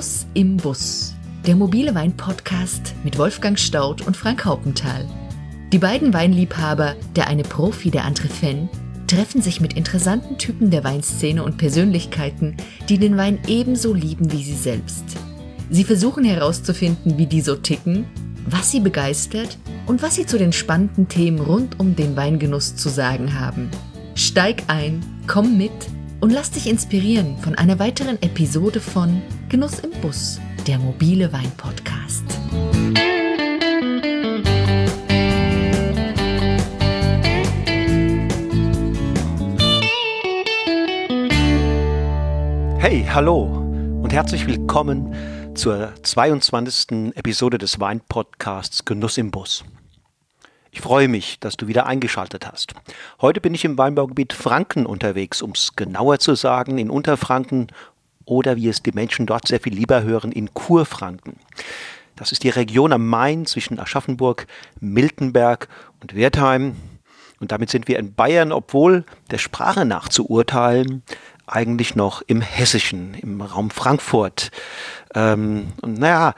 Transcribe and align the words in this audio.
Genuss 0.00 0.26
im 0.32 0.56
Bus. 0.56 1.12
Der 1.46 1.54
mobile 1.54 1.94
Wein-Podcast 1.94 2.94
mit 3.04 3.18
Wolfgang 3.18 3.58
Staudt 3.58 4.00
und 4.00 4.16
Frank 4.16 4.46
Haupenthal. 4.46 5.06
Die 5.74 5.78
beiden 5.78 6.14
Weinliebhaber, 6.14 6.96
der 7.16 7.26
eine 7.26 7.42
Profi, 7.42 7.90
der 7.90 8.06
andere 8.06 8.28
Fan, 8.28 8.70
treffen 9.06 9.42
sich 9.42 9.60
mit 9.60 9.74
interessanten 9.74 10.38
Typen 10.38 10.70
der 10.70 10.84
Weinszene 10.84 11.44
und 11.44 11.58
Persönlichkeiten, 11.58 12.56
die 12.88 12.96
den 12.96 13.18
Wein 13.18 13.40
ebenso 13.46 13.92
lieben 13.92 14.32
wie 14.32 14.42
sie 14.42 14.54
selbst. 14.54 15.04
Sie 15.68 15.84
versuchen 15.84 16.24
herauszufinden, 16.24 17.18
wie 17.18 17.26
die 17.26 17.42
so 17.42 17.56
ticken, 17.56 18.06
was 18.46 18.70
sie 18.70 18.80
begeistert 18.80 19.58
und 19.84 20.00
was 20.00 20.14
sie 20.14 20.24
zu 20.24 20.38
den 20.38 20.54
spannenden 20.54 21.08
Themen 21.08 21.40
rund 21.40 21.78
um 21.78 21.94
den 21.94 22.16
Weingenuss 22.16 22.74
zu 22.74 22.88
sagen 22.88 23.38
haben. 23.38 23.70
Steig 24.14 24.62
ein, 24.68 25.04
komm 25.26 25.58
mit 25.58 25.72
und 26.20 26.30
lass 26.32 26.52
dich 26.52 26.70
inspirieren 26.70 27.36
von 27.36 27.54
einer 27.54 27.78
weiteren 27.78 28.16
Episode 28.22 28.80
von 28.80 29.20
Genuss 29.50 29.80
im 29.80 29.90
Bus, 30.00 30.40
der 30.64 30.78
mobile 30.78 31.32
Wein-Podcast. 31.32 32.22
Hey, 42.78 43.04
hallo 43.12 43.42
und 44.00 44.12
herzlich 44.12 44.46
willkommen 44.46 45.16
zur 45.56 45.94
22. 46.00 47.16
Episode 47.16 47.58
des 47.58 47.80
Wein-Podcasts 47.80 48.84
Genuss 48.84 49.18
im 49.18 49.32
Bus. 49.32 49.64
Ich 50.72 50.80
freue 50.80 51.08
mich, 51.08 51.40
dass 51.40 51.56
du 51.56 51.66
wieder 51.66 51.86
eingeschaltet 51.86 52.46
hast. 52.46 52.74
Heute 53.20 53.40
bin 53.40 53.54
ich 53.54 53.64
im 53.64 53.76
Weinbaugebiet 53.76 54.32
Franken 54.32 54.86
unterwegs, 54.86 55.42
um 55.42 55.50
es 55.50 55.74
genauer 55.74 56.20
zu 56.20 56.36
sagen, 56.36 56.78
in 56.78 56.90
Unterfranken 56.90 57.66
oder 58.30 58.56
wie 58.56 58.68
es 58.68 58.82
die 58.82 58.92
Menschen 58.92 59.26
dort 59.26 59.48
sehr 59.48 59.60
viel 59.60 59.74
lieber 59.74 60.02
hören, 60.02 60.32
in 60.32 60.54
Kurfranken. 60.54 61.36
Das 62.16 62.32
ist 62.32 62.44
die 62.44 62.50
Region 62.50 62.92
am 62.92 63.06
Main 63.06 63.46
zwischen 63.46 63.78
Aschaffenburg, 63.78 64.46
Miltenberg 64.80 65.68
und 66.00 66.14
Wertheim. 66.14 66.76
Und 67.40 67.52
damit 67.52 67.70
sind 67.70 67.88
wir 67.88 67.98
in 67.98 68.14
Bayern, 68.14 68.52
obwohl 68.52 69.04
der 69.30 69.38
Sprache 69.38 69.84
nach 69.84 70.08
zu 70.08 70.28
urteilen, 70.28 71.02
eigentlich 71.46 71.96
noch 71.96 72.22
im 72.22 72.42
Hessischen, 72.42 73.14
im 73.14 73.40
Raum 73.40 73.70
Frankfurt. 73.70 74.50
Ähm, 75.14 75.72
und 75.80 75.98
naja, 75.98 76.34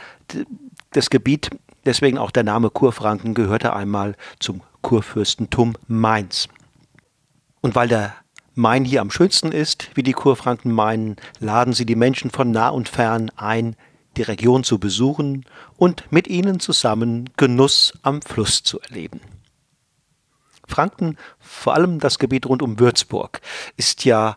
das 0.93 1.11
Gebiet 1.11 1.51
Deswegen 1.85 2.19
auch 2.19 2.31
der 2.31 2.45
Name 2.45 2.71
Kurfranken 2.71 3.35
gehörte 3.35 3.75
einmal 3.75 4.15
zum 4.39 4.63
Kurfürstentum 4.83 5.75
Mainz. 5.89 6.49
Und 7.61 7.75
weil 7.75 7.89
der 7.89 8.15
Main 8.55 8.85
hier 8.85 9.01
am 9.01 9.11
schönsten 9.11 9.51
ist, 9.51 9.91
wie 9.95 10.03
die 10.03 10.13
Kurfranken 10.13 10.73
meinen, 10.73 11.17
laden 11.41 11.73
sie 11.73 11.87
die 11.87 11.97
Menschen 11.97 12.31
von 12.31 12.51
nah 12.51 12.69
und 12.69 12.89
fern 12.89 13.31
ein, 13.37 13.77
die 14.17 14.23
Region 14.23 14.63
zu 14.63 14.79
besuchen 14.79 15.47
und 15.77 16.11
mit 16.13 16.29
ihnen 16.29 16.61
zusammen 16.61 17.31
Genuss 17.37 17.95
am 18.03 18.21
Fluss 18.21 18.63
zu 18.63 18.79
erleben. 18.81 19.21
Franken, 20.67 21.17
vor 21.39 21.75
allem 21.75 21.99
das 21.99 22.19
Gebiet 22.19 22.47
rund 22.47 22.63
um 22.63 22.79
Würzburg, 22.79 23.41
ist 23.77 24.05
ja 24.05 24.37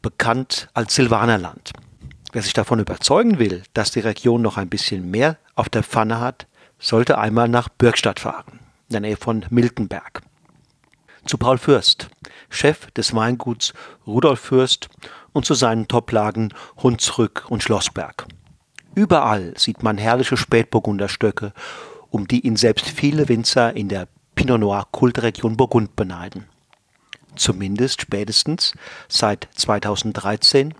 bekannt 0.00 0.68
als 0.74 0.94
Silvanerland. 0.94 1.72
Wer 2.32 2.42
sich 2.42 2.52
davon 2.52 2.78
überzeugen 2.78 3.38
will, 3.38 3.62
dass 3.74 3.90
die 3.90 4.00
Region 4.00 4.42
noch 4.42 4.56
ein 4.56 4.68
bisschen 4.68 5.10
mehr 5.10 5.38
auf 5.54 5.68
der 5.68 5.82
Pfanne 5.82 6.20
hat, 6.20 6.46
sollte 6.78 7.18
einmal 7.18 7.48
nach 7.48 7.68
Bürgstadt 7.68 8.20
fahren, 8.20 8.60
in 8.88 8.92
der 8.92 9.00
Nähe 9.00 9.16
von 9.16 9.44
Miltenberg. 9.50 10.22
Zu 11.26 11.38
Paul 11.38 11.58
Fürst, 11.58 12.08
Chef 12.48 12.90
des 12.92 13.14
Weinguts 13.14 13.74
Rudolf 14.06 14.40
Fürst 14.40 14.88
und 15.32 15.44
zu 15.44 15.54
seinen 15.54 15.88
Toplagen 15.88 16.54
Hunsrück 16.82 17.46
und 17.48 17.62
Schlossberg. 17.62 18.26
Überall 18.94 19.52
sieht 19.56 19.82
man 19.82 19.98
herrliche 19.98 20.36
Spätburgunderstöcke, 20.36 21.52
um 22.10 22.28
die 22.28 22.46
ihn 22.46 22.56
selbst 22.56 22.88
viele 22.88 23.28
Winzer 23.28 23.76
in 23.76 23.88
der 23.88 24.08
Pinot 24.34 24.60
Noir 24.60 24.86
Kultregion 24.92 25.56
Burgund 25.56 25.96
beneiden 25.96 26.46
zumindest 27.36 28.02
spätestens 28.02 28.72
seit 29.08 29.48
2013, 29.54 30.74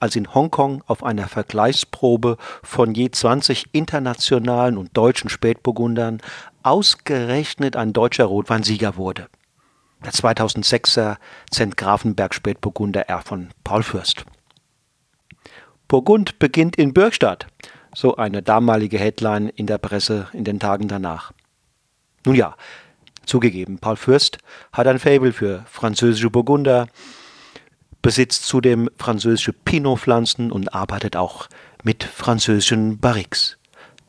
als 0.00 0.16
in 0.16 0.32
Hongkong 0.32 0.82
auf 0.86 1.02
einer 1.02 1.28
Vergleichsprobe 1.28 2.38
von 2.62 2.94
je 2.94 3.10
20 3.10 3.66
internationalen 3.72 4.78
und 4.78 4.96
deutschen 4.96 5.28
Spätburgundern 5.30 6.20
ausgerechnet 6.62 7.76
ein 7.76 7.92
deutscher 7.92 8.24
Rotweinsieger 8.24 8.96
wurde. 8.96 9.28
Der 10.06 10.12
2006er 10.12 11.16
Zent 11.50 11.76
Grafenberg 11.76 12.32
Spätburgunder 12.32 13.08
R 13.08 13.22
von 13.22 13.48
Paul 13.64 13.82
Fürst. 13.82 14.24
Burgund 15.88 16.38
beginnt 16.38 16.76
in 16.76 16.94
Bürgstadt, 16.94 17.48
so 17.92 18.14
eine 18.14 18.40
damalige 18.40 18.98
Headline 18.98 19.48
in 19.48 19.66
der 19.66 19.78
Presse 19.78 20.28
in 20.32 20.44
den 20.44 20.60
Tagen 20.60 20.86
danach. 20.86 21.32
Nun 22.24 22.36
ja, 22.36 22.54
Zugegeben, 23.24 23.80
Paul 23.80 23.96
Fürst 23.96 24.38
hat 24.72 24.86
ein 24.86 25.00
Faible 25.00 25.32
für 25.32 25.64
französische 25.68 26.30
Burgunder, 26.30 26.86
besitzt 28.00 28.46
zudem 28.46 28.88
französische 28.96 29.52
Pinot-Pflanzen 29.52 30.52
und 30.52 30.72
arbeitet 30.72 31.16
auch 31.16 31.48
mit 31.82 32.04
französischen 32.04 33.00
Barriques. 33.00 33.58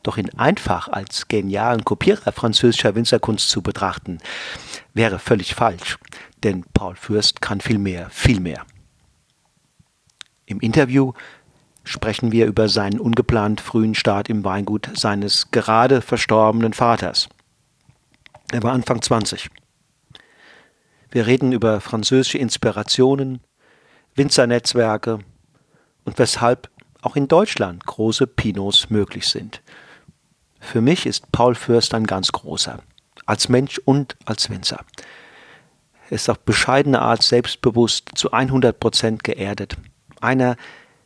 Doch 0.08 0.16
ihn 0.16 0.30
einfach 0.38 0.88
als 0.88 1.28
genialen 1.28 1.84
Kopierer 1.84 2.32
französischer 2.32 2.94
Winzerkunst 2.94 3.50
zu 3.50 3.60
betrachten, 3.60 4.16
wäre 4.94 5.18
völlig 5.18 5.54
falsch, 5.54 5.98
denn 6.42 6.64
Paul 6.72 6.96
Fürst 6.96 7.42
kann 7.42 7.60
viel 7.60 7.76
mehr, 7.76 8.08
viel 8.08 8.40
mehr. 8.40 8.64
Im 10.46 10.60
Interview 10.60 11.12
sprechen 11.84 12.32
wir 12.32 12.46
über 12.46 12.70
seinen 12.70 13.00
ungeplant 13.00 13.60
frühen 13.60 13.94
Start 13.94 14.30
im 14.30 14.46
Weingut 14.46 14.88
seines 14.94 15.50
gerade 15.50 16.00
verstorbenen 16.00 16.72
Vaters. 16.72 17.28
Er 18.50 18.62
war 18.62 18.72
Anfang 18.72 19.02
20. 19.02 19.50
Wir 21.10 21.26
reden 21.26 21.52
über 21.52 21.82
französische 21.82 22.38
Inspirationen, 22.38 23.40
Winzernetzwerke 24.14 25.18
und 26.06 26.18
weshalb 26.18 26.70
auch 27.02 27.14
in 27.14 27.28
Deutschland 27.28 27.84
große 27.84 28.26
Pinots 28.26 28.88
möglich 28.88 29.28
sind. 29.28 29.60
Für 30.60 30.80
mich 30.80 31.06
ist 31.06 31.30
Paul 31.32 31.54
Fürst 31.54 31.94
ein 31.94 32.06
ganz 32.06 32.32
großer, 32.32 32.80
als 33.26 33.48
Mensch 33.48 33.78
und 33.84 34.16
als 34.24 34.50
Winzer. 34.50 34.84
Er 36.10 36.12
ist 36.12 36.28
auf 36.28 36.38
bescheidene 36.40 37.00
Art 37.00 37.22
selbstbewusst, 37.22 38.10
zu 38.14 38.32
100 38.32 38.78
Prozent 38.80 39.24
geerdet. 39.24 39.76
Einer, 40.20 40.56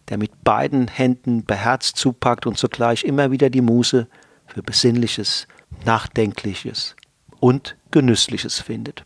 der 0.08 0.18
mit 0.18 0.44
beiden 0.44 0.88
Händen 0.88 1.44
beherzt 1.44 1.96
zupackt 1.96 2.46
und 2.46 2.58
zugleich 2.58 3.04
immer 3.04 3.30
wieder 3.30 3.50
die 3.50 3.60
Muße 3.60 4.06
für 4.46 4.62
Besinnliches, 4.62 5.48
Nachdenkliches, 5.84 6.96
und 7.42 7.76
Genüssliches 7.90 8.60
findet. 8.60 9.02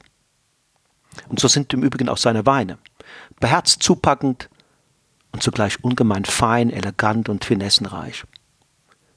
Und 1.29 1.41
so 1.41 1.49
sind 1.49 1.73
im 1.73 1.83
Übrigen 1.83 2.11
auch 2.11 2.19
seine 2.19 2.45
Weine. 2.45 2.77
Beherzt 3.41 3.83
zupackend 3.83 4.51
und 5.33 5.43
zugleich 5.43 5.83
ungemein 5.83 6.27
fein, 6.27 6.69
elegant 6.69 7.31
und 7.31 7.47
finessenreich. 7.47 8.25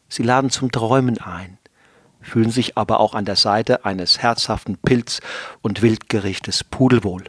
Sie 0.09 0.24
laden 0.24 0.50
zum 0.50 0.72
Träumen 0.72 1.20
ein, 1.20 1.58
fühlen 2.20 2.52
sich 2.52 2.78
aber 2.78 3.00
auch 3.00 3.14
an 3.14 3.25
der 3.25 3.36
Seite 3.36 3.86
eines 3.86 4.20
herzhaften 4.20 4.78
Pilz- 4.78 5.22
und 5.62 5.81
Wildgerichtes 5.81 6.64
pudelwohl. 6.64 7.24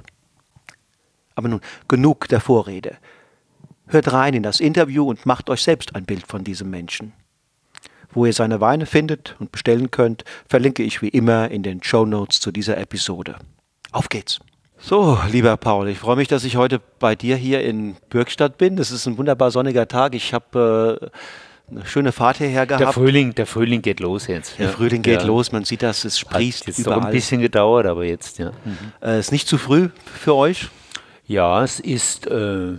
Aber 1.34 1.48
nun 1.48 1.60
genug 1.88 2.28
der 2.28 2.40
Vorrede. 2.40 2.96
Hört 3.86 4.12
rein 4.12 4.34
in 4.34 4.42
das 4.42 4.60
Interview 4.60 5.08
und 5.08 5.26
macht 5.26 5.50
euch 5.50 5.62
selbst 5.62 5.94
ein 5.94 6.04
Bild 6.04 6.26
von 6.26 6.44
diesem 6.44 6.70
Menschen. 6.70 7.12
Wo 8.12 8.26
ihr 8.26 8.32
seine 8.32 8.60
Weine 8.60 8.86
findet 8.86 9.36
und 9.38 9.52
bestellen 9.52 9.90
könnt, 9.90 10.24
verlinke 10.48 10.82
ich 10.82 11.02
wie 11.02 11.08
immer 11.08 11.50
in 11.50 11.62
den 11.62 11.82
Show 11.82 12.04
Notes 12.04 12.40
zu 12.40 12.50
dieser 12.50 12.76
Episode. 12.78 13.36
Auf 13.92 14.08
geht's! 14.08 14.40
So, 14.82 15.18
lieber 15.30 15.56
Paul, 15.58 15.88
ich 15.88 15.98
freue 15.98 16.16
mich, 16.16 16.28
dass 16.28 16.42
ich 16.42 16.56
heute 16.56 16.80
bei 16.98 17.14
dir 17.14 17.36
hier 17.36 17.62
in 17.62 17.96
Bürgstadt 18.08 18.56
bin. 18.56 18.78
Es 18.78 18.90
ist 18.90 19.06
ein 19.06 19.18
wunderbar 19.18 19.50
sonniger 19.50 19.86
Tag. 19.86 20.14
Ich 20.14 20.32
habe 20.32 21.00
äh, 21.02 21.18
eine 21.70 21.86
schöne 21.86 22.12
Fahrt 22.12 22.38
hierher 22.38 22.66
gehabt. 22.66 22.80
Der 22.80 22.92
Frühling, 22.92 23.34
der 23.34 23.46
Frühling 23.46 23.82
geht 23.82 24.00
los 24.00 24.26
jetzt. 24.26 24.58
Der 24.58 24.70
Frühling 24.70 25.02
geht 25.02 25.20
ja. 25.20 25.26
los. 25.26 25.52
Man 25.52 25.64
sieht 25.64 25.82
das, 25.82 26.04
es 26.04 26.18
sprießt 26.18 26.62
Hat 26.62 26.68
jetzt 26.68 26.78
überall. 26.78 27.06
ein 27.06 27.12
bisschen 27.12 27.40
gedauert, 27.40 27.86
aber 27.86 28.04
jetzt, 28.04 28.38
ja. 28.38 28.52
Mhm. 28.64 28.78
Äh, 29.02 29.20
ist 29.20 29.32
nicht 29.32 29.48
zu 29.48 29.58
früh 29.58 29.88
für 30.04 30.34
euch? 30.34 30.68
Ja, 31.26 31.62
es 31.62 31.78
ist 31.78 32.26
äh, 32.26 32.72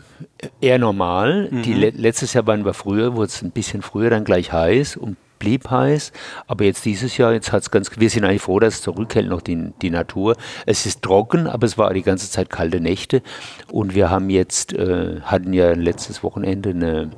eher 0.59 0.77
normal. 0.77 1.47
Mhm. 1.51 1.61
Die, 1.63 1.73
letztes 1.73 2.33
Jahr 2.33 2.45
waren 2.47 2.65
wir 2.65 2.73
früher, 2.73 3.15
wurde 3.15 3.27
es 3.27 3.41
ein 3.41 3.51
bisschen 3.51 3.81
früher 3.81 4.09
dann 4.09 4.25
gleich 4.25 4.51
heiß. 4.51 4.97
Um 4.97 5.15
blieb 5.41 5.69
heiß. 5.69 6.13
Aber 6.47 6.63
jetzt 6.63 6.85
dieses 6.85 7.17
Jahr, 7.17 7.33
jetzt 7.33 7.51
hat 7.51 7.63
es 7.63 7.71
ganz, 7.71 7.91
wir 7.97 8.09
sind 8.09 8.23
eigentlich 8.23 8.43
froh, 8.43 8.59
dass 8.59 8.75
es 8.75 8.81
zurückhält 8.83 9.27
noch 9.27 9.41
die, 9.41 9.73
die 9.81 9.89
Natur. 9.89 10.37
Es 10.65 10.85
ist 10.85 11.01
trocken, 11.01 11.47
aber 11.47 11.65
es 11.65 11.77
war 11.77 11.93
die 11.93 12.03
ganze 12.03 12.29
Zeit 12.29 12.49
kalte 12.49 12.79
Nächte. 12.79 13.21
Und 13.69 13.95
wir 13.95 14.09
haben 14.09 14.29
jetzt, 14.29 14.71
äh, 14.73 15.19
hatten 15.21 15.51
ja 15.51 15.73
letztes 15.73 16.23
Wochenende 16.23 16.69
eine 16.69 17.09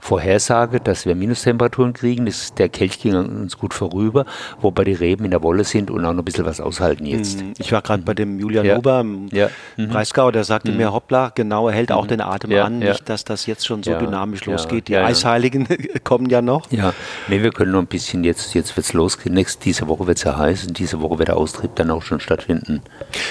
Vorhersage, 0.00 0.80
dass 0.80 1.06
wir 1.06 1.14
Minustemperaturen 1.14 1.92
kriegen. 1.92 2.26
Das, 2.26 2.54
der 2.54 2.68
Kelch 2.68 3.00
ging 3.00 3.14
uns 3.14 3.58
gut 3.58 3.74
vorüber, 3.74 4.24
wobei 4.60 4.84
die 4.84 4.92
Reben 4.92 5.24
in 5.24 5.30
der 5.30 5.42
Wolle 5.42 5.64
sind 5.64 5.90
und 5.90 6.04
auch 6.04 6.12
noch 6.12 6.22
ein 6.22 6.24
bisschen 6.24 6.44
was 6.44 6.60
aushalten 6.60 7.06
jetzt. 7.06 7.42
Mhm. 7.42 7.52
Ich 7.58 7.72
war 7.72 7.82
gerade 7.82 8.02
bei 8.02 8.14
dem 8.14 8.38
Julian 8.38 8.64
Ja. 8.64 8.76
Ober 8.76 9.00
im 9.00 9.28
Ja. 9.32 9.50
Mhm. 9.76 9.88
Breisgau, 9.88 10.30
der 10.30 10.44
sagte 10.44 10.72
mir, 10.72 10.92
hoppla, 10.92 11.32
genau, 11.34 11.68
er 11.68 11.74
hält 11.74 11.92
auch 11.92 12.06
den 12.06 12.20
Atem 12.20 12.50
Ja, 12.50 12.64
an, 12.64 12.78
nicht, 12.78 13.08
dass 13.08 13.24
das 13.24 13.46
jetzt 13.46 13.66
schon 13.66 13.82
so 13.82 13.94
dynamisch 13.98 14.44
losgeht. 14.46 14.88
Die. 14.88 14.96
Eisheiligen 14.96 15.66
kommen 16.04 16.28
ja 16.28 16.42
noch. 16.42 16.70
Ja, 16.70 16.92
nee, 17.28 17.42
wir 17.42 17.50
können 17.50 17.72
noch 17.72 17.80
ein 17.80 17.86
bisschen, 17.86 18.24
jetzt, 18.24 18.54
jetzt 18.54 18.76
wird 18.76 18.86
es 18.86 18.92
losgehen. 18.92 19.34
Nächste, 19.34 19.62
diese 19.64 19.88
Woche 19.88 20.06
wird 20.06 20.18
es 20.18 20.24
ja 20.24 20.36
heiß 20.36 20.66
und 20.66 20.78
diese 20.78 21.00
Woche 21.00 21.18
wird 21.18 21.28
der 21.28 21.36
Austrieb 21.36 21.74
dann 21.76 21.90
auch 21.90 22.02
schon 22.02 22.20
stattfinden. 22.20 22.82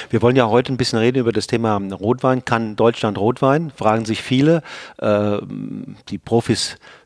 Wir 0.10 0.22
wollen 0.22 0.36
ja 0.36 0.48
heute 0.48 0.74
ein 0.74 0.78
bisschen 0.78 1.00
reden 1.00 1.20
über 1.20 1.32
das 1.32 1.48
Thema 1.48 1.78
Rotwein. 1.94 2.44
Kann 2.46 2.76
Deutschland 2.76 3.18
Rotwein? 3.18 3.72
Fragen 3.76 4.06
sich 4.06 4.22
viele. 4.22 4.62
Äh, 5.00 5.38
die 6.10 6.18
Profis 6.18 6.57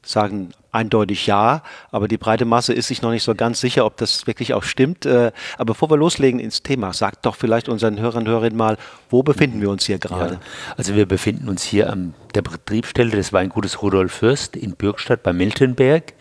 sagen 0.04 0.52
eindeutig 0.72 1.28
ja, 1.28 1.64
aber 1.92 2.08
die 2.08 2.18
breite 2.18 2.46
Masse 2.46 2.74
ist 2.74 2.88
sich 2.88 3.02
noch 3.02 3.12
nicht 3.12 3.24
so 3.24 3.36
ganz 3.36 3.60
sicher, 3.60 3.86
ob 3.86 3.98
das 3.98 4.26
wirklich 4.26 4.54
auch 4.54 4.64
stimmt. 4.64 5.06
Äh, 5.06 5.32
aber 5.58 5.74
bevor 5.74 5.90
wir 5.90 5.98
loslegen 5.98 6.40
ins 6.40 6.64
Thema, 6.64 6.94
sagt 6.94 7.26
doch 7.26 7.36
vielleicht 7.36 7.70
unseren 7.70 8.00
Hörern 8.00 8.24
und 8.24 8.30
Hörerinnen 8.30 8.58
mal, 8.58 8.78
wo 9.10 9.22
befinden 9.24 9.62
wir 9.62 9.70
uns 9.70 9.86
hier 9.86 10.00
gerade? 10.00 10.36
Ja. 10.36 10.42
Also 10.78 10.96
wir 10.96 11.06
befinden 11.06 11.50
uns 11.50 11.64
hier 11.64 11.90
an 11.90 12.14
der 12.34 12.42
Betriebsstelle 12.42 13.12
des 13.12 13.34
Weingutes 13.34 13.82
Rudolf 13.82 14.14
Fürst 14.14 14.56
in 14.56 14.76
Bürgstadt 14.76 15.24
bei 15.24 15.34
Miltenberg. 15.34 16.14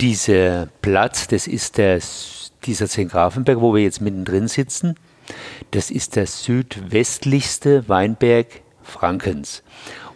Dieser 0.00 0.68
Platz, 0.80 1.28
das 1.28 1.46
ist 1.46 1.76
der, 1.76 2.00
dieser 2.64 2.88
Zengrafenberg, 2.88 3.60
wo 3.60 3.74
wir 3.74 3.82
jetzt 3.82 4.00
mittendrin 4.00 4.48
sitzen. 4.48 4.96
Das 5.72 5.90
ist 5.90 6.16
der 6.16 6.26
südwestlichste 6.26 7.88
Weinberg 7.88 8.62
Frankens. 8.82 9.62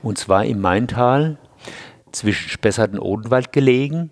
Und 0.02 0.18
zwar 0.18 0.44
im 0.44 0.60
Maintal 0.60 1.38
zwischen 2.14 2.48
Spessart 2.48 2.92
und 2.92 3.00
Odenwald 3.00 3.52
gelegen 3.52 4.10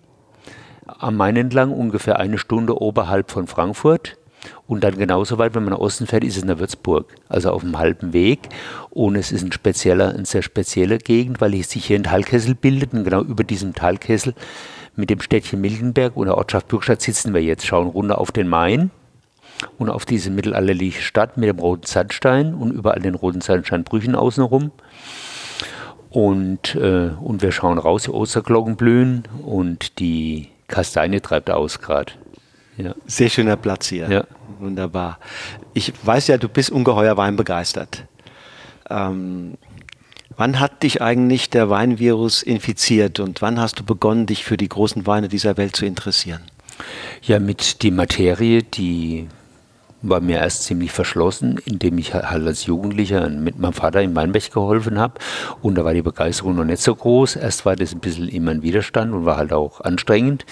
am 0.85 1.15
Main 1.15 1.35
entlang, 1.35 1.71
ungefähr 1.71 2.19
eine 2.19 2.37
Stunde 2.37 2.81
oberhalb 2.81 3.31
von 3.31 3.47
Frankfurt. 3.47 4.17
Und 4.67 4.83
dann 4.83 4.97
genauso 4.97 5.37
weit, 5.37 5.55
wenn 5.55 5.63
man 5.63 5.71
nach 5.71 5.79
Osten 5.79 6.05
fährt, 6.05 6.23
ist 6.23 6.35
es 6.35 6.41
in 6.41 6.49
der 6.49 6.59
Würzburg, 6.59 7.15
also 7.29 7.51
auf 7.51 7.61
dem 7.61 7.77
halben 7.77 8.11
Weg. 8.11 8.49
Und 8.89 9.15
es 9.15 9.31
ist 9.31 9.43
ein 9.43 9.53
spezieller, 9.53 10.09
eine 10.13 10.25
sehr 10.25 10.41
spezielle 10.41 10.97
Gegend, 10.97 11.39
weil 11.39 11.53
sich 11.63 11.85
hier 11.85 11.97
ein 11.97 12.03
Talkessel 12.03 12.53
bildet. 12.53 12.93
Und 12.93 13.05
genau 13.05 13.21
über 13.21 13.45
diesem 13.45 13.73
Talkessel 13.73 14.33
mit 14.97 15.09
dem 15.09 15.21
Städtchen 15.21 15.61
Miltenberg 15.61 16.17
und 16.17 16.27
der 16.27 16.37
Ortschaft 16.37 16.67
Bürgstadt 16.67 17.01
sitzen 17.01 17.33
wir 17.33 17.41
jetzt, 17.41 17.65
schauen 17.65 17.87
runter 17.87 18.19
auf 18.19 18.31
den 18.31 18.47
Main 18.47 18.91
und 19.77 19.89
auf 19.89 20.05
diese 20.05 20.29
mittelalterliche 20.29 21.01
Stadt 21.01 21.37
mit 21.37 21.47
dem 21.47 21.59
roten 21.59 21.87
Sandstein 21.87 22.53
und 22.53 22.71
überall 22.71 22.99
den 22.99 23.15
roten 23.15 23.41
Sandsteinbrüchen 23.41 24.15
außenrum. 24.15 24.71
Und, 26.13 26.75
äh, 26.75 27.09
und 27.21 27.41
wir 27.41 27.51
schauen 27.51 27.79
raus, 27.79 28.03
die 28.03 28.11
Osterglocken 28.11 28.75
blühen 28.75 29.23
und 29.43 29.99
die 29.99 30.49
Kastanie 30.67 31.19
treibt 31.19 31.49
aus 31.49 31.79
gerade. 31.79 32.13
Ja. 32.77 32.93
Sehr 33.07 33.29
schöner 33.29 33.57
Platz 33.57 33.87
hier. 33.87 34.07
Ja. 34.07 34.25
Wunderbar. 34.59 35.17
Ich 35.73 35.91
weiß 36.03 36.27
ja, 36.27 36.37
du 36.37 36.49
bist 36.49 36.69
ungeheuer 36.69 37.17
weinbegeistert. 37.17 38.05
Ähm, 38.91 39.55
wann 40.37 40.59
hat 40.59 40.83
dich 40.83 41.01
eigentlich 41.01 41.49
der 41.49 41.71
Weinvirus 41.71 42.43
infiziert 42.43 43.19
und 43.19 43.41
wann 43.41 43.59
hast 43.59 43.79
du 43.79 43.83
begonnen, 43.83 44.27
dich 44.27 44.43
für 44.43 44.55
die 44.55 44.69
großen 44.69 45.07
Weine 45.07 45.29
dieser 45.29 45.57
Welt 45.57 45.75
zu 45.75 45.87
interessieren? 45.87 46.41
Ja, 47.23 47.39
mit 47.39 47.81
die 47.81 47.91
Materie, 47.91 48.61
die 48.61 49.27
war 50.03 50.19
mir 50.19 50.37
erst 50.37 50.63
ziemlich 50.63 50.91
verschlossen, 50.91 51.59
indem 51.65 51.97
ich 51.97 52.13
halt 52.13 52.45
als 52.45 52.65
Jugendlicher 52.65 53.27
mit 53.29 53.57
meinem 53.57 53.73
Vater 53.73 54.01
in 54.01 54.15
Weinberg 54.15 54.51
geholfen 54.51 54.99
habe. 54.99 55.15
Und 55.61 55.75
da 55.75 55.85
war 55.85 55.93
die 55.93 56.01
Begeisterung 56.01 56.55
noch 56.55 56.65
nicht 56.65 56.81
so 56.81 56.93
groß. 56.93 57.37
Erst 57.37 57.65
war 57.65 57.75
das 57.75 57.93
ein 57.93 57.99
bisschen 57.99 58.27
immer 58.27 58.51
ein 58.51 58.61
Widerstand 58.61 59.13
und 59.13 59.25
war 59.25 59.37
halt 59.37 59.53
auch 59.53 59.81
anstrengend. 59.81 60.45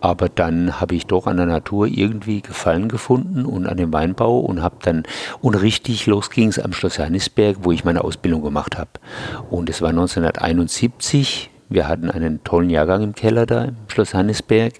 Aber 0.00 0.28
dann 0.28 0.80
habe 0.80 0.96
ich 0.96 1.06
doch 1.06 1.26
an 1.26 1.36
der 1.36 1.46
Natur 1.46 1.86
irgendwie 1.86 2.42
Gefallen 2.42 2.88
gefunden 2.88 3.46
und 3.46 3.66
an 3.66 3.76
dem 3.76 3.92
Weinbau 3.92 4.40
und 4.40 4.62
habe 4.62 4.76
dann, 4.82 5.04
und 5.40 5.54
richtig 5.54 6.06
los 6.06 6.30
ging 6.30 6.48
es 6.48 6.58
am 6.58 6.72
Schloss 6.72 6.96
Johannisberg, 6.96 7.58
wo 7.62 7.72
ich 7.72 7.84
meine 7.84 8.02
Ausbildung 8.02 8.42
gemacht 8.42 8.76
habe. 8.76 8.90
Und 9.50 9.70
es 9.70 9.80
war 9.82 9.90
1971. 9.90 11.50
Wir 11.68 11.86
hatten 11.86 12.10
einen 12.10 12.42
tollen 12.42 12.70
Jahrgang 12.70 13.02
im 13.02 13.14
Keller 13.14 13.46
da 13.46 13.64
im 13.66 13.76
Schloss 13.86 14.12
Johannisberg. 14.12 14.74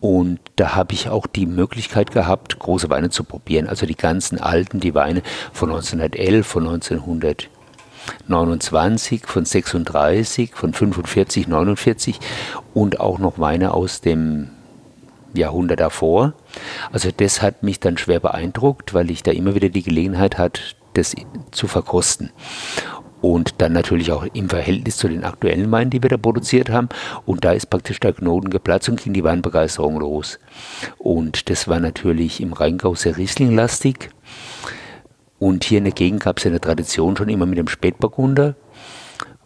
Und 0.00 0.40
da 0.56 0.74
habe 0.74 0.94
ich 0.94 1.10
auch 1.10 1.26
die 1.26 1.44
Möglichkeit 1.46 2.10
gehabt, 2.10 2.58
große 2.58 2.90
Weine 2.90 3.10
zu 3.10 3.22
probieren. 3.24 3.68
Also 3.68 3.86
die 3.86 3.96
ganzen 3.96 4.40
alten, 4.40 4.80
die 4.80 4.94
Weine 4.94 5.22
von 5.52 5.68
1911, 5.70 6.46
von 6.46 6.66
1929, 6.66 9.26
von 9.26 9.44
36, 9.44 10.54
von 10.54 10.72
45, 10.72 11.48
49 11.48 12.18
und 12.72 13.00
auch 13.00 13.18
noch 13.18 13.38
Weine 13.38 13.74
aus 13.74 14.00
dem 14.00 14.48
Jahrhundert 15.34 15.80
davor. 15.80 16.32
Also 16.92 17.10
das 17.14 17.42
hat 17.42 17.62
mich 17.62 17.80
dann 17.80 17.98
schwer 17.98 18.20
beeindruckt, 18.20 18.94
weil 18.94 19.10
ich 19.10 19.22
da 19.22 19.32
immer 19.32 19.54
wieder 19.54 19.68
die 19.68 19.82
Gelegenheit 19.82 20.38
hatte, 20.38 20.62
das 20.94 21.14
zu 21.52 21.68
verkosten. 21.68 22.30
Und 23.20 23.60
dann 23.60 23.72
natürlich 23.72 24.12
auch 24.12 24.24
im 24.32 24.48
Verhältnis 24.48 24.96
zu 24.96 25.08
den 25.08 25.24
aktuellen 25.24 25.70
Weinen, 25.70 25.90
die 25.90 26.02
wir 26.02 26.08
da 26.08 26.16
produziert 26.16 26.70
haben. 26.70 26.88
Und 27.26 27.44
da 27.44 27.52
ist 27.52 27.66
praktisch 27.66 28.00
der 28.00 28.14
Knoten 28.14 28.50
geplatzt 28.50 28.88
und 28.88 29.02
ging 29.02 29.12
die 29.12 29.24
Weinbegeisterung 29.24 29.98
los. 30.00 30.38
Und 30.98 31.50
das 31.50 31.68
war 31.68 31.80
natürlich 31.80 32.40
im 32.40 32.52
Rheingau 32.52 32.94
sehr 32.94 33.16
Riesling-lastig. 33.16 34.10
Und 35.38 35.64
hier 35.64 35.78
in 35.78 35.84
der 35.84 35.94
Gegend 35.94 36.22
gab 36.22 36.38
es 36.38 36.44
ja 36.44 36.50
eine 36.50 36.60
Tradition 36.60 37.16
schon 37.16 37.30
immer 37.30 37.46
mit 37.46 37.58
dem 37.58 37.68
Spätburgunder, 37.68 38.56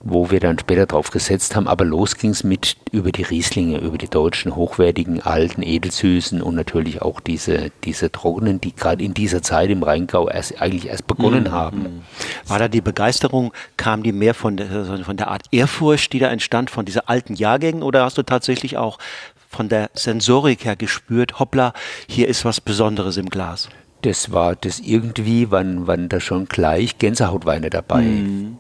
wo 0.05 0.31
wir 0.31 0.39
dann 0.39 0.59
später 0.59 0.85
drauf 0.85 1.11
gesetzt 1.11 1.57
haben. 1.57 1.67
Aber 1.67 1.85
los 1.85 2.17
ging 2.17 2.31
es 2.31 2.45
mit 2.45 2.77
über 2.93 3.11
die 3.11 3.23
Rieslinge, 3.23 3.79
über 3.79 3.97
die 3.97 4.09
deutschen, 4.09 4.55
hochwertigen, 4.55 5.23
alten, 5.23 5.63
edelsüßen 5.63 6.43
und 6.43 6.55
natürlich 6.55 7.01
auch 7.01 7.21
diese, 7.21 7.73
diese 7.85 8.13
trockenen, 8.13 8.61
die 8.61 8.75
gerade 8.75 9.03
in 9.03 9.15
dieser 9.15 9.43
Zeit 9.43 9.71
im 9.71 9.83
Rheingau 9.83 10.29
erst, 10.29 10.61
eigentlich 10.61 10.89
erst 10.89 11.07
begonnen 11.07 11.51
haben. 11.51 12.05
War 12.47 12.59
da 12.59 12.69
die 12.69 12.83
Begeisterung, 12.83 13.53
kam 13.79 14.03
die 14.03 14.13
mehr 14.13 14.35
von 14.35 14.59
der, 14.59 15.05
von 15.05 15.17
der 15.17 15.29
Art 15.29 15.47
Ehrfurcht, 15.51 16.13
die 16.13 16.19
da 16.19 16.29
entstand, 16.29 16.71
von 16.71 16.85
dieser 16.85 17.09
alten 17.09 17.35
Jahrgängen 17.35 17.83
oder 17.83 18.05
hast 18.05 18.19
du 18.19 18.23
tatsächlich 18.23 18.77
auch 18.77 18.99
von 19.49 19.69
der 19.69 19.91
Sensorik 19.95 20.65
her 20.65 20.77
gespürt, 20.77 21.39
hoppla, 21.39 21.73
hier 22.09 22.29
ist 22.29 22.45
was 22.45 22.61
Besonderes 22.61 23.17
im 23.17 23.31
Glas? 23.31 23.69
Das 24.05 24.33
war 24.33 24.55
das 24.55 24.81
irgendwie, 24.81 25.51
waren, 25.51 25.87
waren 25.87 26.11
da 26.11 26.21
schon 26.21 26.45
gleich 26.45 26.99
Gänsehautweine 26.99 27.71
dabei. 27.71 28.03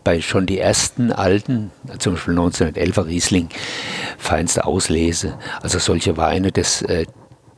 Bei 0.02 0.23
schon 0.23 0.46
die 0.46 0.58
ersten 0.58 1.12
alten, 1.12 1.71
zum 1.99 2.14
Beispiel 2.14 2.38
1911er 2.38 3.07
Riesling, 3.07 3.49
feinste 4.16 4.64
Auslese. 4.64 5.38
Also 5.61 5.78
solche 5.78 6.16
Weine, 6.16 6.50
das, 6.50 6.80
äh, 6.80 7.04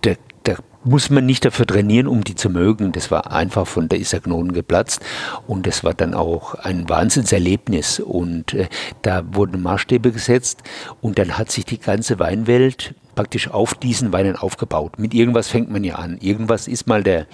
da, 0.00 0.14
da 0.42 0.56
muss 0.82 1.10
man 1.10 1.26
nicht 1.26 1.44
dafür 1.44 1.64
trainieren, 1.64 2.08
um 2.08 2.24
die 2.24 2.34
zu 2.34 2.50
mögen. 2.50 2.90
Das 2.90 3.12
war 3.12 3.30
einfach 3.30 3.68
von 3.68 3.88
der 3.88 4.00
Knoten 4.00 4.52
geplatzt 4.52 5.00
und 5.46 5.68
das 5.68 5.84
war 5.84 5.94
dann 5.94 6.12
auch 6.12 6.54
ein 6.54 6.88
Wahnsinnserlebnis 6.88 8.00
und 8.00 8.52
äh, 8.52 8.66
da 9.02 9.22
wurden 9.32 9.62
Maßstäbe 9.62 10.10
gesetzt 10.10 10.64
und 11.00 11.20
dann 11.20 11.38
hat 11.38 11.52
sich 11.52 11.64
die 11.64 11.78
ganze 11.78 12.18
Weinwelt 12.18 12.96
praktisch 13.16 13.48
auf 13.48 13.74
diesen 13.74 14.12
Weinen 14.12 14.36
aufgebaut. 14.36 14.98
Mit 14.98 15.14
irgendwas 15.14 15.48
fängt 15.48 15.70
man 15.70 15.82
ja 15.82 15.96
an. 15.96 16.18
Irgendwas 16.20 16.68
ist 16.68 16.86
mal 16.86 17.02
der 17.02 17.26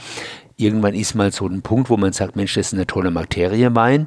Irgendwann 0.63 0.95
ist 0.95 1.15
mal 1.15 1.33
so 1.33 1.47
ein 1.47 1.63
Punkt, 1.63 1.91
wo 1.91 1.97
man 1.97 2.13
sagt, 2.13 2.37
Mensch, 2.37 2.55
das 2.55 2.69
ist 2.69 2.75
eine 2.75 2.87
tolle 2.87 3.11
Materie 3.11 3.75
Wein. 3.75 4.07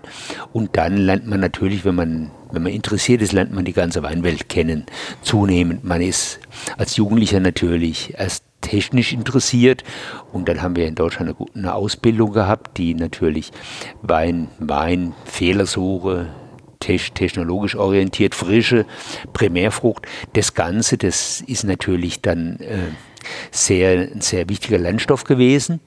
Und 0.53 0.77
dann 0.77 0.95
lernt 0.95 1.27
man 1.27 1.41
natürlich, 1.41 1.83
wenn 1.83 1.95
man, 1.95 2.31
wenn 2.51 2.63
man 2.63 2.71
interessiert 2.71 3.21
ist, 3.21 3.33
lernt 3.33 3.51
man 3.51 3.65
die 3.65 3.73
ganze 3.73 4.03
Weinwelt 4.03 4.47
kennen. 4.47 4.85
Zunehmend. 5.21 5.83
Man 5.83 6.01
ist 6.01 6.39
als 6.77 6.95
Jugendlicher 6.95 7.41
natürlich 7.41 8.13
erst 8.17 8.45
technisch 8.61 9.11
interessiert. 9.11 9.83
Und 10.31 10.47
dann 10.47 10.61
haben 10.61 10.77
wir 10.77 10.87
in 10.87 10.95
Deutschland 10.95 11.35
eine, 11.37 11.49
eine 11.53 11.75
Ausbildung 11.75 12.31
gehabt, 12.31 12.77
die 12.77 12.93
natürlich 12.93 13.51
Wein, 14.01 14.47
Wein, 14.59 15.13
Fehlersuche, 15.25 16.27
tech- 16.79 17.11
technologisch 17.13 17.75
orientiert, 17.75 18.33
frische 18.33 18.85
Primärfrucht. 19.33 20.07
Das 20.33 20.53
Ganze, 20.53 20.97
das 20.97 21.41
ist 21.41 21.65
natürlich 21.65 22.21
dann 22.21 22.59
äh, 22.61 22.77
sehr, 23.51 24.09
ein 24.13 24.21
sehr 24.21 24.47
wichtiger 24.49 24.77
Lernstoff 24.77 25.25
gewesen. 25.25 25.79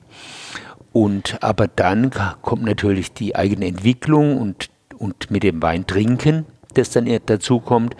Und 0.93 1.43
aber 1.43 1.69
dann 1.69 2.11
kommt 2.43 2.65
natürlich 2.65 3.13
die 3.13 3.37
eigene 3.37 3.67
Entwicklung 3.67 4.39
und, 4.39 4.71
und 4.97 5.31
mit 5.31 5.43
dem 5.43 5.63
Wein 5.63 5.87
trinken, 5.87 6.47
das 6.75 6.91
dann 6.91 7.09
dazu 7.27 7.61
kommt, 7.61 7.95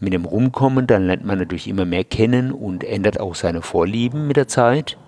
mit 0.00 0.12
dem 0.12 0.24
Rumkommen, 0.24 0.86
dann 0.86 1.06
lernt 1.06 1.24
man 1.24 1.38
natürlich 1.38 1.68
immer 1.68 1.84
mehr 1.84 2.04
kennen 2.04 2.52
und 2.52 2.84
ändert 2.84 3.20
auch 3.20 3.34
seine 3.34 3.62
Vorlieben 3.62 4.26
mit 4.26 4.36
der 4.36 4.48
Zeit. 4.48 4.98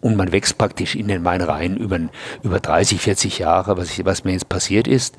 Und 0.00 0.16
man 0.16 0.32
wächst 0.32 0.58
praktisch 0.58 0.94
in 0.94 1.08
den 1.08 1.24
Wein 1.24 1.40
rein 1.40 1.76
über, 1.76 1.98
über 2.42 2.60
30, 2.60 3.00
40 3.00 3.38
Jahre, 3.38 3.76
was, 3.76 3.98
ich, 3.98 4.04
was 4.04 4.24
mir 4.24 4.32
jetzt 4.32 4.48
passiert 4.48 4.88
ist. 4.88 5.16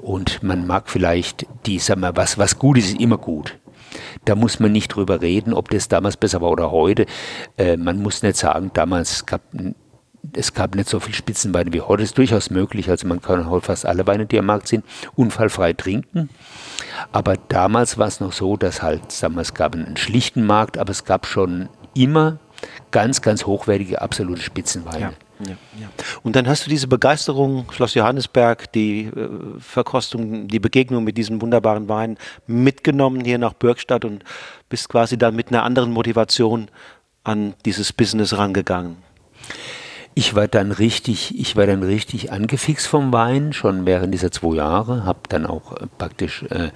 Und 0.00 0.42
man 0.42 0.66
mag 0.66 0.90
vielleicht 0.90 1.46
die, 1.66 1.78
sag 1.78 1.98
mal, 1.98 2.16
was, 2.16 2.36
was 2.36 2.58
gut 2.58 2.78
ist, 2.78 2.88
ist 2.88 3.00
immer 3.00 3.18
gut. 3.18 3.58
Da 4.24 4.34
muss 4.34 4.60
man 4.60 4.72
nicht 4.72 4.88
drüber 4.88 5.20
reden, 5.20 5.54
ob 5.54 5.70
das 5.70 5.88
damals 5.88 6.16
besser 6.16 6.40
war 6.40 6.50
oder 6.50 6.70
heute. 6.70 7.06
Äh, 7.56 7.76
man 7.76 8.02
muss 8.02 8.22
nicht 8.22 8.36
sagen, 8.36 8.70
damals 8.74 9.24
gab 9.24 9.42
es 10.32 10.54
gab 10.54 10.74
nicht 10.74 10.88
so 10.88 11.00
viel 11.00 11.14
Spitzenweine 11.14 11.72
wie 11.72 11.80
heute. 11.80 12.02
Ist 12.02 12.18
durchaus 12.18 12.50
möglich. 12.50 12.88
Also 12.90 13.06
man 13.06 13.20
kann 13.20 13.48
heute 13.48 13.66
fast 13.66 13.86
alle 13.86 14.06
Weine, 14.06 14.26
die 14.26 14.38
am 14.38 14.46
Markt 14.46 14.68
sind, 14.68 14.84
unfallfrei 15.14 15.72
trinken. 15.72 16.30
Aber 17.12 17.36
damals 17.48 17.98
war 17.98 18.06
es 18.06 18.20
noch 18.20 18.32
so, 18.32 18.56
dass 18.56 18.82
halt, 18.82 19.12
sagen 19.12 19.34
wir, 19.34 19.42
es 19.42 19.54
gab 19.54 19.74
einen 19.74 19.96
schlichten 19.96 20.46
Markt, 20.46 20.78
aber 20.78 20.90
es 20.90 21.04
gab 21.04 21.26
schon 21.26 21.68
immer 21.94 22.38
ganz, 22.90 23.22
ganz 23.22 23.46
hochwertige, 23.46 24.00
absolute 24.00 24.42
Spitzenweine. 24.42 25.00
Ja. 25.00 25.12
Ja, 25.40 25.56
ja. 25.80 25.88
Und 26.22 26.36
dann 26.36 26.46
hast 26.46 26.64
du 26.64 26.70
diese 26.70 26.86
Begeisterung, 26.86 27.66
Schloss 27.72 27.94
Johannesberg, 27.94 28.70
die 28.72 29.06
äh, 29.06 29.28
Verkostung, 29.58 30.46
die 30.46 30.60
Begegnung 30.60 31.02
mit 31.02 31.18
diesem 31.18 31.42
wunderbaren 31.42 31.88
Wein 31.88 32.18
mitgenommen 32.46 33.24
hier 33.24 33.38
nach 33.38 33.52
Bürgstadt 33.52 34.04
und 34.04 34.22
bist 34.68 34.88
quasi 34.88 35.18
dann 35.18 35.34
mit 35.34 35.48
einer 35.48 35.64
anderen 35.64 35.90
Motivation 35.90 36.70
an 37.24 37.54
dieses 37.64 37.92
Business 37.92 38.38
rangegangen. 38.38 38.96
Ich 40.16 40.36
war 40.36 40.46
dann 40.46 40.70
richtig, 40.70 41.36
ich 41.36 41.56
war 41.56 41.66
dann 41.66 41.82
richtig 41.82 42.30
angefixt 42.30 42.86
vom 42.86 43.12
Wein, 43.12 43.52
schon 43.52 43.84
während 43.84 44.14
dieser 44.14 44.30
zwei 44.30 44.54
Jahre, 44.56 45.04
habe 45.04 45.20
dann 45.28 45.44
auch 45.44 45.72
äh, 45.72 45.86
praktisch 45.98 46.44
äh, 46.50 46.70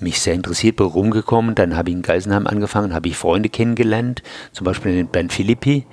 mich 0.00 0.20
sehr 0.20 0.32
interessiert, 0.32 0.76
bin 0.76 0.86
rumgekommen, 0.86 1.54
dann 1.54 1.76
habe 1.76 1.90
ich 1.90 1.96
in 1.96 2.02
Geisenheim 2.02 2.46
angefangen, 2.46 2.94
habe 2.94 3.08
ich 3.08 3.16
Freunde 3.18 3.50
kennengelernt, 3.50 4.22
zum 4.52 4.64
Beispiel 4.64 4.92
den 4.92 5.08
Ben 5.08 5.28
Philippi, 5.28 5.84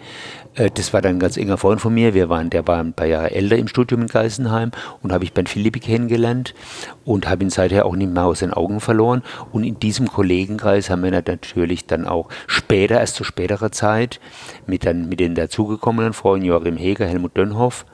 das 0.55 0.93
war 0.93 1.01
dann 1.01 1.17
ein 1.17 1.19
ganz 1.19 1.35
enger 1.35 1.57
Freund 1.57 1.81
von 1.81 1.93
mir. 1.93 2.13
Wir 2.13 2.29
waren, 2.29 2.49
der 2.49 2.65
war 2.65 2.79
ein 2.79 2.93
paar 2.93 3.07
Jahre 3.07 3.31
älter 3.31 3.57
im 3.57 3.67
Studium 3.67 4.03
in 4.03 4.07
Geisenheim 4.07 4.71
und 5.01 5.11
habe 5.11 5.25
ich 5.25 5.33
Ben 5.33 5.47
Philippi 5.47 5.81
kennengelernt 5.81 6.53
und 7.03 7.27
habe 7.27 7.43
ihn 7.43 7.49
seither 7.49 7.85
auch 7.85 7.95
nicht 7.95 8.11
mehr 8.11 8.23
aus 8.23 8.39
den 8.39 8.53
Augen 8.53 8.79
verloren. 8.79 9.21
Und 9.51 9.65
in 9.65 9.79
diesem 9.79 10.07
Kollegenkreis 10.07 10.89
haben 10.89 11.03
wir 11.03 11.11
natürlich 11.11 11.85
dann 11.87 12.07
auch 12.07 12.29
später, 12.47 12.99
erst 12.99 13.15
zu 13.15 13.25
späterer 13.25 13.71
Zeit, 13.71 14.21
mit, 14.65 14.85
dann, 14.85 15.09
mit 15.09 15.19
den 15.19 15.35
dazugekommenen 15.35 16.13
Freunden 16.13 16.45
Joachim 16.45 16.77
Heger, 16.77 17.05
Helmut 17.05 17.35
Dönhoff 17.35 17.85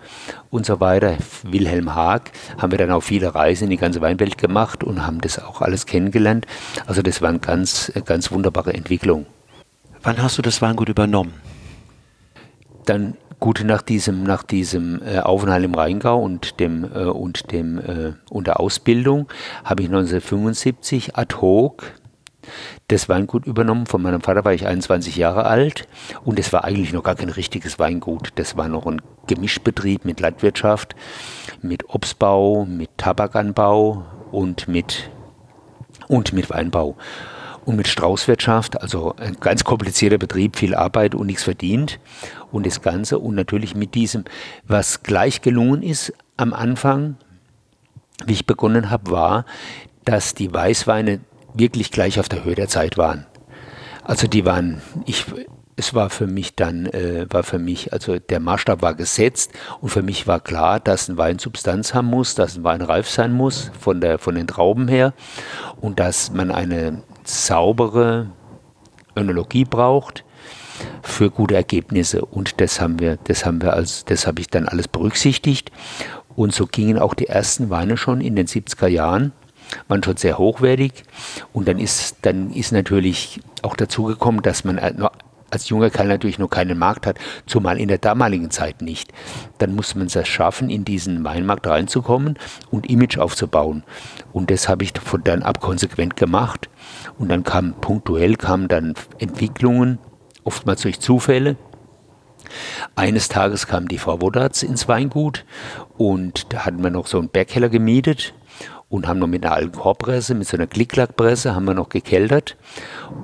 und 0.51 0.65
so 0.65 0.79
weiter, 0.79 1.17
Wilhelm 1.43 1.95
Haag, 1.95 2.31
haben 2.59 2.71
wir 2.71 2.77
dann 2.77 2.91
auch 2.91 3.01
viele 3.01 3.33
Reisen 3.33 3.65
in 3.65 3.69
die 3.71 3.77
ganze 3.77 4.01
Weinwelt 4.01 4.37
gemacht 4.37 4.83
und 4.83 5.05
haben 5.05 5.21
das 5.21 5.39
auch 5.39 5.61
alles 5.61 5.87
kennengelernt. 5.87 6.45
Also 6.85 7.01
das 7.01 7.21
war 7.21 7.29
eine 7.29 7.39
ganz, 7.39 7.91
ganz 8.05 8.31
wunderbare 8.31 8.73
Entwicklung. 8.73 9.25
Wann 10.03 10.21
hast 10.21 10.37
du 10.37 10.41
das 10.41 10.61
Weingut 10.61 10.89
übernommen? 10.89 11.33
Dann 12.85 13.15
gut 13.39 13.63
nach 13.65 13.81
diesem, 13.81 14.23
nach 14.23 14.43
diesem 14.43 15.01
äh, 15.03 15.19
Aufenthalt 15.19 15.65
im 15.65 15.73
Rheingau 15.73 16.19
und 16.21 16.59
dem 16.59 16.83
äh, 16.83 17.05
und 17.05 17.51
dem 17.51 17.79
äh, 17.79 18.13
und 18.29 18.47
der 18.47 18.59
Ausbildung 18.59 19.27
habe 19.63 19.81
ich 19.81 19.89
1975 19.89 21.17
ad 21.17 21.35
hoc 21.41 21.83
das 22.87 23.09
Weingut 23.09 23.45
übernommen. 23.45 23.87
Von 23.87 24.01
meinem 24.01 24.21
Vater 24.21 24.45
war 24.45 24.53
ich 24.53 24.67
21 24.67 25.15
Jahre 25.15 25.45
alt 25.45 25.87
und 26.23 26.39
es 26.39 26.53
war 26.53 26.63
eigentlich 26.63 26.93
noch 26.93 27.03
gar 27.03 27.15
kein 27.15 27.29
richtiges 27.29 27.79
Weingut. 27.79 28.29
Das 28.35 28.57
war 28.57 28.67
noch 28.67 28.85
ein 28.85 29.01
Gemischbetrieb 29.27 30.05
mit 30.05 30.19
Landwirtschaft, 30.19 30.95
mit 31.61 31.89
Obstbau, 31.89 32.65
mit 32.65 32.89
Tabakanbau 32.97 34.05
und 34.31 34.67
mit 34.67 35.09
und 36.07 36.33
mit 36.33 36.49
Weinbau 36.49 36.95
und 37.65 37.75
mit 37.75 37.87
Straußwirtschaft, 37.87 38.81
also 38.81 39.15
ein 39.17 39.37
ganz 39.39 39.63
komplizierter 39.63 40.17
Betrieb, 40.17 40.57
viel 40.57 40.75
Arbeit 40.75 41.15
und 41.15 41.27
nichts 41.27 41.43
verdient. 41.43 41.99
Und 42.51 42.65
das 42.65 42.81
Ganze 42.81 43.19
und 43.19 43.35
natürlich 43.35 43.75
mit 43.75 43.95
diesem, 43.95 44.25
was 44.67 45.03
gleich 45.03 45.41
gelungen 45.41 45.83
ist 45.83 46.13
am 46.37 46.53
Anfang, 46.53 47.17
wie 48.25 48.33
ich 48.33 48.45
begonnen 48.45 48.89
habe, 48.89 49.11
war, 49.11 49.45
dass 50.05 50.33
die 50.33 50.53
Weißweine 50.53 51.19
wirklich 51.53 51.91
gleich 51.91 52.19
auf 52.19 52.29
der 52.29 52.43
Höhe 52.43 52.55
der 52.55 52.67
Zeit 52.67 52.97
waren. 52.97 53.25
Also 54.03 54.27
die 54.27 54.45
waren, 54.45 54.81
ich, 55.05 55.25
es 55.75 55.93
war 55.93 56.09
für 56.09 56.27
mich 56.27 56.55
dann, 56.55 56.87
äh, 56.87 57.27
war 57.29 57.43
für 57.43 57.59
mich, 57.59 57.93
also 57.93 58.17
der 58.17 58.39
Maßstab 58.39 58.81
war 58.81 58.95
gesetzt 58.95 59.51
und 59.79 59.89
für 59.89 60.01
mich 60.01 60.27
war 60.27 60.39
klar, 60.39 60.79
dass 60.79 61.07
ein 61.07 61.17
Wein 61.17 61.39
Substanz 61.39 61.93
haben 61.93 62.07
muss, 62.07 62.33
dass 62.35 62.57
ein 62.57 62.63
Wein 62.63 62.81
reif 62.81 63.09
sein 63.09 63.31
muss 63.31 63.71
von, 63.79 64.01
der, 64.01 64.17
von 64.17 64.35
den 64.35 64.47
Trauben 64.47 64.87
her 64.87 65.13
und 65.79 65.99
dass 65.99 66.31
man 66.31 66.51
eine 66.51 67.03
saubere 67.31 68.31
Önologie 69.15 69.65
braucht 69.65 70.23
für 71.01 71.29
gute 71.29 71.55
Ergebnisse. 71.55 72.25
Und 72.25 72.61
das 72.61 72.81
haben 72.81 72.99
wir, 72.99 73.17
das 73.25 73.45
haben 73.45 73.61
wir 73.61 73.73
als, 73.73 74.05
das 74.05 74.27
habe 74.27 74.41
ich 74.41 74.47
dann 74.47 74.67
alles 74.67 74.87
berücksichtigt. 74.87 75.71
Und 76.35 76.53
so 76.53 76.65
gingen 76.65 76.97
auch 76.97 77.13
die 77.13 77.27
ersten 77.27 77.69
Weine 77.69 77.97
schon 77.97 78.21
in 78.21 78.35
den 78.35 78.47
70er 78.47 78.87
Jahren, 78.87 79.33
waren 79.87 80.03
schon 80.03 80.17
sehr 80.17 80.37
hochwertig. 80.37 81.03
Und 81.53 81.67
dann 81.67 81.77
ist, 81.77 82.17
dann 82.23 82.51
ist 82.51 82.71
natürlich 82.71 83.39
auch 83.61 83.75
dazu 83.75 84.03
gekommen, 84.03 84.41
dass 84.41 84.63
man 84.63 84.79
als 85.51 85.69
junger 85.69 85.89
Kerl 85.89 86.07
natürlich 86.07 86.39
noch 86.39 86.49
keinen 86.49 86.77
Markt 86.77 87.05
hat, 87.05 87.19
zumal 87.45 87.79
in 87.79 87.87
der 87.87 87.97
damaligen 87.97 88.49
Zeit 88.51 88.81
nicht. 88.81 89.11
Dann 89.57 89.75
muss 89.75 89.95
man 89.95 90.07
es 90.07 90.27
schaffen, 90.27 90.69
in 90.69 90.85
diesen 90.85 91.23
Weinmarkt 91.23 91.67
reinzukommen 91.67 92.37
und 92.71 92.89
Image 92.89 93.17
aufzubauen. 93.17 93.83
Und 94.33 94.49
das 94.49 94.67
habe 94.67 94.83
ich 94.83 94.93
von 94.99 95.23
dann 95.23 95.43
ab 95.43 95.61
konsequent 95.61 96.15
gemacht. 96.15 96.69
Und 97.17 97.29
dann 97.29 97.43
kamen 97.43 97.73
punktuell 97.73 98.35
kamen 98.35 98.67
dann 98.67 98.95
Entwicklungen, 99.19 99.99
oftmals 100.43 100.81
durch 100.81 100.99
Zufälle. 100.99 101.57
Eines 102.95 103.29
Tages 103.29 103.67
kam 103.67 103.87
die 103.87 103.97
Frau 103.97 104.21
Wodatz 104.21 104.63
ins 104.63 104.87
Weingut 104.87 105.45
und 105.97 106.51
da 106.51 106.65
hatten 106.65 106.83
wir 106.83 106.89
noch 106.89 107.07
so 107.07 107.19
einen 107.19 107.29
Bergkeller 107.29 107.69
gemietet 107.69 108.33
und 108.91 109.07
haben 109.07 109.19
noch 109.19 109.27
mit 109.27 109.45
einer 109.45 109.55
alten 109.55 109.71
Korbpresse, 109.71 110.35
mit 110.35 110.47
so 110.47 110.57
einer 110.57 110.67
Klicklackpresse, 110.67 111.55
haben 111.55 111.65
wir 111.65 111.73
noch 111.73 111.89
gekeltert. 111.89 112.57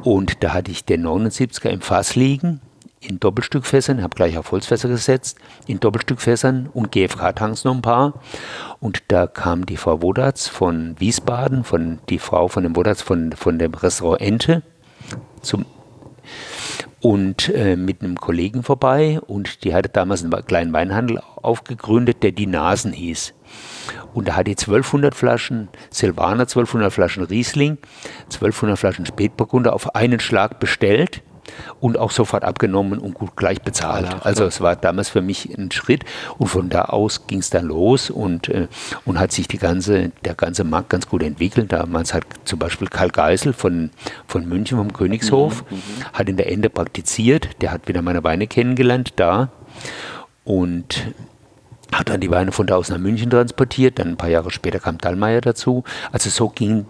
Und 0.03 0.41
da 0.41 0.53
hatte 0.53 0.71
ich 0.71 0.85
den 0.85 1.05
79er 1.05 1.69
im 1.69 1.81
Fass 1.81 2.15
liegen, 2.15 2.61
in 3.01 3.19
Doppelstückfässern, 3.19 4.01
habe 4.01 4.15
gleich 4.15 4.37
auf 4.37 4.51
Holzfässer 4.51 4.87
gesetzt, 4.87 5.37
in 5.67 5.81
Doppelstückfässern 5.81 6.69
und 6.73 6.93
GFK-Tanks 6.93 7.65
noch 7.65 7.75
ein 7.75 7.81
paar. 7.81 8.13
Und 8.79 9.03
da 9.09 9.27
kam 9.27 9.65
die 9.65 9.77
Frau 9.77 10.01
Wodatz 10.01 10.47
von 10.47 10.95
Wiesbaden, 10.99 11.65
von 11.65 11.99
die 12.09 12.19
Frau 12.19 12.47
von 12.47 12.63
dem 12.63 12.75
Wodatz 12.75 13.01
von, 13.01 13.33
von 13.33 13.59
dem 13.59 13.73
Restaurant 13.73 14.21
Ente 14.21 14.63
zum 15.41 15.65
und 16.99 17.49
äh, 17.49 17.75
mit 17.75 18.01
einem 18.01 18.19
Kollegen 18.19 18.63
vorbei 18.63 19.19
und 19.27 19.63
die 19.63 19.73
hatte 19.73 19.87
damals 19.87 20.23
einen 20.23 20.45
kleinen 20.45 20.73
Weinhandel 20.73 21.21
aufgegründet, 21.35 22.23
der 22.23 22.31
die 22.31 22.47
Nasen 22.47 22.91
hieß. 22.91 23.33
Und 24.13 24.27
da 24.27 24.35
hat 24.35 24.47
die 24.47 24.51
1200 24.51 25.15
Flaschen 25.15 25.69
Silvaner, 25.89 26.43
1200 26.43 26.91
Flaschen 26.91 27.23
Riesling, 27.23 27.77
1200 28.25 28.77
Flaschen 28.77 29.05
Spätburgunder 29.05 29.73
auf 29.73 29.95
einen 29.95 30.19
Schlag 30.19 30.59
bestellt 30.59 31.21
und 31.79 31.97
auch 31.97 32.11
sofort 32.11 32.43
abgenommen 32.43 32.99
und 32.99 33.13
gut 33.13 33.35
gleich 33.35 33.61
bezahlt. 33.61 34.07
Also 34.23 34.45
es 34.45 34.61
war 34.61 34.75
damals 34.75 35.09
für 35.09 35.21
mich 35.21 35.57
ein 35.57 35.71
Schritt 35.71 36.03
und 36.37 36.47
von 36.47 36.69
da 36.69 36.83
aus 36.85 37.27
ging 37.27 37.39
es 37.39 37.49
dann 37.49 37.65
los 37.65 38.09
und, 38.09 38.49
äh, 38.49 38.67
und 39.05 39.19
hat 39.19 39.31
sich 39.31 39.47
die 39.47 39.57
ganze, 39.57 40.11
der 40.25 40.35
ganze 40.35 40.63
Markt 40.63 40.89
ganz 40.89 41.07
gut 41.07 41.23
entwickelt. 41.23 41.71
Damals 41.71 42.13
hat 42.13 42.25
zum 42.45 42.59
Beispiel 42.59 42.87
Karl 42.87 43.09
Geisel 43.09 43.53
von, 43.53 43.91
von 44.27 44.47
München 44.47 44.77
vom 44.77 44.93
Königshof, 44.93 45.63
mhm, 45.69 45.77
mhm. 45.77 45.81
hat 46.13 46.29
in 46.29 46.37
der 46.37 46.51
Ende 46.51 46.69
praktiziert, 46.69 47.49
der 47.61 47.71
hat 47.71 47.87
wieder 47.87 48.01
meine 48.01 48.23
Weine 48.23 48.47
kennengelernt 48.47 49.13
da 49.17 49.49
und 50.43 51.13
hat 51.93 52.09
dann 52.09 52.21
die 52.21 52.31
Weine 52.31 52.51
von 52.51 52.67
da 52.67 52.75
aus 52.75 52.89
nach 52.89 52.97
München 52.97 53.29
transportiert. 53.29 53.99
Dann 53.99 54.09
ein 54.09 54.17
paar 54.17 54.29
Jahre 54.29 54.51
später 54.51 54.79
kam 54.79 54.97
Dallmayr 54.97 55.41
dazu. 55.41 55.83
Also 56.11 56.29
so 56.29 56.49
ging 56.49 56.85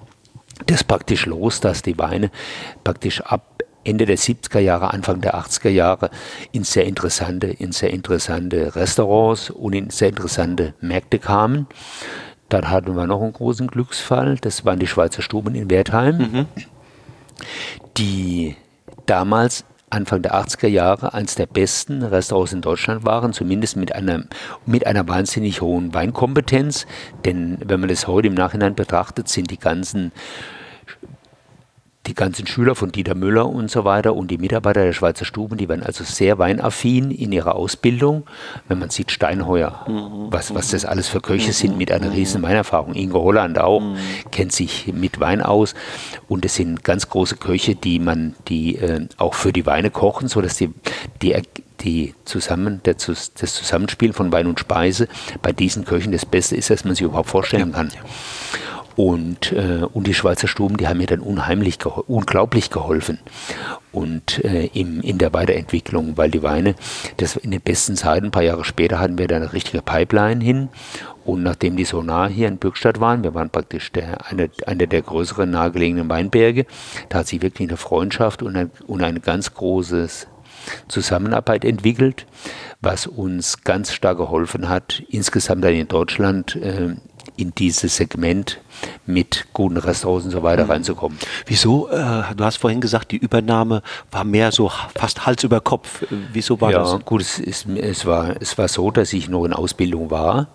das 0.66 0.84
praktisch 0.84 1.26
los, 1.26 1.60
dass 1.60 1.82
die 1.82 1.98
Weine 1.98 2.32
praktisch 2.84 3.22
ab 3.22 3.58
Ende 3.84 4.06
der 4.06 4.18
70er 4.18 4.60
Jahre, 4.60 4.94
Anfang 4.94 5.22
der 5.22 5.36
80er 5.36 5.70
Jahre 5.70 6.10
in 6.52 6.64
sehr 6.64 6.86
interessante, 6.86 7.48
in 7.48 7.72
sehr 7.72 7.92
interessante 7.92 8.76
Restaurants 8.76 9.50
und 9.50 9.74
in 9.74 9.90
sehr 9.92 10.10
interessante 10.10 10.74
Märkte 10.82 11.20
kamen. 11.20 11.68
Dann 12.50 12.70
hatten 12.70 12.96
wir 12.96 13.08
noch 13.08 13.22
einen 13.22 13.34
großen 13.34 13.68
Glücksfall, 13.68 14.38
das 14.38 14.66
waren 14.66 14.80
die 14.80 14.88
Schweizer 14.88 15.22
Stuben 15.22 15.56
in 15.56 15.70
Wertheim, 15.70 16.18
mhm. 16.18 16.46
die 17.98 18.56
damals 19.06 19.64
Anfang 19.90 20.22
der 20.22 20.36
80er 20.36 20.68
Jahre 20.68 21.14
eines 21.14 21.36
der 21.36 21.46
besten 21.46 22.04
Restaurants 22.04 22.52
in 22.52 22.62
Deutschland 22.62 23.06
waren, 23.06 23.32
zumindest 23.32 23.78
mit 23.78 23.96
einer, 23.96 24.24
mit 24.66 24.86
einer 24.86 25.08
wahnsinnig 25.08 25.62
hohen 25.62 25.94
Weinkompetenz. 25.94 26.86
Denn 27.24 27.58
wenn 27.64 27.80
man 27.80 27.88
das 27.88 28.06
heute 28.06 28.28
im 28.28 28.34
Nachhinein 28.34 28.76
betrachtet, 28.76 29.30
sind 29.30 29.50
die 29.50 29.60
ganzen 29.60 30.12
die 32.08 32.14
ganzen 32.14 32.48
Schüler 32.48 32.76
von 32.76 32.92
Dieter 32.92 33.16
Müller 33.16 33.48
und 33.48 33.70
so 33.70 33.84
weiter 33.84 34.16
und 34.16 34.32
die 34.32 34.38
Mitarbeiter 34.38 34.84
der 34.84 34.94
Schweizer 34.94 35.26
Stuben, 35.26 35.58
die 35.58 35.68
waren 35.68 35.84
also 35.84 36.04
sehr 36.04 36.38
weinaffin 36.38 37.12
in 37.12 37.32
ihrer 37.32 37.56
Ausbildung. 37.56 38.26
Wenn 38.68 38.80
man 38.80 38.90
sieht, 38.90 39.12
Steinheuer, 39.12 39.86
mhm. 39.88 40.32
was, 40.32 40.56
was 40.56 40.70
das 40.70 40.86
alles 40.86 41.08
für 41.08 41.22
Köche 41.22 41.50
mhm. 41.50 41.54
sind 41.54 41.78
mit 41.78 41.92
einer 41.92 42.12
riesen 42.14 42.42
Weinerfahrung. 42.42 42.96
Ingo 42.96 43.22
Holland 43.22 43.60
auch, 43.60 43.82
mhm. 43.82 43.98
kennt 44.32 44.54
sich 44.54 44.92
mit 44.94 45.20
Wein 45.20 45.42
aus. 45.42 45.76
Und 46.28 46.46
es 46.46 46.56
sind 46.56 46.84
ganz 46.84 47.10
große 47.10 47.36
Köche, 47.36 47.76
die 47.76 48.00
man, 48.00 48.36
die 48.48 48.78
äh, 48.78 49.08
auch 49.18 49.34
für 49.34 49.52
die 49.52 49.66
Weine 49.66 49.92
kochen, 49.92 50.28
sodass 50.28 50.58
die, 50.58 50.74
die 51.22 51.36
die 51.82 52.16
zusammen, 52.26 52.82
der, 52.86 52.96
das 52.96 53.34
Zusammenspiel 53.34 54.12
von 54.12 54.32
Wein 54.32 54.48
und 54.48 54.60
Speise 54.60 55.08
bei 55.44 55.52
diesen 55.52 55.86
Köchen 55.86 56.12
das 56.12 56.26
Beste 56.26 56.56
ist, 56.56 56.72
was 56.72 56.86
man 56.86 56.96
sich 56.96 57.04
überhaupt 57.04 57.30
vorstellen 57.30 57.72
kann. 57.72 57.92
Und, 58.98 59.52
äh, 59.52 59.84
und 59.94 60.08
die 60.08 60.16
Schweizer 60.16 60.48
Stuben, 60.48 60.76
die 60.78 60.88
haben 60.88 60.98
mir 60.98 61.06
dann 61.06 61.20
unheimlich, 61.20 61.78
gehol 61.78 62.04
unglaublich 62.08 62.72
geholfen. 62.72 63.20
Und 63.92 64.44
äh, 64.44 64.66
im, 64.74 65.02
in 65.02 65.20
der 65.20 65.34
Weiterentwicklung, 65.34 66.18
weil 66.18 66.32
die 66.32 66.42
Weine, 66.42 66.74
das 67.18 67.36
in 67.36 67.52
den 67.52 67.62
besten 67.62 67.96
Zeiten, 67.96 68.26
ein 68.26 68.32
paar 68.32 68.42
Jahre 68.42 68.66
später, 68.66 69.00
hatten 69.00 69.20
wir 69.20 69.28
da 69.28 69.36
eine 69.36 69.54
richtige 69.54 69.84
Pipeline 69.84 70.44
hin. 70.44 70.70
Und 71.26 71.44
nachdem 71.44 71.78
die 71.78 71.86
so 71.86 72.02
nah 72.02 72.28
hier 72.28 72.48
in 72.48 72.58
Bürgstadt 72.58 73.00
waren, 73.00 73.24
wir 73.24 73.36
waren 73.36 73.52
praktisch 73.52 73.92
der, 73.92 74.26
eine, 74.32 74.50
eine 74.66 74.88
der 74.88 75.04
größeren 75.04 75.52
nahegelegenen 75.52 76.10
Weinberge, 76.10 76.66
da 77.10 77.20
hat 77.20 77.28
sich 77.28 77.44
wirklich 77.44 77.70
eine 77.70 77.78
Freundschaft 77.78 78.42
und 78.42 78.56
ein, 78.56 78.72
und 78.88 79.04
eine 79.04 79.20
ganz 79.20 79.54
große 79.54 80.08
Zusammenarbeit 80.88 81.66
entwickelt, 81.66 82.26
was 82.82 83.06
uns 83.06 83.64
ganz 83.64 83.94
stark 83.94 84.18
geholfen 84.18 84.70
hat, 84.70 85.04
insgesamt 85.10 85.64
dann 85.64 85.74
in 85.74 85.88
Deutschland 85.88 86.56
äh, 86.56 86.96
in 87.38 87.54
dieses 87.56 87.96
Segment 87.96 88.60
mit 89.06 89.48
guten 89.54 89.78
Restaurants 89.78 90.26
und 90.26 90.32
so 90.32 90.44
weiter 90.44 90.66
mhm. 90.66 90.72
reinzukommen. 90.72 91.18
Wieso? 91.46 91.88
Äh, 91.90 92.24
du 92.36 92.44
hast 92.44 92.58
vorhin 92.58 92.82
gesagt, 92.82 93.12
die 93.12 93.18
Übernahme 93.18 93.82
war 94.12 94.24
mehr 94.24 94.52
so 94.52 94.72
fast 94.96 95.26
Hals 95.26 95.44
über 95.44 95.62
Kopf. 95.62 96.04
Wieso 96.34 96.60
war 96.62 96.72
ja, 96.72 96.80
das? 96.80 96.92
Ja, 96.92 96.98
gut, 96.98 97.22
es, 97.22 97.40
es, 97.40 97.66
es, 97.66 98.06
war, 98.06 98.36
es 98.40 98.58
war 98.58 98.68
so, 98.68 98.92
dass 98.92 99.14
ich 99.14 99.30
noch 99.30 99.46
in 99.46 99.54
Ausbildung 99.54 100.12
war 100.12 100.48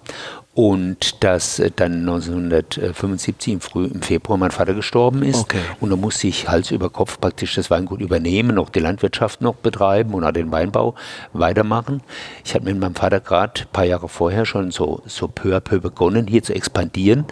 und 0.55 1.25
dass 1.25 1.59
äh, 1.59 1.71
dann 1.75 2.01
1975 2.01 3.55
im, 3.55 3.61
Früh, 3.61 3.87
im 3.87 4.03
Februar 4.03 4.37
mein 4.37 4.51
Vater 4.51 4.75
gestorben 4.75 5.23
ist. 5.23 5.41
Okay. 5.41 5.61
Und 5.81 5.91
da 5.91 5.97
musste 5.97 6.27
ich 6.27 6.49
Hals 6.49 6.71
über 6.71 6.91
Kopf 6.91 7.19
praktisch 7.21 7.55
das 7.55 7.71
Weingut 7.71 8.01
übernehmen, 8.01 8.57
noch 8.57 8.69
die 8.69 8.81
Landwirtschaft 8.81 9.41
noch 9.41 9.55
betreiben 9.55 10.13
und 10.13 10.25
auch 10.25 10.33
den 10.33 10.53
Weinbau 10.53 10.95
weitermachen. 11.33 12.03
Ich 12.45 12.55
hatte 12.55 12.67
mit 12.67 12.79
meinem 12.79 12.95
Vater 12.95 13.21
gerade 13.21 13.63
ein 13.63 13.67
paar 13.73 13.85
Jahre 13.85 14.09
vorher 14.09 14.45
schon 14.45 14.71
so, 14.71 15.03
so 15.07 15.27
peu 15.27 15.57
à 15.57 15.61
peu 15.61 15.81
begonnen, 15.81 16.27
hier 16.27 16.43
zu 16.43 16.55
expandieren. 16.55 17.25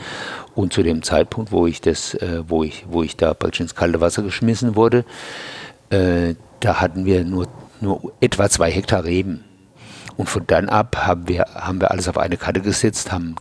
Und 0.55 0.73
zu 0.73 0.83
dem 0.83 1.03
Zeitpunkt, 1.03 1.53
wo 1.53 1.67
ich, 1.67 1.81
das, 1.81 2.15
äh, 2.15 2.43
wo 2.47 2.65
ich, 2.65 2.87
wo 2.89 3.03
ich 3.03 3.17
da 3.17 3.35
praktisch 3.35 3.61
ins 3.61 3.75
kalte 3.75 4.01
Wasser 4.01 4.23
geschmissen 4.23 4.77
wurde, 4.77 5.05
äh, 5.91 6.35
da 6.61 6.81
hatten 6.81 7.05
wir 7.05 7.25
nur, 7.25 7.49
nur 7.81 8.13
etwa 8.21 8.49
zwei 8.49 8.71
Hektar 8.71 9.05
Reben. 9.05 9.45
Und 10.21 10.29
von 10.29 10.47
dann 10.47 10.69
ab 10.69 10.99
haben 11.07 11.29
wir, 11.29 11.47
haben 11.55 11.81
wir 11.81 11.91
alles 11.91 12.07
auf 12.07 12.19
eine 12.19 12.37
Karte 12.37 12.61
gesetzt, 12.61 13.11
haben 13.11 13.37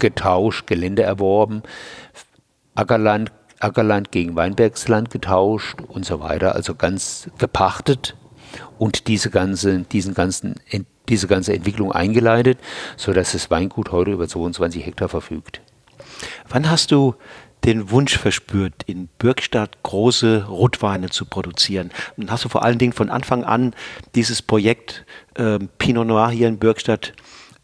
getauscht, 0.00 0.66
Gelände 0.66 1.04
erworben, 1.04 1.62
Ackerland, 2.74 3.30
Ackerland 3.60 4.10
gegen 4.10 4.34
Weinbergsland 4.34 5.10
getauscht 5.10 5.80
und 5.86 6.04
so 6.04 6.18
weiter, 6.18 6.56
also 6.56 6.74
ganz 6.74 7.30
gepachtet 7.38 8.16
und 8.80 9.06
diese 9.06 9.30
ganze, 9.30 9.82
diesen 9.82 10.12
ganzen, 10.12 10.56
diese 11.08 11.28
ganze 11.28 11.52
Entwicklung 11.52 11.92
eingeleitet, 11.92 12.58
sodass 12.96 13.30
das 13.30 13.52
Weingut 13.52 13.92
heute 13.92 14.10
über 14.10 14.26
22 14.26 14.84
Hektar 14.84 15.08
verfügt. 15.08 15.60
Wann 16.48 16.68
hast 16.68 16.90
du 16.90 17.14
den 17.64 17.90
Wunsch 17.90 18.18
verspürt, 18.18 18.74
in 18.86 19.08
Bürgstadt 19.18 19.82
große 19.82 20.46
Rotweine 20.48 21.10
zu 21.10 21.24
produzieren. 21.24 21.90
Und 22.16 22.30
hast 22.30 22.44
du 22.44 22.48
vor 22.48 22.62
allen 22.62 22.78
Dingen 22.78 22.92
von 22.92 23.10
Anfang 23.10 23.44
an 23.44 23.74
dieses 24.14 24.42
Projekt 24.42 25.04
äh, 25.34 25.58
Pinot 25.78 26.06
Noir 26.06 26.30
hier 26.30 26.48
in 26.48 26.58
Bürgstadt 26.58 27.14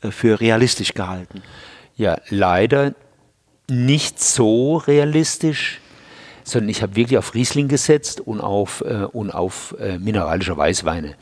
äh, 0.02 0.10
für 0.10 0.40
realistisch 0.40 0.94
gehalten? 0.94 1.42
Ja, 1.96 2.18
leider 2.28 2.94
nicht 3.68 4.20
so 4.20 4.78
realistisch, 4.78 5.80
sondern 6.44 6.70
ich 6.70 6.82
habe 6.82 6.96
wirklich 6.96 7.18
auf 7.18 7.34
Riesling 7.34 7.68
gesetzt 7.68 8.20
und 8.20 8.40
auf, 8.40 8.82
äh, 8.86 9.04
und 9.04 9.30
auf 9.30 9.76
äh, 9.78 9.98
mineralische 9.98 10.56
Weißweine. 10.56 11.14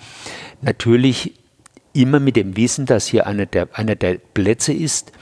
Natürlich 0.62 1.34
immer 1.92 2.20
mit 2.20 2.36
dem 2.36 2.56
Wissen, 2.56 2.86
dass 2.86 3.06
hier 3.08 3.26
einer 3.26 3.46
der, 3.46 3.68
einer 3.72 3.96
der 3.96 4.18
Plätze 4.18 4.72
ist, 4.72 5.12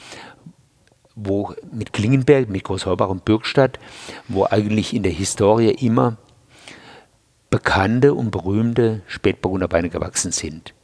wo 1.16 1.54
mit 1.72 1.92
Klingenberg, 1.92 2.48
mit 2.48 2.64
Großheubach 2.64 3.08
und 3.08 3.24
Bürgstadt, 3.24 3.80
wo 4.28 4.44
eigentlich 4.44 4.94
in 4.94 5.02
der 5.02 5.12
Historie 5.12 5.70
immer 5.70 6.18
bekannte 7.50 8.14
und 8.14 8.30
berühmte 8.30 9.02
Spätburgunder 9.06 9.70
Weine 9.72 9.88
gewachsen 9.88 10.30
sind. 10.30 10.74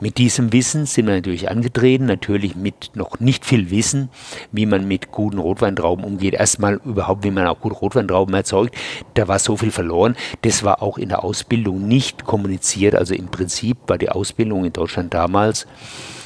Mit 0.00 0.18
diesem 0.18 0.52
Wissen 0.52 0.86
sind 0.86 1.06
wir 1.06 1.14
natürlich 1.14 1.50
angetreten, 1.50 2.06
natürlich 2.06 2.54
mit 2.54 2.92
noch 2.94 3.20
nicht 3.20 3.44
viel 3.44 3.70
Wissen, 3.70 4.08
wie 4.50 4.66
man 4.66 4.86
mit 4.86 5.10
guten 5.10 5.38
Rotweintrauben 5.38 6.04
umgeht. 6.04 6.34
Erstmal 6.34 6.80
überhaupt, 6.84 7.24
wie 7.24 7.30
man 7.30 7.46
auch 7.46 7.60
gute 7.60 7.76
Rotweintrauben 7.76 8.34
erzeugt. 8.34 8.76
Da 9.14 9.28
war 9.28 9.38
so 9.38 9.56
viel 9.56 9.70
verloren. 9.70 10.16
Das 10.42 10.62
war 10.62 10.82
auch 10.82 10.98
in 10.98 11.08
der 11.08 11.24
Ausbildung 11.24 11.86
nicht 11.86 12.24
kommuniziert. 12.24 12.94
Also 12.94 13.14
im 13.14 13.28
Prinzip 13.28 13.78
war 13.86 13.98
die 13.98 14.10
Ausbildung 14.10 14.64
in 14.64 14.72
Deutschland 14.72 15.14
damals 15.14 15.66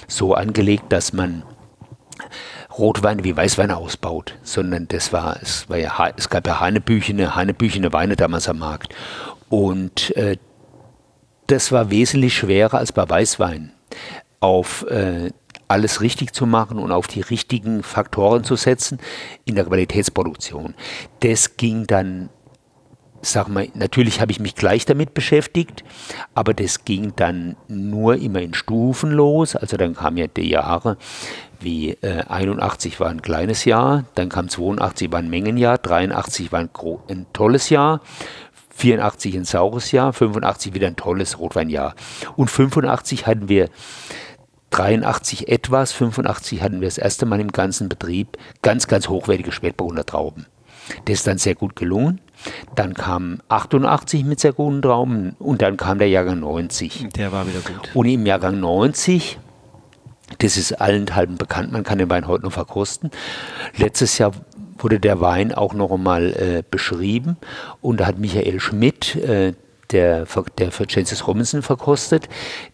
so 0.09 0.35
angelegt, 0.35 0.85
dass 0.91 1.13
man 1.13 1.43
Rotweine 2.79 3.25
wie 3.25 3.37
Weißweine 3.37 3.77
ausbaut, 3.77 4.35
sondern 4.43 4.89
das 4.89 5.13
war, 5.13 5.39
es 5.41 5.69
war 5.69 5.79
ja, 5.79 6.13
es 6.17 6.29
gab 6.29 6.47
ja 6.47 6.61
Hanebüchene, 6.61 7.35
Hanebüchene 7.35 7.93
Weine 7.93 8.17
damals 8.17 8.49
am 8.49 8.59
Markt. 8.59 8.95
Und 9.49 10.15
äh, 10.17 10.37
das 11.47 11.73
war 11.73 11.91
wesentlich 11.91 12.35
schwerer 12.35 12.79
als 12.79 12.93
bei 12.93 13.09
Weißwein, 13.09 13.73
auf 14.41 14.85
äh, 14.89 15.31
alles 15.69 16.01
richtig 16.01 16.33
zu 16.33 16.47
machen 16.47 16.79
und 16.79 16.93
auf 16.93 17.07
die 17.07 17.21
richtigen 17.21 17.83
Faktoren 17.83 18.45
zu 18.45 18.57
setzen 18.57 18.99
in 19.45 19.55
der 19.55 19.65
Qualitätsproduktion. 19.65 20.75
Das 21.21 21.57
ging 21.57 21.87
dann 21.87 22.29
sag 23.31 23.49
mal, 23.49 23.69
natürlich 23.75 24.21
habe 24.21 24.33
ich 24.33 24.41
mich 24.41 24.55
gleich 24.55 24.85
damit 24.85 25.15
beschäftigt, 25.15 25.85
aber 26.35 26.55
das 26.55 26.85
ging 26.85 27.15
dann 27.17 27.57
nur 27.69 28.17
immer 28.17 28.41
in 28.41 28.55
Stufen 28.55 29.11
los. 29.11 29.57
Also 29.57 29.77
dann 29.77 29.95
kamen 29.95 30.17
ja 30.17 30.27
die 30.27 30.49
Jahre 30.49 30.97
wie 31.61 31.93
äh, 32.03 32.23
81 32.29 33.01
war 33.01 33.09
ein 33.09 33.23
kleines 33.23 33.65
Jahr, 33.65 34.05
dann 34.15 34.29
kam 34.29 34.49
82 34.49 35.11
war 35.11 35.21
ein 35.21 35.31
Mengenjahr, 35.31 35.79
83 35.79 36.53
war 36.53 36.61
ein, 36.61 36.71
ein 37.09 37.27
tolles 37.33 37.71
Jahr, 37.71 38.01
84 38.75 39.35
ein 39.37 39.45
saures 39.45 39.91
Jahr, 39.93 40.13
85 40.13 40.75
wieder 40.75 40.87
ein 40.87 40.97
tolles 40.97 41.39
Rotweinjahr. 41.39 41.95
Und 42.37 42.51
85 42.51 43.27
hatten 43.27 43.49
wir 43.49 43.71
83 44.71 45.49
etwas, 45.49 45.93
85 45.93 46.61
hatten 46.61 46.81
wir 46.81 46.89
das 46.89 46.99
erste 46.99 47.25
Mal 47.25 47.41
im 47.41 47.53
ganzen 47.53 47.89
Betrieb 47.89 48.37
ganz, 48.63 48.87
ganz 48.87 49.09
hochwertige 49.09 49.53
Spätburgunder 49.53 50.05
Trauben. 50.05 50.47
Das 51.07 51.19
ist 51.19 51.27
dann 51.27 51.39
sehr 51.39 51.55
gut 51.55 51.77
gelungen. 51.77 52.21
Dann 52.75 52.95
kam 52.95 53.41
88 53.49 54.25
mit 54.25 54.41
sehr 54.41 54.53
guten 54.53 54.83
Trauben 54.83 55.37
und 55.39 55.63
dann 55.63 55.77
kam 55.77 55.99
der 55.99 56.09
Jahrgang 56.09 56.41
90. 56.41 57.09
Der 57.17 57.33
war 57.33 57.47
wieder 57.47 57.61
gut. 57.61 57.91
Und 57.95 58.07
im 58.07 58.27
Jahrgang 58.27 58.61
90 58.61 59.39
das 60.39 60.57
ist 60.57 60.73
allenthalben 60.73 61.37
bekannt, 61.37 61.73
man 61.73 61.85
kann 61.85 61.99
den 61.99 62.11
Wein 62.11 62.27
heute 62.27 62.45
noch 62.45 62.53
verkosten. 62.53 63.11
Letztes 63.77 64.19
Jahr 64.19 64.33
wurde 64.79 65.01
der 65.01 65.21
Wein 65.21 65.53
auch 65.53 65.73
noch 65.73 65.91
einmal 65.91 66.33
äh, 66.33 66.63
beschrieben 66.69 67.37
und 67.81 68.01
da 68.01 68.07
hat 68.07 68.19
Michael 68.19 68.61
Schmidt, 68.61 69.17
äh, 69.17 69.55
der, 69.93 70.27
der 70.59 70.73
für 70.73 70.85
Francis 70.89 71.27
Robinson 71.29 71.63
verkostet, 71.63 72.29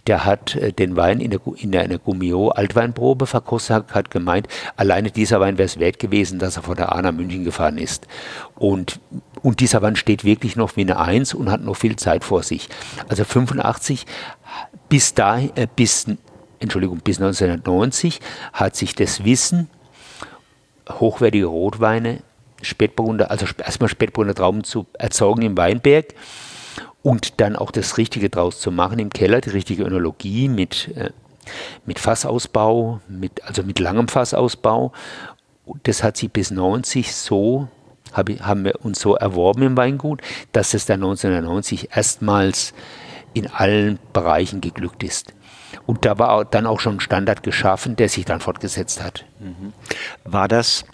der 0.07 0.25
hat 0.25 0.57
äh, 0.57 0.73
den 0.73 0.97
Wein 0.97 1.21
in, 1.21 1.31
der, 1.31 1.41
in 1.57 1.77
einer 1.77 1.99
Gummio 1.99 2.49
Altweinprobe 2.49 3.27
verkostet, 3.27 3.77
hat, 3.77 3.95
hat 3.95 4.11
gemeint, 4.11 4.49
alleine 4.77 5.11
dieser 5.11 5.39
Wein 5.39 5.59
wäre 5.59 5.67
es 5.67 5.79
wert 5.79 5.99
gewesen, 5.99 6.39
dass 6.39 6.57
er 6.57 6.63
von 6.63 6.77
der 6.77 6.93
A 6.93 7.03
nach 7.03 7.13
München 7.13 7.45
gefahren 7.45 7.77
ist. 7.77 8.07
Und, 8.57 8.99
und 9.43 9.61
dieser 9.61 9.83
Wein 9.83 9.97
steht 9.97 10.25
wirklich 10.25 10.57
noch 10.57 10.77
wie 10.77 10.83
eine 10.83 10.99
Eins 10.99 11.35
und 11.35 11.51
hat 11.51 11.63
noch 11.63 11.77
viel 11.77 11.97
Zeit 11.97 12.25
vor 12.25 12.43
sich. 12.43 12.69
Also 13.09 13.25
85 13.25 14.07
bis 14.89 15.15
da, 15.15 15.39
äh, 15.39 15.67
bis 15.75 16.07
Entschuldigung, 16.61 16.99
bis 16.99 17.19
1990 17.19 18.21
hat 18.53 18.77
sich 18.77 18.95
das 18.95 19.25
Wissen, 19.25 19.69
hochwertige 20.89 21.47
Rotweine, 21.47 22.23
Spätburgunder, 22.63 23.31
also 23.31 23.47
erstmal 23.59 23.89
Spätburgunder 23.89 24.35
Trauben 24.35 24.63
zu 24.63 24.87
erzeugen 24.93 25.43
im 25.43 25.57
Weinberg 25.57 26.15
und 27.03 27.41
dann 27.41 27.57
auch 27.57 27.73
das 27.73 27.99
Richtige 27.99 28.31
draus 28.31 28.61
zu 28.61 28.71
machen 28.71 28.99
im 28.99 29.11
Keller, 29.11 29.41
die 29.41 29.51
richtige 29.51 29.83
Önologie 29.83 30.49
mit, 30.49 30.89
äh, 30.97 31.11
mit 31.85 31.99
Fassausbau, 31.99 33.01
mit, 33.09 33.43
also 33.45 33.65
mit 33.65 33.81
langem 33.81 34.07
Fassausbau. 34.07 34.93
Das 35.83 36.03
hat 36.03 36.17
sich 36.17 36.31
bis 36.31 36.51
90 36.51 37.15
so, 37.15 37.69
hab, 38.12 38.29
haben 38.40 38.64
wir 38.64 38.85
uns 38.85 39.01
so 39.01 39.16
erworben 39.16 39.62
im 39.62 39.77
Weingut, 39.77 40.20
dass 40.53 40.75
es 40.75 40.87
dann 40.87 41.03
1990 41.03 41.96
erstmals 41.96 42.75
in 43.35 43.48
allen 43.48 43.98
Bereichen 44.12 44.61
geglückt 44.61 45.03
ist. 45.03 45.33
Und 45.87 46.05
da 46.05 46.18
war 46.18 46.44
dann 46.44 46.66
auch 46.66 46.81
schon 46.81 46.96
ein 46.96 47.01
Standard 47.01 47.42
geschaffen, 47.42 47.96
der 47.96 48.09
sich 48.09 48.25
dann 48.25 48.40
fortgesetzt 48.40 49.03
hat. 49.03 49.25
Mhm. 49.40 49.72
War 50.25 50.48
das 50.48 50.85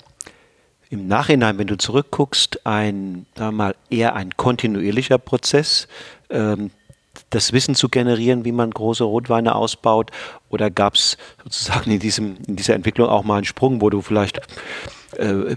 im 0.90 1.07
Nachhinein, 1.07 1.59
wenn 1.59 1.66
du 1.66 1.76
zurückguckst, 1.76 2.64
ein, 2.66 3.26
sagen 3.37 3.57
mal, 3.57 3.74
eher 3.90 4.14
ein 4.14 4.37
kontinuierlicher 4.37 5.18
Prozess, 5.18 5.88
ähm, 6.31 6.70
das 7.31 7.52
Wissen 7.52 7.74
zu 7.74 7.88
generieren, 7.88 8.44
wie 8.44 8.52
man 8.52 8.70
große 8.70 9.04
Rotweine 9.04 9.54
ausbaut? 9.54 10.11
Oder 10.48 10.70
gab 10.70 10.94
es 10.94 11.18
sozusagen 11.42 11.90
in, 11.90 11.98
diesem, 11.98 12.37
in 12.46 12.57
dieser 12.57 12.74
Entwicklung 12.74 13.09
auch 13.09 13.24
mal 13.24 13.37
einen 13.37 13.44
Sprung, 13.44 13.83
wo 13.83 13.90
du 13.90 14.00
vielleicht 14.00 14.40
äh, 15.18 15.26
äh 15.26 15.57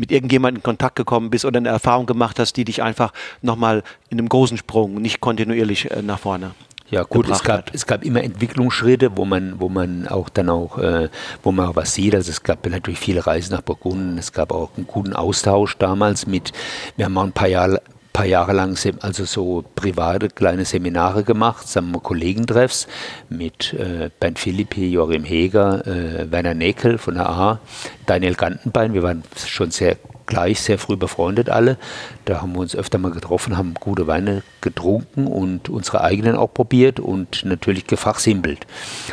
mit 0.00 0.10
irgendjemandem 0.10 0.60
in 0.60 0.62
Kontakt 0.62 0.96
gekommen 0.96 1.30
bist 1.30 1.44
oder 1.44 1.58
eine 1.58 1.68
Erfahrung 1.68 2.06
gemacht 2.06 2.38
hast, 2.38 2.56
die 2.56 2.64
dich 2.64 2.82
einfach 2.82 3.12
nochmal 3.42 3.84
in 4.08 4.18
einem 4.18 4.28
großen 4.28 4.56
Sprung, 4.56 4.94
nicht 4.94 5.20
kontinuierlich 5.20 5.90
äh, 5.90 6.02
nach 6.02 6.18
vorne 6.18 6.52
Ja 6.88 7.02
gut, 7.02 7.28
es 7.28 7.44
gab, 7.44 7.72
es 7.74 7.86
gab 7.86 8.04
immer 8.04 8.22
Entwicklungsschritte, 8.22 9.16
wo 9.16 9.26
man, 9.26 9.60
wo 9.60 9.68
man 9.68 10.08
auch 10.08 10.30
dann 10.30 10.48
auch, 10.48 10.78
äh, 10.78 11.10
wo 11.42 11.52
man 11.52 11.68
auch 11.68 11.76
was 11.76 11.94
sieht. 11.94 12.14
Also 12.14 12.30
es 12.30 12.42
gab 12.42 12.66
natürlich 12.66 12.98
viele 12.98 13.26
Reisen 13.26 13.52
nach 13.54 13.60
Burgunden, 13.60 14.16
es 14.16 14.32
gab 14.32 14.52
auch 14.52 14.70
einen 14.76 14.86
guten 14.86 15.12
Austausch 15.12 15.76
damals 15.76 16.26
mit, 16.26 16.52
wir 16.96 17.04
haben 17.04 17.18
auch 17.18 17.24
ein 17.24 17.32
paar 17.32 17.48
Jahre, 17.48 17.82
paar 18.12 18.26
Jahre 18.26 18.52
lang 18.52 18.76
also 19.00 19.24
so 19.24 19.64
private 19.74 20.28
kleine 20.28 20.64
Seminare 20.64 21.24
gemacht, 21.24 21.68
sagen 21.68 21.92
wir 21.92 22.00
Kollegentreffs 22.00 22.88
mit 23.28 23.72
äh, 23.74 24.10
Bernd 24.18 24.38
Philippi, 24.38 24.90
Joachim 24.90 25.24
Heger, 25.24 25.86
äh, 25.86 26.30
Werner 26.30 26.54
Neckel 26.54 26.98
von 26.98 27.14
der 27.14 27.28
A, 27.28 27.60
Daniel 28.06 28.34
Gantenbein. 28.34 28.94
Wir 28.94 29.02
waren 29.02 29.22
schon 29.46 29.70
sehr 29.70 29.96
gleich, 30.30 30.62
sehr 30.62 30.78
früh 30.78 30.96
befreundet 30.96 31.50
alle. 31.50 31.76
Da 32.24 32.40
haben 32.40 32.54
wir 32.54 32.60
uns 32.60 32.74
öfter 32.74 32.96
mal 32.96 33.10
getroffen, 33.10 33.58
haben 33.58 33.74
gute 33.74 34.06
Weine 34.06 34.42
getrunken 34.62 35.26
und 35.26 35.68
unsere 35.68 36.02
eigenen 36.02 36.36
auch 36.36 36.54
probiert 36.54 37.00
und 37.00 37.44
natürlich 37.44 37.86
gefachsimpelt. 37.86 38.66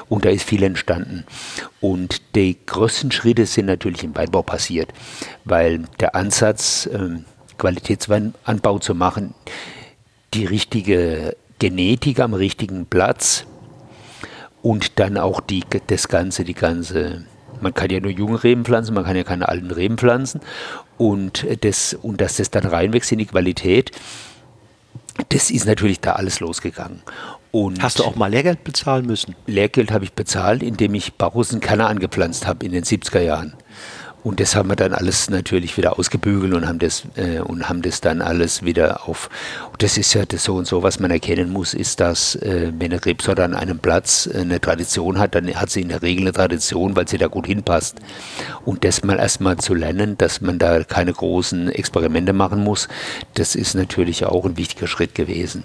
Und 0.07 0.23
da 0.23 0.29
ist 0.29 0.43
viel 0.43 0.63
entstanden. 0.63 1.25
Und 1.81 2.35
die 2.35 2.57
größten 2.65 3.11
Schritte 3.11 3.45
sind 3.45 3.65
natürlich 3.65 4.03
im 4.03 4.15
Weinbau 4.15 4.43
passiert, 4.43 4.93
weil 5.43 5.83
der 5.99 6.15
Ansatz, 6.15 6.87
ähm, 6.93 7.25
Qualitätsweinanbau 7.57 8.79
zu 8.79 8.95
machen, 8.95 9.33
die 10.33 10.45
richtige 10.45 11.35
Genetik 11.59 12.19
am 12.19 12.33
richtigen 12.33 12.85
Platz 12.85 13.45
und 14.61 14.99
dann 14.99 15.17
auch 15.17 15.41
die, 15.41 15.63
das 15.87 16.07
Ganze, 16.07 16.43
die 16.43 16.53
ganze, 16.53 17.25
man 17.61 17.73
kann 17.73 17.89
ja 17.89 17.99
nur 17.99 18.11
junge 18.11 18.43
Reben 18.43 18.65
pflanzen, 18.65 18.93
man 18.93 19.05
kann 19.05 19.15
ja 19.15 19.23
keine 19.23 19.49
alten 19.49 19.71
Reben 19.71 19.97
pflanzen 19.97 20.41
und, 20.97 21.45
das, 21.61 21.93
und 21.93 22.21
dass 22.21 22.37
das 22.37 22.51
dann 22.51 22.65
reinwächst 22.65 23.11
in 23.11 23.19
die 23.19 23.25
Qualität, 23.25 23.91
das 25.29 25.49
ist 25.49 25.65
natürlich 25.65 25.99
da 25.99 26.13
alles 26.13 26.39
losgegangen. 26.39 27.01
Und 27.51 27.81
Hast 27.81 27.99
du 27.99 28.03
auch 28.03 28.15
mal 28.15 28.29
Lehrgeld 28.29 28.63
bezahlen 28.63 29.05
müssen? 29.05 29.35
Lehrgeld 29.47 29.91
habe 29.91 30.03
ich 30.03 30.13
bezahlt, 30.13 30.61
indem 30.61 30.93
ich 30.93 31.13
Barusenkanne 31.13 31.87
angepflanzt 31.87 32.45
habe 32.45 32.65
in 32.65 32.71
den 32.71 32.83
70er 32.83 33.21
Jahren. 33.21 33.53
Und 34.27 34.41
das 34.41 34.57
haben 34.57 34.67
wir 34.67 34.75
dann 34.75 34.93
alles 34.93 35.29
natürlich 35.29 35.77
wieder 35.77 35.97
ausgebügelt 35.97 36.53
und 36.53 36.67
haben 36.67 36.79
das, 36.79 37.03
äh, 37.15 37.39
und 37.39 37.69
haben 37.69 37.81
das 37.81 38.01
dann 38.01 38.21
alles 38.21 38.61
wieder 38.61 39.07
auf. 39.07 39.29
das 39.77 39.97
ist 39.97 40.13
ja 40.13 40.25
das 40.25 40.43
so 40.43 40.55
und 40.55 40.67
so, 40.67 40.83
was 40.83 40.99
man 40.99 41.11
erkennen 41.11 41.49
muss, 41.49 41.73
ist, 41.73 42.01
dass 42.01 42.35
äh, 42.35 42.73
wenn 42.77 42.91
eine 42.91 43.05
Rebsorte 43.05 43.45
an 43.45 43.53
einem 43.53 43.79
Platz 43.79 44.27
äh, 44.27 44.39
eine 44.39 44.59
Tradition 44.59 45.17
hat, 45.17 45.33
dann 45.33 45.47
hat 45.55 45.69
sie 45.69 45.79
in 45.79 45.87
der 45.87 46.01
Regel 46.01 46.23
eine 46.23 46.33
Tradition, 46.33 46.97
weil 46.97 47.07
sie 47.07 47.17
da 47.17 47.27
gut 47.27 47.47
hinpasst. 47.47 47.99
Und 48.65 48.83
das 48.83 49.01
mal 49.01 49.17
erstmal 49.17 49.55
zu 49.55 49.73
lernen, 49.73 50.17
dass 50.17 50.41
man 50.41 50.59
da 50.59 50.83
keine 50.83 51.13
großen 51.13 51.69
Experimente 51.69 52.33
machen 52.33 52.65
muss, 52.65 52.89
das 53.35 53.55
ist 53.55 53.75
natürlich 53.75 54.25
auch 54.25 54.43
ein 54.43 54.57
wichtiger 54.57 54.87
Schritt 54.87 55.15
gewesen. 55.15 55.63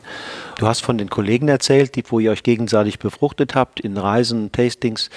Du 0.60 0.68
hast 0.68 0.84
von 0.84 0.98
den 0.98 1.10
Kollegen 1.10 1.48
erzählt, 1.48 1.96
die, 1.96 2.04
wo 2.08 2.20
ihr 2.20 2.30
euch 2.30 2.44
gegenseitig 2.44 3.00
befruchtet 3.00 3.56
habt 3.56 3.80
in 3.80 3.98
Reisen, 3.98 4.52
Tastings. 4.52 5.10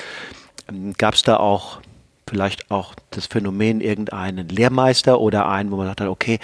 Ähm, 0.67 0.93
Gab 0.97 1.13
es 1.13 1.21
da 1.21 1.37
auch 1.37 1.79
vielleicht 2.27 2.71
auch 2.71 2.95
das 3.11 3.27
Phänomen 3.27 3.81
irgendeinen 3.81 4.49
Lehrmeister 4.49 5.19
oder 5.19 5.47
einen, 5.47 5.71
wo 5.71 5.77
man 5.77 5.87
sagt, 5.87 6.01
okay, 6.01 6.39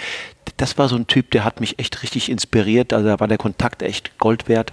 das 0.56 0.78
war 0.78 0.88
so 0.88 0.96
ein 0.96 1.06
Typ, 1.06 1.30
der 1.30 1.44
hat 1.44 1.60
mich 1.60 1.78
echt 1.78 2.02
richtig 2.02 2.30
inspiriert, 2.30 2.92
also 2.92 3.08
da 3.08 3.20
war 3.20 3.28
der 3.28 3.38
Kontakt 3.38 3.82
echt 3.82 4.18
Gold 4.18 4.48
wert. 4.48 4.72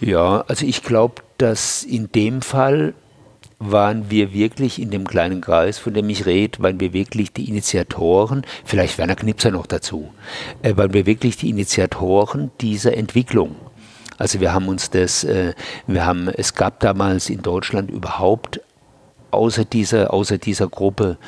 Ja, 0.00 0.42
also 0.48 0.64
ich 0.64 0.82
glaube, 0.82 1.22
dass 1.36 1.82
in 1.82 2.10
dem 2.12 2.40
Fall 2.40 2.94
waren 3.58 4.10
wir 4.10 4.32
wirklich 4.32 4.80
in 4.80 4.90
dem 4.90 5.06
kleinen 5.06 5.42
Kreis, 5.42 5.78
von 5.78 5.92
dem 5.92 6.08
ich 6.08 6.24
rede, 6.24 6.62
waren 6.62 6.80
wir 6.80 6.94
wirklich 6.94 7.34
die 7.34 7.48
Initiatoren, 7.48 8.46
vielleicht 8.64 8.96
Werner 8.96 9.16
Knipser 9.16 9.50
noch 9.50 9.66
dazu, 9.66 10.14
äh, 10.62 10.76
waren 10.78 10.94
wir 10.94 11.04
wirklich 11.04 11.36
die 11.36 11.50
Initiatoren 11.50 12.50
dieser 12.62 12.96
Entwicklung. 12.96 13.56
Also 14.16 14.40
wir 14.40 14.54
haben 14.54 14.68
uns 14.68 14.88
das, 14.88 15.24
äh, 15.24 15.52
wir 15.86 16.06
haben, 16.06 16.28
es 16.28 16.54
gab 16.54 16.80
damals 16.80 17.28
in 17.28 17.42
Deutschland 17.42 17.90
überhaupt 17.90 18.60
außer 19.30 19.64
dieser, 19.64 20.12
außer 20.12 20.38
dieser 20.38 20.68
Gruppe 20.68 21.18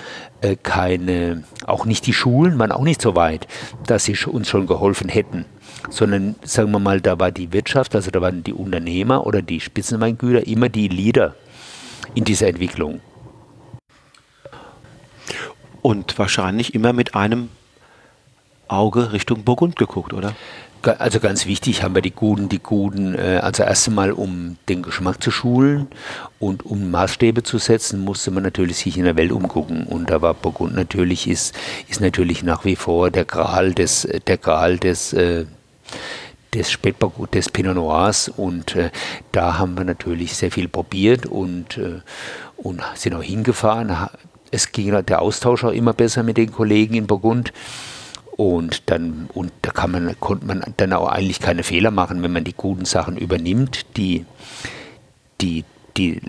äh, 0.40 0.56
keine, 0.56 1.44
auch 1.66 1.84
nicht 1.84 2.06
die 2.06 2.12
Schulen 2.12 2.58
waren 2.58 2.72
auch 2.72 2.82
nicht 2.82 3.02
so 3.02 3.14
weit, 3.14 3.46
dass 3.86 4.04
sie 4.04 4.16
uns 4.26 4.48
schon 4.48 4.66
geholfen 4.66 5.08
hätten. 5.08 5.44
Sondern 5.90 6.36
sagen 6.44 6.70
wir 6.70 6.78
mal, 6.78 7.00
da 7.00 7.18
war 7.18 7.30
die 7.30 7.52
Wirtschaft, 7.52 7.94
also 7.94 8.10
da 8.10 8.20
waren 8.20 8.44
die 8.44 8.52
Unternehmer 8.52 9.26
oder 9.26 9.42
die 9.42 9.60
Spitzenweingüter 9.60 10.46
immer 10.46 10.68
die 10.68 10.88
Leader 10.88 11.34
in 12.14 12.24
dieser 12.24 12.48
Entwicklung. 12.48 13.00
Und 15.80 16.16
wahrscheinlich 16.18 16.74
immer 16.74 16.92
mit 16.92 17.14
einem 17.16 17.48
Auge 18.68 19.12
Richtung 19.12 19.42
Burgund 19.42 19.76
geguckt, 19.76 20.12
oder? 20.12 20.34
Also 20.82 21.20
ganz 21.20 21.46
wichtig 21.46 21.82
haben 21.82 21.94
wir 21.94 22.02
die 22.02 22.10
guten, 22.10 22.48
die 22.48 22.58
guten, 22.58 23.14
äh, 23.14 23.40
also 23.42 23.62
erst 23.62 23.88
einmal 23.88 24.10
um 24.10 24.56
den 24.68 24.82
Geschmack 24.82 25.22
zu 25.22 25.30
schulen 25.30 25.86
und 26.40 26.66
um 26.66 26.90
Maßstäbe 26.90 27.44
zu 27.44 27.58
setzen, 27.58 28.00
musste 28.00 28.32
man 28.32 28.42
natürlich 28.42 28.78
sich 28.78 28.98
in 28.98 29.04
der 29.04 29.16
Welt 29.16 29.30
umgucken. 29.30 29.84
Und 29.84 30.10
da 30.10 30.22
war 30.22 30.34
Burgund 30.34 30.74
natürlich, 30.74 31.28
ist, 31.28 31.54
ist 31.88 32.00
natürlich 32.00 32.42
nach 32.42 32.64
wie 32.64 32.74
vor 32.74 33.10
der 33.10 33.24
Gral 33.24 33.74
des, 33.74 34.08
der 34.26 34.38
Gral 34.38 34.78
des, 34.78 35.12
äh, 35.12 35.44
des 36.52 36.70
Spätburgund, 36.70 37.34
des 37.34 37.48
Pinot 37.48 37.76
Noirs 37.76 38.28
und 38.28 38.76
äh, 38.76 38.90
da 39.30 39.58
haben 39.58 39.76
wir 39.76 39.84
natürlich 39.84 40.36
sehr 40.36 40.50
viel 40.50 40.68
probiert 40.68 41.26
und, 41.26 41.78
äh, 41.78 42.00
und 42.56 42.82
sind 42.94 43.14
auch 43.14 43.22
hingefahren. 43.22 43.96
Es 44.50 44.72
ging 44.72 45.04
der 45.04 45.22
Austausch 45.22 45.64
auch 45.64 45.72
immer 45.72 45.94
besser 45.94 46.22
mit 46.22 46.36
den 46.36 46.52
Kollegen 46.52 46.94
in 46.94 47.06
Burgund. 47.06 47.52
Und 48.36 48.90
dann, 48.90 49.28
und 49.34 49.52
da 49.60 49.70
kann 49.70 49.90
man, 49.90 50.18
konnte 50.18 50.46
man 50.46 50.62
dann 50.78 50.92
auch 50.94 51.08
eigentlich 51.08 51.40
keine 51.40 51.62
Fehler 51.62 51.90
machen, 51.90 52.22
wenn 52.22 52.32
man 52.32 52.44
die 52.44 52.54
guten 52.54 52.86
Sachen 52.86 53.16
übernimmt, 53.16 53.96
die, 53.96 54.24
die, 55.40 55.64
die 55.96 56.20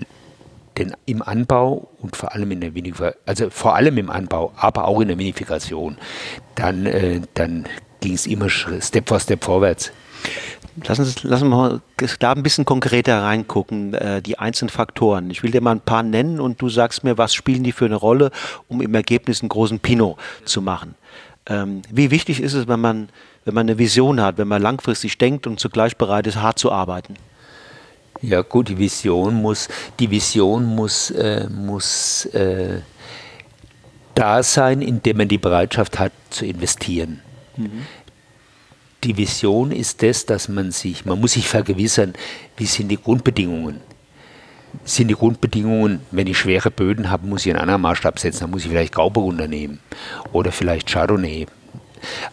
denn 0.76 0.94
im 1.06 1.22
Anbau 1.22 1.88
und 2.00 2.16
vor 2.16 2.32
allem 2.32 2.50
in 2.50 2.60
der 2.60 2.74
Vinifikation, 2.74 3.22
also 3.26 3.50
vor 3.50 3.76
allem 3.76 3.96
im 3.98 4.10
Anbau, 4.10 4.52
aber 4.56 4.88
auch 4.88 5.00
in 5.00 5.08
der 5.08 5.18
Vinifikation, 5.18 5.96
dann, 6.56 6.86
äh, 6.86 7.20
dann 7.34 7.66
ging 8.00 8.14
es 8.14 8.26
immer 8.26 8.48
Step 8.50 9.08
for 9.08 9.20
Step 9.20 9.44
vorwärts. 9.44 9.92
Lass 10.86 10.98
uns, 10.98 11.22
lass 11.22 11.42
uns 11.42 11.50
mal 11.50 11.80
da 12.18 12.32
ein 12.32 12.42
bisschen 12.42 12.64
konkreter 12.64 13.22
reingucken, 13.22 13.94
äh, 13.94 14.20
die 14.20 14.38
einzelnen 14.38 14.70
Faktoren. 14.70 15.30
Ich 15.30 15.42
will 15.42 15.52
dir 15.52 15.60
mal 15.60 15.72
ein 15.72 15.80
paar 15.80 16.02
nennen 16.02 16.40
und 16.40 16.60
du 16.60 16.68
sagst 16.68 17.04
mir, 17.04 17.16
was 17.16 17.34
spielen 17.34 17.62
die 17.62 17.72
für 17.72 17.84
eine 17.84 17.94
Rolle, 17.94 18.30
um 18.66 18.80
im 18.80 18.94
Ergebnis 18.94 19.42
einen 19.42 19.50
großen 19.50 19.78
Pinot 19.78 20.18
zu 20.44 20.60
machen. 20.60 20.96
Ähm, 21.46 21.82
wie 21.90 22.10
wichtig 22.10 22.40
ist 22.40 22.54
es, 22.54 22.68
wenn 22.68 22.80
man, 22.80 23.08
wenn 23.44 23.54
man 23.54 23.68
eine 23.68 23.78
Vision 23.78 24.20
hat, 24.20 24.38
wenn 24.38 24.48
man 24.48 24.62
langfristig 24.62 25.18
denkt 25.18 25.46
und 25.46 25.60
zugleich 25.60 25.96
bereit 25.96 26.26
ist, 26.26 26.36
hart 26.36 26.58
zu 26.58 26.72
arbeiten? 26.72 27.14
Ja 28.22 28.42
gut, 28.42 28.68
die 28.68 28.78
Vision 28.78 29.34
muss, 29.34 29.68
die 29.98 30.10
Vision 30.10 30.64
muss, 30.64 31.10
äh, 31.10 31.46
muss 31.48 32.24
äh, 32.26 32.80
da 34.14 34.42
sein, 34.42 34.80
indem 34.80 35.18
man 35.18 35.28
die 35.28 35.38
Bereitschaft 35.38 35.98
hat 35.98 36.12
zu 36.30 36.46
investieren. 36.46 37.20
Mhm. 37.56 37.86
Die 39.02 39.16
Vision 39.16 39.70
ist 39.70 40.02
das, 40.02 40.24
dass 40.24 40.48
man 40.48 40.70
sich, 40.70 41.04
man 41.04 41.20
muss 41.20 41.32
sich 41.32 41.46
vergewissern, 41.46 42.14
wie 42.56 42.64
sind 42.64 42.88
die 42.88 42.96
Grundbedingungen 42.96 43.80
sind 44.84 45.08
die 45.08 45.14
Grundbedingungen, 45.14 46.00
wenn 46.10 46.26
ich 46.26 46.38
schwere 46.38 46.70
Böden 46.70 47.10
habe, 47.10 47.26
muss 47.26 47.46
ich 47.46 47.52
einen 47.52 47.60
anderen 47.60 47.82
Maßstab 47.82 48.18
setzen, 48.18 48.40
dann 48.40 48.50
muss 48.50 48.64
ich 48.64 48.70
vielleicht 48.70 48.94
Grauburgunder 48.94 49.48
nehmen 49.48 49.80
oder 50.32 50.52
vielleicht 50.52 50.88
Chardonnay. 50.88 51.46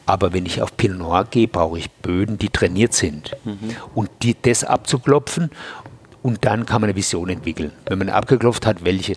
Aber 0.06 0.34
wenn 0.34 0.46
ich 0.46 0.62
auf 0.62 0.76
Pinot 0.76 0.98
Noir 0.98 1.26
gehe, 1.30 1.48
brauche 1.48 1.80
ich 1.80 1.90
Böden, 1.90 2.38
die 2.38 2.50
trainiert 2.50 2.94
sind. 2.94 3.32
Mhm. 3.46 3.76
Und 3.96 4.10
die, 4.22 4.36
das 4.42 4.64
abzuklopfen 4.64 5.50
und 6.24 6.46
dann 6.46 6.66
kann 6.66 6.82
man 6.82 6.90
eine 6.90 6.96
Vision 6.96 7.30
entwickeln. 7.30 7.72
Wenn 7.86 8.00
man 8.00 8.10
abgeklopft 8.10 8.66
hat, 8.66 8.84
welche. 8.84 9.16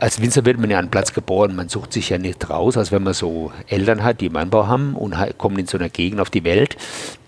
Als 0.00 0.20
Winzer 0.20 0.44
wird 0.44 0.58
man 0.58 0.70
ja 0.70 0.78
an 0.78 0.90
Platz 0.90 1.12
geboren, 1.12 1.54
man 1.54 1.68
sucht 1.68 1.92
sich 1.92 2.08
ja 2.08 2.18
nicht 2.18 2.48
raus, 2.50 2.76
als 2.76 2.90
wenn 2.90 3.04
man 3.04 3.14
so 3.14 3.52
Eltern 3.68 4.02
hat, 4.02 4.20
die 4.20 4.26
im 4.26 4.36
Anbau 4.36 4.66
haben 4.66 4.96
und 4.96 5.14
kommen 5.38 5.58
in 5.58 5.66
so 5.66 5.78
einer 5.78 5.90
Gegend 5.90 6.20
auf 6.20 6.30
die 6.30 6.42
Welt, 6.44 6.76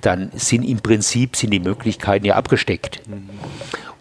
dann 0.01 0.33
sind 0.35 0.64
im 0.64 0.81
Prinzip 0.81 1.37
sind 1.37 1.51
die 1.51 1.61
Möglichkeiten 1.61 2.25
ja 2.25 2.35
abgesteckt. 2.35 3.03
Mhm. 3.07 3.29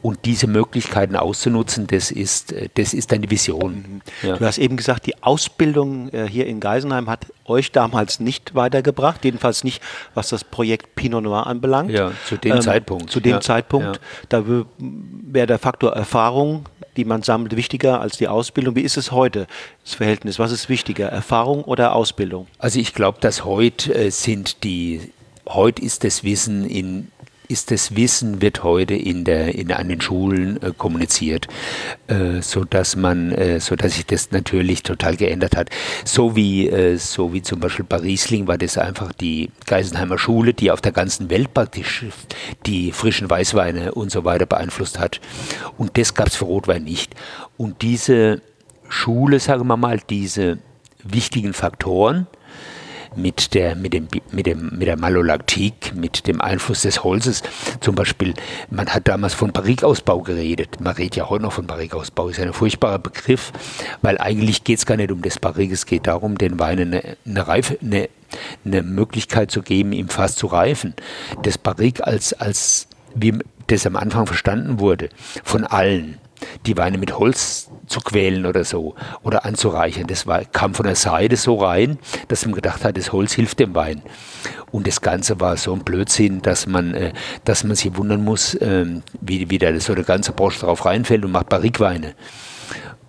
Und 0.04 0.26
diese 0.26 0.48
Möglichkeiten 0.48 1.16
auszunutzen, 1.16 1.88
das 1.88 2.12
ist, 2.12 2.54
das 2.76 2.94
ist 2.94 3.14
eine 3.14 3.32
Vision. 3.32 4.02
Mhm. 4.22 4.28
Ja. 4.28 4.36
Du 4.36 4.46
hast 4.46 4.58
eben 4.58 4.76
gesagt, 4.76 5.06
die 5.06 5.24
Ausbildung 5.24 6.10
äh, 6.10 6.28
hier 6.28 6.46
in 6.46 6.60
Geisenheim 6.60 7.10
hat 7.10 7.28
euch 7.46 7.72
damals 7.72 8.20
nicht 8.20 8.54
weitergebracht, 8.54 9.24
jedenfalls 9.24 9.64
nicht, 9.64 9.82
was 10.14 10.28
das 10.28 10.44
Projekt 10.44 10.96
Pinot 10.96 11.24
Noir 11.24 11.48
anbelangt. 11.48 11.90
Ja, 11.90 12.12
zu 12.28 12.36
dem 12.36 12.58
ähm, 12.58 12.62
Zeitpunkt. 12.62 13.12
Zu 13.12 13.22
dem 13.22 13.32
ja. 13.32 13.40
Zeitpunkt. 13.40 14.02
Da 14.28 14.44
wäre 14.78 15.48
der 15.48 15.58
Faktor 15.58 15.94
Erfahrung, 15.94 16.66
die 16.98 17.06
man 17.06 17.24
sammelt, 17.24 17.56
wichtiger 17.56 18.02
als 18.02 18.18
die 18.18 18.28
Ausbildung. 18.28 18.76
Wie 18.76 18.82
ist 18.82 18.98
es 18.98 19.14
heute, 19.14 19.48
das 19.86 19.94
Verhältnis? 19.94 20.38
Was 20.38 20.52
ist 20.52 20.68
wichtiger, 20.68 21.08
Erfahrung 21.08 21.64
oder 21.64 21.96
Ausbildung? 21.96 22.48
Also 22.60 22.78
ich 22.78 22.94
glaube, 22.94 23.20
dass 23.22 23.46
heute 23.46 23.96
äh, 23.96 24.12
sind 24.12 24.66
die, 24.66 25.14
heute 25.48 25.82
ist 25.82 26.04
das 26.04 26.26
Wissen 26.26 26.70
in 26.70 27.08
ist 27.48 27.72
das 27.72 27.96
Wissen 27.96 28.42
wird 28.42 28.64
heute 28.64 28.94
in 28.94 29.24
der 29.26 29.56
in 29.56 29.72
an 29.72 29.90
den 29.90 30.02
Schulen 30.02 30.62
äh, 30.62 30.72
kommuniziert, 30.78 31.48
äh, 32.08 32.42
so 32.42 32.64
dass 32.64 32.96
man, 32.96 33.32
äh, 33.32 33.60
so 33.60 33.76
dass 33.76 33.96
sich 33.96 34.06
das 34.06 34.32
natürlich 34.32 34.84
total 34.84 35.16
geändert 35.16 35.56
hat. 35.56 35.70
So 36.06 36.36
wie 36.36 36.70
äh, 36.70 36.98
so 36.98 37.34
wie 37.34 37.42
zum 37.42 37.60
Beispiel 37.60 37.86
bei 37.88 37.98
Riesling 37.98 38.48
war 38.48 38.58
das 38.58 38.78
einfach 38.78 39.12
die 39.14 39.50
Geisenheimer 39.66 40.18
Schule, 40.18 40.54
die 40.54 40.72
auf 40.72 40.82
der 40.82 40.92
ganzen 40.92 41.30
Welt 41.30 41.54
praktisch 41.54 42.06
die 42.66 42.92
frischen 42.92 43.30
Weißweine 43.30 43.94
und 43.94 44.12
so 44.12 44.24
weiter 44.26 44.46
beeinflusst 44.46 45.00
hat. 45.00 45.20
Und 45.78 45.98
das 45.98 46.14
gab 46.14 46.28
es 46.28 46.36
für 46.36 46.46
Rotwein 46.46 46.84
nicht. 46.84 47.16
Und 47.58 47.82
diese 47.82 48.42
Schule, 48.90 49.40
sagen 49.40 49.68
wir 49.68 49.78
mal, 49.78 50.00
diese 50.10 50.60
wichtigen 51.04 51.54
Faktoren, 51.54 52.28
mit 53.16 53.54
der, 53.54 53.76
mit 53.76 53.94
dem, 53.94 54.08
mit 54.32 54.46
dem, 54.46 54.70
mit 54.78 54.88
der 54.88 54.98
Malolaktik, 54.98 55.94
mit 55.96 56.28
dem 56.28 56.42
Einfluss 56.42 56.82
des 56.82 57.04
Holzes. 57.04 57.44
Zum 57.80 57.96
Beispiel, 57.96 58.34
man 58.70 58.90
hat 58.90 59.08
damals 59.08 59.34
von 59.34 59.52
Barrikausbau 59.52 60.22
geredet. 60.22 60.80
Man 60.80 60.96
redet 60.96 61.16
ja 61.16 61.30
heute 61.30 61.44
noch 61.44 61.54
von 61.54 61.68
Barrikausbau. 61.68 62.30
Ist 62.30 62.40
ein 62.40 62.54
furchtbarer 62.54 63.00
Begriff, 63.00 63.52
weil 64.02 64.18
eigentlich 64.18 64.64
geht 64.64 64.80
es 64.80 64.86
gar 64.86 64.98
nicht 64.98 65.12
um 65.12 65.22
das 65.22 65.40
Barrik. 65.40 65.72
Es 65.72 65.86
geht 65.86 66.08
darum, 66.08 66.38
den 66.38 66.60
Wein 66.60 66.80
eine, 66.80 67.18
eine 67.26 67.48
Reife, 67.48 67.78
eine, 67.82 68.10
eine 68.66 68.84
Möglichkeit 68.84 69.52
zu 69.52 69.62
geben, 69.62 69.94
ihm 69.94 70.10
fast 70.10 70.38
zu 70.38 70.48
reifen. 70.48 70.94
Das 71.44 71.58
Barrik 71.58 72.02
als, 72.02 72.34
als, 72.34 72.88
wie 73.16 73.34
das 73.68 73.86
am 73.86 73.96
Anfang 73.96 74.26
verstanden 74.26 74.80
wurde, 74.80 75.10
von 75.44 75.64
allen 75.64 76.18
die 76.66 76.78
Weine 76.78 76.98
mit 76.98 77.18
Holz 77.18 77.70
zu 77.88 78.00
quälen 78.00 78.46
oder 78.46 78.64
so 78.64 78.96
oder 79.22 79.46
anzureichern. 79.46 80.08
Das 80.08 80.28
war, 80.28 80.46
kam 80.46 80.74
von 80.74 80.86
der 80.86 80.96
Seite 80.96 81.38
so 81.38 81.56
rein, 81.56 81.98
dass 82.28 82.46
man 82.46 82.56
gedacht 82.56 82.84
hat, 82.84 82.98
das 82.98 83.12
Holz 83.12 83.34
hilft 83.34 83.60
dem 83.60 83.76
Wein. 83.76 84.02
Und 84.72 84.88
das 84.88 85.02
Ganze 85.02 85.40
war 85.40 85.58
so 85.58 85.74
ein 85.74 85.84
Blödsinn, 85.84 86.42
dass 86.42 86.66
man, 86.68 86.94
äh, 86.94 87.14
dass 87.46 87.64
man 87.64 87.76
sich 87.76 87.96
wundern 87.96 88.24
muss, 88.24 88.56
äh, 88.56 88.86
wie, 89.22 89.50
wie 89.50 89.58
da 89.58 89.78
so 89.80 89.96
der 89.96 90.04
ganze 90.04 90.32
Bosch 90.32 90.60
drauf 90.60 90.86
reinfällt 90.86 91.24
und 91.26 91.32
macht 91.32 91.50
Barrikweine. 91.50 92.16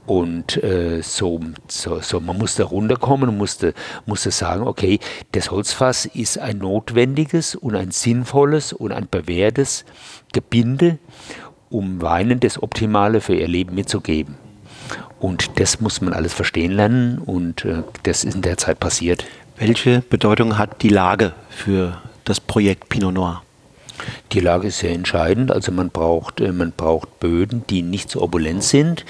Und 0.06 0.62
äh, 0.62 1.00
so, 1.02 1.40
so, 1.66 2.00
so, 2.00 2.20
man 2.20 2.36
musste 2.36 2.64
runterkommen 2.64 3.30
und 3.30 3.38
musste, 3.38 3.72
musste 4.04 4.30
sagen, 4.30 4.66
okay, 4.66 4.98
das 5.32 5.50
Holzfass 5.50 6.04
ist 6.04 6.38
ein 6.38 6.58
notwendiges 6.58 7.54
und 7.54 7.74
ein 7.74 7.90
sinnvolles 7.90 8.74
und 8.74 8.92
ein 8.92 9.08
bewährtes 9.10 9.86
Gebinde 10.32 10.98
um 11.70 12.02
Weinen 12.02 12.38
das 12.38 12.62
Optimale 12.62 13.20
für 13.22 13.34
ihr 13.34 13.48
Leben 13.48 13.74
mitzugeben. 13.74 14.43
Und 15.20 15.58
das 15.58 15.80
muss 15.80 16.00
man 16.00 16.12
alles 16.12 16.34
verstehen 16.34 16.72
lernen 16.72 17.18
und 17.18 17.64
äh, 17.64 17.82
das 18.02 18.24
ist 18.24 18.34
in 18.34 18.42
der 18.42 18.58
Zeit 18.58 18.80
passiert. 18.80 19.24
Welche 19.56 20.00
Bedeutung 20.00 20.58
hat 20.58 20.82
die 20.82 20.88
Lage 20.88 21.32
für 21.48 22.00
das 22.24 22.40
Projekt 22.40 22.88
Pinot 22.88 23.14
Noir? 23.14 23.42
Die 24.32 24.40
Lage 24.40 24.68
ist 24.68 24.78
sehr 24.78 24.90
entscheidend. 24.90 25.52
Also 25.52 25.70
man 25.70 25.90
braucht, 25.90 26.40
äh, 26.40 26.52
man 26.52 26.72
braucht 26.72 27.20
Böden, 27.20 27.64
die 27.70 27.82
nicht 27.82 28.10
so 28.10 28.20
opulent 28.22 28.64
sind. 28.64 29.04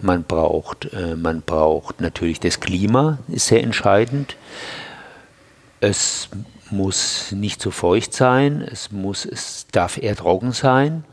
Man 0.00 0.24
braucht, 0.24 0.92
äh, 0.94 1.14
man 1.16 1.42
braucht 1.42 2.00
natürlich 2.00 2.40
das 2.40 2.60
Klima, 2.60 3.18
ist 3.28 3.48
sehr 3.48 3.62
entscheidend. 3.62 4.36
Es 5.80 6.28
muss 6.70 7.32
nicht 7.32 7.60
so 7.60 7.70
feucht 7.70 8.14
sein, 8.14 8.62
es, 8.62 8.90
muss, 8.90 9.26
es 9.26 9.66
darf 9.72 9.98
eher 9.98 10.16
trocken 10.16 10.52
sein 10.52 11.04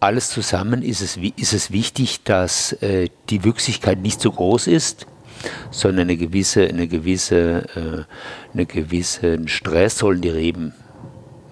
alles 0.00 0.30
zusammen 0.30 0.82
ist 0.82 1.00
es, 1.00 1.16
ist 1.16 1.52
es 1.52 1.70
wichtig, 1.70 2.22
dass 2.24 2.72
äh, 2.74 3.08
die 3.30 3.44
Wüchsigkeit 3.44 3.98
nicht 3.98 4.20
so 4.20 4.30
groß 4.30 4.66
ist, 4.66 5.06
sondern 5.70 6.02
eine 6.02 6.16
gewisse, 6.16 6.66
eine 6.66 6.86
gewisse, 6.86 7.66
äh, 7.74 8.04
eine 8.52 8.66
gewissen 8.66 9.48
Stress 9.48 9.98
sollen 9.98 10.20
die 10.20 10.28
Reben 10.28 10.74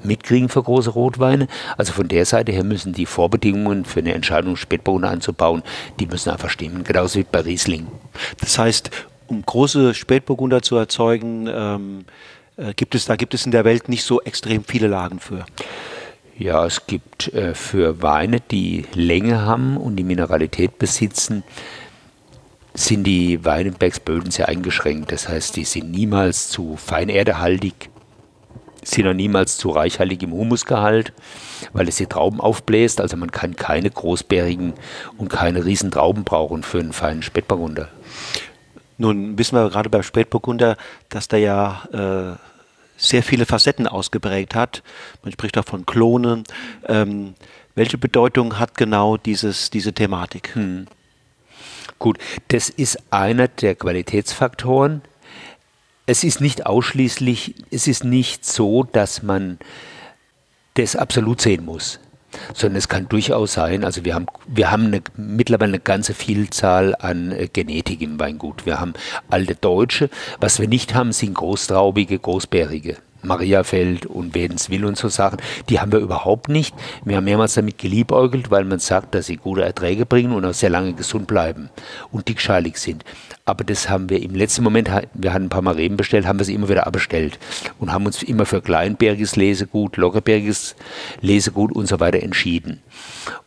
mitkriegen 0.03 0.49
für 0.49 0.63
große 0.63 0.91
Rotweine. 0.91 1.49
Also 1.79 1.93
von 1.93 2.09
der 2.09 2.27
Seite 2.27 2.53
her 2.53 2.65
müssen 2.65 2.93
die 2.93 3.07
Vorbedingungen 3.07 3.85
für 3.85 4.01
eine 4.01 4.15
Entscheidung, 4.15 4.57
Spätburgunder 4.57 5.11
anzubauen, 5.11 5.63
die 5.99 6.07
müssen 6.07 6.31
einfach 6.31 6.51
stimmen, 6.51 6.85
genauso 6.85 7.19
wie 7.19 7.27
bei 7.31 7.41
Riesling. 7.41 7.87
Das 8.41 8.59
heißt, 8.59 8.91
um 9.27 9.43
große 9.43 9.95
Spätburgunder 9.95 10.61
zu 10.61 10.77
erzeugen, 10.77 11.49
ähm, 11.51 12.05
äh, 12.57 12.75
gibt 12.75 12.95
es, 12.95 13.07
da 13.07 13.17
gibt 13.17 13.33
es 13.33 13.47
in 13.47 13.53
der 13.53 13.65
Welt 13.65 13.89
nicht 13.89 14.05
so 14.05 14.21
extrem 14.21 14.65
viele 14.65 14.89
Lagen 14.89 15.19
für. 15.19 15.47
Ja, 16.37 16.67
es 16.67 16.87
gibt 16.87 17.33
äh, 17.33 17.55
für 17.55 18.03
Weine, 18.03 18.41
die 18.41 18.87
Länge 18.93 19.43
haben 19.43 19.77
und 19.77 19.95
die 19.95 20.03
Mineralität 20.03 20.79
besitzen, 20.79 21.45
sind 22.75 23.05
die 23.05 23.45
Weinbergsböden 23.45 24.33
sehr 24.33 24.49
eingeschränkt. 24.49 25.13
Das 25.13 25.29
heißt, 25.29 25.55
die 25.55 25.65
sind 25.65 25.93
niemals 25.93 26.49
zu 26.49 26.77
feinerdehaltig, 26.77 27.89
sind 28.83 29.07
auch 29.07 29.13
niemals 29.13 29.59
zu 29.59 29.71
reichhaltig 29.71 30.25
im 30.25 30.33
Humusgehalt, 30.33 31.13
weil 31.73 31.87
es 31.87 31.97
die 31.97 32.07
Trauben 32.07 32.41
aufbläst. 32.41 33.01
Also 33.01 33.17
man 33.17 33.31
kann 33.31 33.55
keine 33.55 33.91
großbärigen 33.91 34.73
und 35.17 35.29
keine 35.29 35.65
riesen 35.65 35.93
Trauben 35.93 36.25
brauchen 36.25 36.65
für 36.65 36.81
einen 36.81 36.93
feinen 36.93 37.23
Spätburgunder. 37.23 37.91
Nun 38.99 39.39
wissen 39.39 39.57
wir 39.57 39.71
gerade 39.71 39.89
beim 39.89 40.03
Spätburgunder, 40.03 40.77
dass 41.11 41.29
da 41.29 41.37
ja 41.37 41.85
äh 41.93 42.54
sehr 42.97 43.23
viele 43.23 43.47
Facetten 43.47 43.87
ausgeprägt 43.87 44.55
hat. 44.55 44.83
Man 45.23 45.33
spricht 45.33 45.59
auch 45.59 45.65
von 45.65 45.87
Klonen. 45.87 46.45
Ähm, 46.87 47.35
welche 47.75 47.99
Bedeutung 47.99 48.59
hat 48.59 48.77
genau 48.77 49.17
dieses, 49.17 49.71
diese 49.71 49.93
Thematik? 49.93 50.55
Hm. 50.55 50.87
Gut, 51.99 52.19
das 52.49 52.71
ist 52.71 52.99
einer 53.11 53.49
der 53.49 53.75
Qualitätsfaktoren. 53.75 55.03
Es 56.07 56.23
ist 56.23 56.41
nicht 56.41 56.67
ausschließlich, 56.67 57.55
es 57.71 57.87
ist 57.89 58.05
nicht 58.05 58.45
so, 58.45 58.85
dass 58.85 59.23
man 59.23 59.59
das 60.75 60.97
absolut 60.97 61.41
sehen 61.41 61.65
muss 61.65 61.99
sondern 62.53 62.77
es 62.77 62.89
kann 62.89 63.09
durchaus 63.09 63.55
sein, 63.55 63.85
also 63.85 64.05
wir 64.05 64.15
haben, 64.15 64.27
wir 64.47 64.71
haben 64.71 64.87
eine, 64.87 65.03
mittlerweile 65.17 65.73
eine 65.73 65.81
ganze 65.81 66.15
Vielzahl 66.15 66.95
an 66.99 67.33
äh, 67.33 67.49
Genetik 67.53 68.03
im 68.03 68.19
Weingut. 68.19 68.67
Wir 68.67 68.81
haben 68.81 68.95
alte 69.31 69.55
Deutsche, 69.55 70.11
was 70.41 70.61
wir 70.61 70.69
nicht 70.69 70.95
haben, 70.95 71.13
sind 71.13 71.35
großtraubige, 71.35 72.19
großbärige. 72.19 72.97
Mariafeld 73.25 74.07
und 74.07 74.35
Wädenswil 74.35 74.85
und 74.85 74.97
so 74.97 75.09
Sachen, 75.09 75.39
die 75.69 75.81
haben 75.81 75.93
wir 75.93 76.01
überhaupt 76.01 76.49
nicht. 76.49 76.75
Wir 77.05 77.17
haben 77.17 77.25
mehrmals 77.25 77.55
damit 77.55 77.79
geliebäugelt, 77.79 78.51
weil 78.51 78.65
man 78.65 78.79
sagt, 78.79 79.15
dass 79.15 79.27
sie 79.27 79.37
gute 79.37 79.65
Erträge 79.65 80.07
bringen 80.07 80.33
und 80.33 80.45
auch 80.45 80.55
sehr 80.55 80.71
lange 80.71 80.93
gesund 80.93 81.27
bleiben 81.27 81.71
und 82.11 82.29
dickscheilig 82.29 82.79
sind. 82.79 83.05
Aber 83.45 83.65
das 83.65 83.89
haben 83.89 84.09
wir 84.11 84.23
im 84.23 84.35
letzten 84.35 84.63
Moment, 84.63 84.91
wir 85.13 85.33
hatten 85.33 85.47
ein 85.47 85.51
paar 85.51 85.63
Mal 85.63 85.75
Reben 85.75 85.97
bestellt, 85.97 86.27
haben 86.27 86.39
wir 86.39 86.47
sie 86.47 86.55
immer 86.55 86.69
wieder 86.69 86.87
abbestellt 86.87 87.39
und 87.79 87.93
haben 87.93 88.07
uns 88.07 88.23
immer 88.23 88.47
für 88.47 88.63
kleinbergiges 88.63 89.37
Lesegut, 89.37 89.97
lockerbergiges 89.97 90.77
Lesegut 91.21 91.73
und 91.73 91.87
so 91.87 92.01
weiter 92.01 92.23
entschieden. 92.23 92.83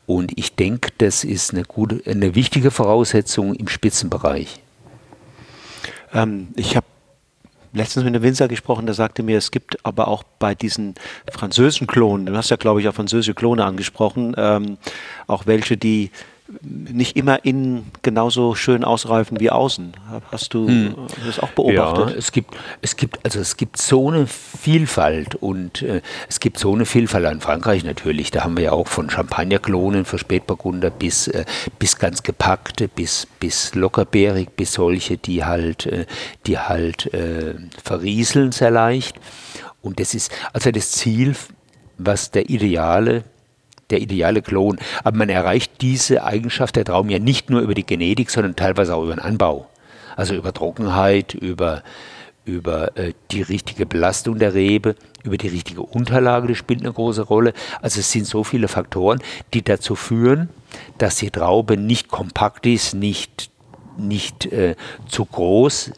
Und 0.06 0.32
ich 0.38 0.56
denke, 0.56 0.92
das 0.98 1.24
ist 1.24 1.54
eine, 1.54 1.64
gute, 1.64 2.02
eine 2.10 2.34
wichtige 2.34 2.72
Voraussetzung 2.72 3.54
im 3.54 3.68
Spitzenbereich. 3.68 4.62
Ähm, 6.14 6.48
ich 6.56 6.76
habe 6.76 6.87
letztens 7.74 8.06
mit 8.06 8.16
einem 8.16 8.24
Winzer 8.24 8.48
gesprochen, 8.48 8.86
der 8.86 8.96
sagte 8.96 9.24
mir, 9.24 9.38
es 9.38 9.52
gibt 9.52 9.86
aber 9.86 10.08
auch 10.08 10.24
bei 10.24 10.56
diesen 10.56 10.96
französischen 11.32 11.88
Klonen, 11.88 12.26
du 12.26 12.36
hast 12.36 12.50
ja, 12.50 12.58
glaube 12.58 12.82
ich, 12.82 12.88
auch 12.88 12.94
französische 12.94 13.34
Klone 13.34 13.66
angesprochen, 13.66 14.36
ähm, 14.38 14.78
auch 15.28 15.46
welche, 15.46 15.78
die 15.78 16.12
nicht 16.62 17.18
immer 17.18 17.44
innen 17.44 17.92
genauso 18.02 18.56
schön 18.56 18.84
ausreifen 18.84 19.40
wie 19.40 19.50
außen. 19.50 19.94
Hast 20.32 20.54
du 20.54 20.68
hm. 20.68 20.96
das 21.26 21.40
auch 21.40 21.50
beobachtet? 21.50 22.12
Ja, 22.12 22.16
es 22.16 22.32
gibt, 22.32 22.56
es 22.82 22.96
gibt, 22.96 23.24
also 23.26 23.40
es 23.40 23.58
gibt 23.58 23.78
so 23.78 24.10
eine 24.10 24.28
Vielfalt 24.28 25.36
und 25.36 25.82
äh, 25.82 26.02
es 26.30 26.40
gibt 26.40 26.58
so 26.58 26.74
eine 26.74 26.86
Vielfalt 26.86 27.30
in 27.32 27.42
Frankreich 27.42 27.84
natürlich. 27.84 28.32
Da 28.32 28.44
haben 28.44 28.56
wir 28.56 28.64
ja 28.66 28.72
auch 28.72 28.88
von 28.88 29.10
Champagnerklonen 29.10 30.06
für 30.06 30.18
Spätburgunder 30.18 30.90
bis, 30.90 31.28
äh, 31.28 31.46
bis 31.80 31.98
ganz 31.98 32.24
gepackte, 32.24 32.88
bis, 32.88 33.28
bis 33.40 33.76
lockerbeerig, 33.76 34.50
bis 34.56 34.74
solche, 34.74 35.18
die 35.18 35.44
halt, 35.44 35.86
äh, 35.86 36.06
die 36.46 36.58
halt 36.58 37.14
äh, 37.14 37.56
verrieseln 37.84 38.52
sehr 38.52 38.72
leicht. 38.72 39.20
Und 39.82 40.00
das 40.00 40.14
ist 40.14 40.32
also 40.54 40.72
das 40.72 40.92
Ziel, 40.92 41.36
was 41.98 42.32
der 42.32 42.50
ideale 42.50 43.24
der 43.90 44.02
ideale 44.02 44.42
Klon. 44.42 44.78
Aber 45.04 45.18
man 45.18 45.30
erreicht 45.30 45.82
diese 45.82 46.24
Eigenschaft 46.24 46.76
der 46.76 46.86
Traum 46.86 47.10
ja 47.10 47.20
nicht 47.20 47.50
nur 47.50 47.62
über 47.62 47.74
die 47.74 47.86
Genetik, 47.86 48.30
sondern 48.30 48.56
teilweise 48.56 48.96
auch 48.96 49.04
über 49.04 49.16
den 49.16 49.20
Anbau. 49.20 49.68
Also 50.16 50.36
über 50.36 50.54
Trockenheit, 50.54 51.34
über, 51.34 51.84
über 52.46 52.98
äh, 52.98 53.14
die 53.32 53.42
richtige 53.42 53.86
Belastung 53.86 54.40
der 54.40 54.54
Rebe, 54.54 54.96
über 55.24 55.38
die 55.38 55.50
richtige 55.50 55.82
Unterlage, 55.82 56.48
das 56.48 56.58
spielt 56.58 56.82
eine 56.82 56.94
große 56.94 57.24
Rolle. 57.24 57.54
Also 57.82 58.00
es 58.00 58.12
sind 58.12 58.26
so 58.26 58.44
viele 58.44 58.68
Faktoren, 58.68 59.20
die 59.54 59.62
dazu 59.62 59.96
führen, 59.96 60.50
dass 60.98 61.18
die 61.18 61.30
Traube 61.30 61.78
nicht 61.78 62.08
kompakt 62.08 62.66
ist, 62.66 62.94
nicht, 62.94 63.52
nicht 63.98 64.48
äh, 64.48 64.76
zu 65.08 65.26
groß 65.26 65.92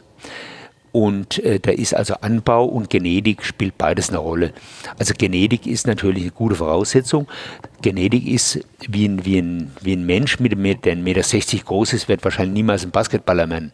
und 0.91 1.43
äh, 1.43 1.59
da 1.59 1.71
ist 1.71 1.93
also 1.93 2.15
Anbau 2.21 2.65
und 2.65 2.89
Genetik 2.89 3.43
spielt 3.43 3.77
beides 3.77 4.09
eine 4.09 4.17
Rolle. 4.17 4.53
Also 4.97 5.13
Genetik 5.17 5.67
ist 5.67 5.85
natürlich 5.85 6.23
eine 6.23 6.31
gute 6.31 6.55
Voraussetzung. 6.55 7.27
Genetik 7.81 8.27
ist 8.27 8.59
wie 8.87 9.07
ein, 9.07 9.23
wie 9.25 9.39
ein, 9.39 9.71
wie 9.81 9.93
ein 9.93 10.05
Mensch, 10.05 10.39
mit, 10.39 10.53
der 10.53 10.95
1,60 10.95 10.95
Meter 10.97 11.65
groß 11.65 11.93
ist, 11.93 12.09
wird 12.09 12.23
wahrscheinlich 12.23 12.53
niemals 12.53 12.83
ein 12.83 12.91
Basketballermann. 12.91 13.71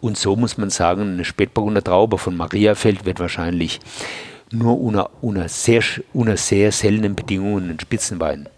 Und 0.00 0.16
so 0.16 0.36
muss 0.36 0.56
man 0.56 0.70
sagen, 0.70 1.14
eine 1.14 1.24
Spätburgunder 1.24 1.82
Traube 1.82 2.18
von 2.18 2.36
Mariafeld 2.36 3.04
wird 3.04 3.18
wahrscheinlich 3.20 3.80
nur 4.52 4.80
unter, 4.80 5.10
unter, 5.20 5.48
sehr, 5.48 5.82
unter 6.12 6.36
sehr 6.36 6.70
seltenen 6.70 7.16
Bedingungen 7.16 7.70
ein 7.70 7.80
Spitzenwein. 7.80 8.48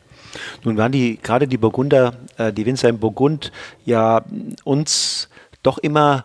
Nun 0.65 0.77
waren 0.77 0.93
die, 0.93 1.19
gerade 1.23 1.49
die 1.49 1.57
Burgunder, 1.57 2.15
äh, 2.37 2.53
die 2.53 2.67
Winzer 2.67 2.91
im 2.91 2.99
Burgund, 2.99 3.53
ja 3.85 4.23
uns 4.65 5.29
doch 5.63 5.79
immer 5.79 6.25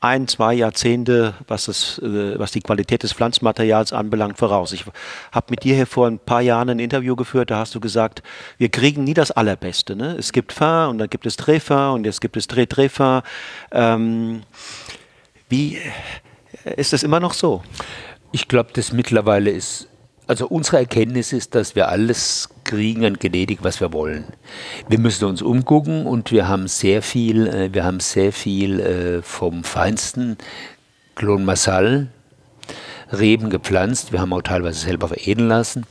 ein, 0.00 0.26
zwei 0.28 0.54
Jahrzehnte, 0.54 1.34
was, 1.46 1.66
das, 1.66 1.98
äh, 1.98 2.38
was 2.38 2.52
die 2.52 2.62
Qualität 2.62 3.02
des 3.02 3.12
Pflanzmaterials 3.12 3.92
anbelangt, 3.92 4.38
voraus. 4.38 4.72
Ich 4.72 4.84
habe 5.30 5.46
mit 5.50 5.62
dir 5.62 5.74
hier 5.74 5.86
vor 5.86 6.06
ein 6.06 6.18
paar 6.18 6.40
Jahren 6.40 6.70
ein 6.70 6.78
Interview 6.78 7.16
geführt, 7.16 7.50
da 7.50 7.58
hast 7.58 7.74
du 7.74 7.80
gesagt, 7.80 8.22
wir 8.56 8.70
kriegen 8.70 9.04
nie 9.04 9.12
das 9.12 9.30
Allerbeste. 9.30 9.96
Ne? 9.96 10.16
Es 10.18 10.32
gibt 10.32 10.52
Fin 10.52 10.88
und 10.88 10.98
dann 10.98 11.10
gibt 11.10 11.26
es 11.26 11.36
Treffer 11.36 11.92
und 11.92 12.04
jetzt 12.04 12.22
gibt 12.22 12.38
es 12.38 12.46
Dreh-Treffer. 12.46 13.22
Ähm, 13.72 14.42
wie 15.50 15.78
ist 16.64 16.94
das 16.94 17.02
immer 17.02 17.20
noch 17.20 17.34
so? 17.34 17.62
Ich 18.32 18.48
glaube, 18.48 18.70
das 18.72 18.92
mittlerweile 18.92 19.50
ist 19.50 19.89
also 20.30 20.46
unsere 20.46 20.78
Erkenntnis 20.78 21.32
ist, 21.32 21.56
dass 21.56 21.74
wir 21.74 21.88
alles 21.88 22.50
kriegen 22.62 23.04
an 23.04 23.18
Genetik, 23.18 23.58
was 23.62 23.80
wir 23.80 23.92
wollen. 23.92 24.24
Wir 24.88 25.00
müssen 25.00 25.24
uns 25.24 25.42
umgucken 25.42 26.06
und 26.06 26.30
wir 26.30 26.46
haben 26.46 26.68
sehr 26.68 27.02
viel, 27.02 27.48
äh, 27.48 27.74
wir 27.74 27.82
haben 27.82 27.98
sehr 27.98 28.32
viel 28.32 28.78
äh, 28.78 29.22
vom 29.22 29.64
feinsten 29.64 30.38
Clon 31.16 31.44
Massal 31.44 32.10
Reben 33.12 33.50
gepflanzt. 33.50 34.12
Wir 34.12 34.20
haben 34.20 34.32
auch 34.32 34.42
teilweise 34.42 34.78
selber 34.78 35.08
veredeln 35.08 35.48
lassen. 35.48 35.84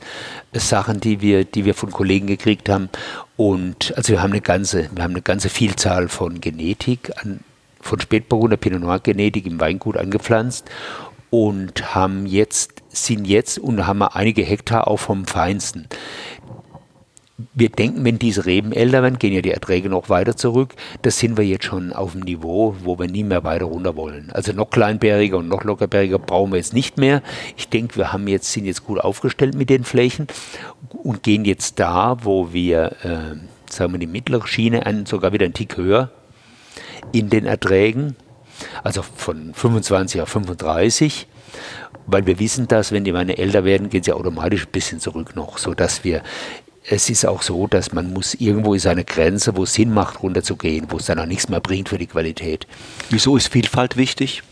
Sachen, 0.54 1.00
die 1.00 1.20
wir, 1.20 1.44
die 1.44 1.66
wir 1.66 1.74
von 1.74 1.90
Kollegen 1.90 2.26
gekriegt 2.26 2.70
haben. 2.70 2.88
Und 3.36 3.92
also 3.94 4.14
wir 4.14 4.22
haben 4.22 4.32
eine 4.32 4.40
ganze, 4.40 4.88
wir 4.94 5.02
haben 5.02 5.12
eine 5.12 5.20
ganze 5.20 5.50
Vielzahl 5.50 6.08
von 6.08 6.40
Genetik, 6.40 7.12
an, 7.22 7.40
von 7.82 8.00
Spätburgunder 8.00 8.56
Pinot 8.56 8.80
Noir 8.80 9.00
Genetik 9.00 9.44
im 9.44 9.60
Weingut 9.60 9.98
angepflanzt 9.98 10.64
und 11.30 11.94
haben 11.94 12.26
jetzt, 12.26 12.82
sind 12.88 13.24
jetzt 13.24 13.58
und 13.58 13.86
haben 13.86 14.02
einige 14.02 14.42
Hektar 14.42 14.88
auch 14.88 14.98
vom 14.98 15.24
Feinsten. 15.24 15.86
Wir 17.54 17.70
denken, 17.70 18.04
wenn 18.04 18.18
diese 18.18 18.44
Reben 18.44 18.72
älter 18.72 19.02
werden, 19.02 19.18
gehen 19.18 19.32
ja 19.32 19.40
die 19.40 19.52
Erträge 19.52 19.88
noch 19.88 20.10
weiter 20.10 20.36
zurück. 20.36 20.74
Das 21.00 21.18
sind 21.18 21.38
wir 21.38 21.44
jetzt 21.44 21.64
schon 21.64 21.92
auf 21.92 22.12
dem 22.12 22.20
Niveau, 22.20 22.74
wo 22.84 22.98
wir 22.98 23.08
nie 23.08 23.24
mehr 23.24 23.44
weiter 23.44 23.64
runter 23.64 23.96
wollen. 23.96 24.30
Also 24.30 24.52
noch 24.52 24.68
kleinbäriger 24.68 25.38
und 25.38 25.48
noch 25.48 25.64
lockerbäriger 25.64 26.18
brauchen 26.18 26.52
wir 26.52 26.58
jetzt 26.58 26.74
nicht 26.74 26.98
mehr. 26.98 27.22
Ich 27.56 27.68
denke, 27.68 27.96
wir 27.96 28.12
haben 28.12 28.28
jetzt, 28.28 28.52
sind 28.52 28.66
jetzt 28.66 28.84
gut 28.84 29.00
aufgestellt 29.00 29.54
mit 29.54 29.70
den 29.70 29.84
Flächen 29.84 30.26
und 30.90 31.22
gehen 31.22 31.46
jetzt 31.46 31.80
da, 31.80 32.18
wo 32.22 32.52
wir, 32.52 32.96
äh, 33.02 33.36
sagen 33.70 33.92
wir, 33.92 33.98
die 33.98 34.06
mittlere 34.06 34.46
Schiene 34.46 34.84
an, 34.84 35.06
sogar 35.06 35.32
wieder 35.32 35.46
einen 35.46 35.54
Tick 35.54 35.78
höher 35.78 36.10
in 37.12 37.30
den 37.30 37.46
Erträgen 37.46 38.16
also 38.82 39.02
von 39.02 39.54
25 39.54 40.20
auf 40.20 40.28
35, 40.28 41.26
weil 42.06 42.26
wir 42.26 42.38
wissen, 42.38 42.68
dass 42.68 42.92
wenn 42.92 43.04
die 43.04 43.14
Weine 43.14 43.38
älter 43.38 43.64
werden, 43.64 43.90
gehen 43.90 44.02
sie 44.02 44.12
automatisch 44.12 44.66
ein 44.66 44.72
bisschen 44.72 45.00
zurück 45.00 45.36
noch, 45.36 45.58
sodass 45.58 46.04
wir 46.04 46.22
es 46.88 47.10
ist 47.10 47.26
auch 47.26 47.42
so, 47.42 47.66
dass 47.66 47.92
man 47.92 48.12
muss 48.12 48.34
irgendwo 48.34 48.74
ist 48.74 48.86
eine 48.86 49.04
Grenze, 49.04 49.56
wo 49.56 49.64
es 49.64 49.74
Sinn 49.74 49.92
macht, 49.92 50.22
runterzugehen, 50.22 50.86
wo 50.88 50.96
es 50.96 51.06
dann 51.06 51.18
auch 51.18 51.26
nichts 51.26 51.48
mehr 51.48 51.60
bringt 51.60 51.88
für 51.88 51.98
die 51.98 52.06
Qualität. 52.06 52.66
Wieso 53.10 53.36
ist 53.36 53.48
Vielfalt 53.48 53.96
wichtig? 53.96 54.42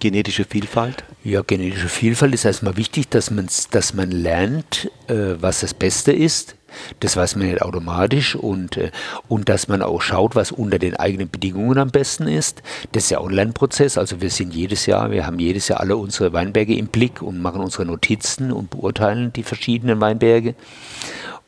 Genetische 0.00 0.44
Vielfalt? 0.44 1.04
Ja, 1.24 1.42
genetische 1.42 1.88
Vielfalt 1.88 2.34
ist 2.34 2.44
erstmal 2.44 2.76
wichtig, 2.76 3.08
dass, 3.08 3.32
dass 3.70 3.94
man 3.94 4.10
lernt, 4.10 4.90
äh, 5.08 5.36
was 5.40 5.60
das 5.60 5.74
Beste 5.74 6.12
ist. 6.12 6.56
Das 7.00 7.16
weiß 7.16 7.36
man 7.36 7.48
nicht 7.48 7.62
automatisch 7.62 8.34
und, 8.34 8.76
äh, 8.76 8.90
und 9.28 9.48
dass 9.48 9.68
man 9.68 9.82
auch 9.82 10.02
schaut, 10.02 10.34
was 10.34 10.52
unter 10.52 10.78
den 10.78 10.96
eigenen 10.96 11.30
Bedingungen 11.30 11.78
am 11.78 11.90
besten 11.90 12.28
ist. 12.28 12.62
Das 12.92 13.04
ist 13.04 13.10
ja 13.10 13.18
auch 13.18 13.28
ein 13.28 13.34
Lernprozess. 13.34 13.98
Also 13.98 14.20
wir 14.20 14.30
sind 14.30 14.54
jedes 14.54 14.86
Jahr, 14.86 15.10
wir 15.10 15.26
haben 15.26 15.38
jedes 15.38 15.68
Jahr 15.68 15.80
alle 15.80 15.96
unsere 15.96 16.32
Weinberge 16.32 16.76
im 16.76 16.88
Blick 16.88 17.22
und 17.22 17.40
machen 17.40 17.60
unsere 17.60 17.84
Notizen 17.84 18.52
und 18.52 18.70
beurteilen 18.70 19.32
die 19.32 19.42
verschiedenen 19.42 20.00
Weinberge. 20.00 20.54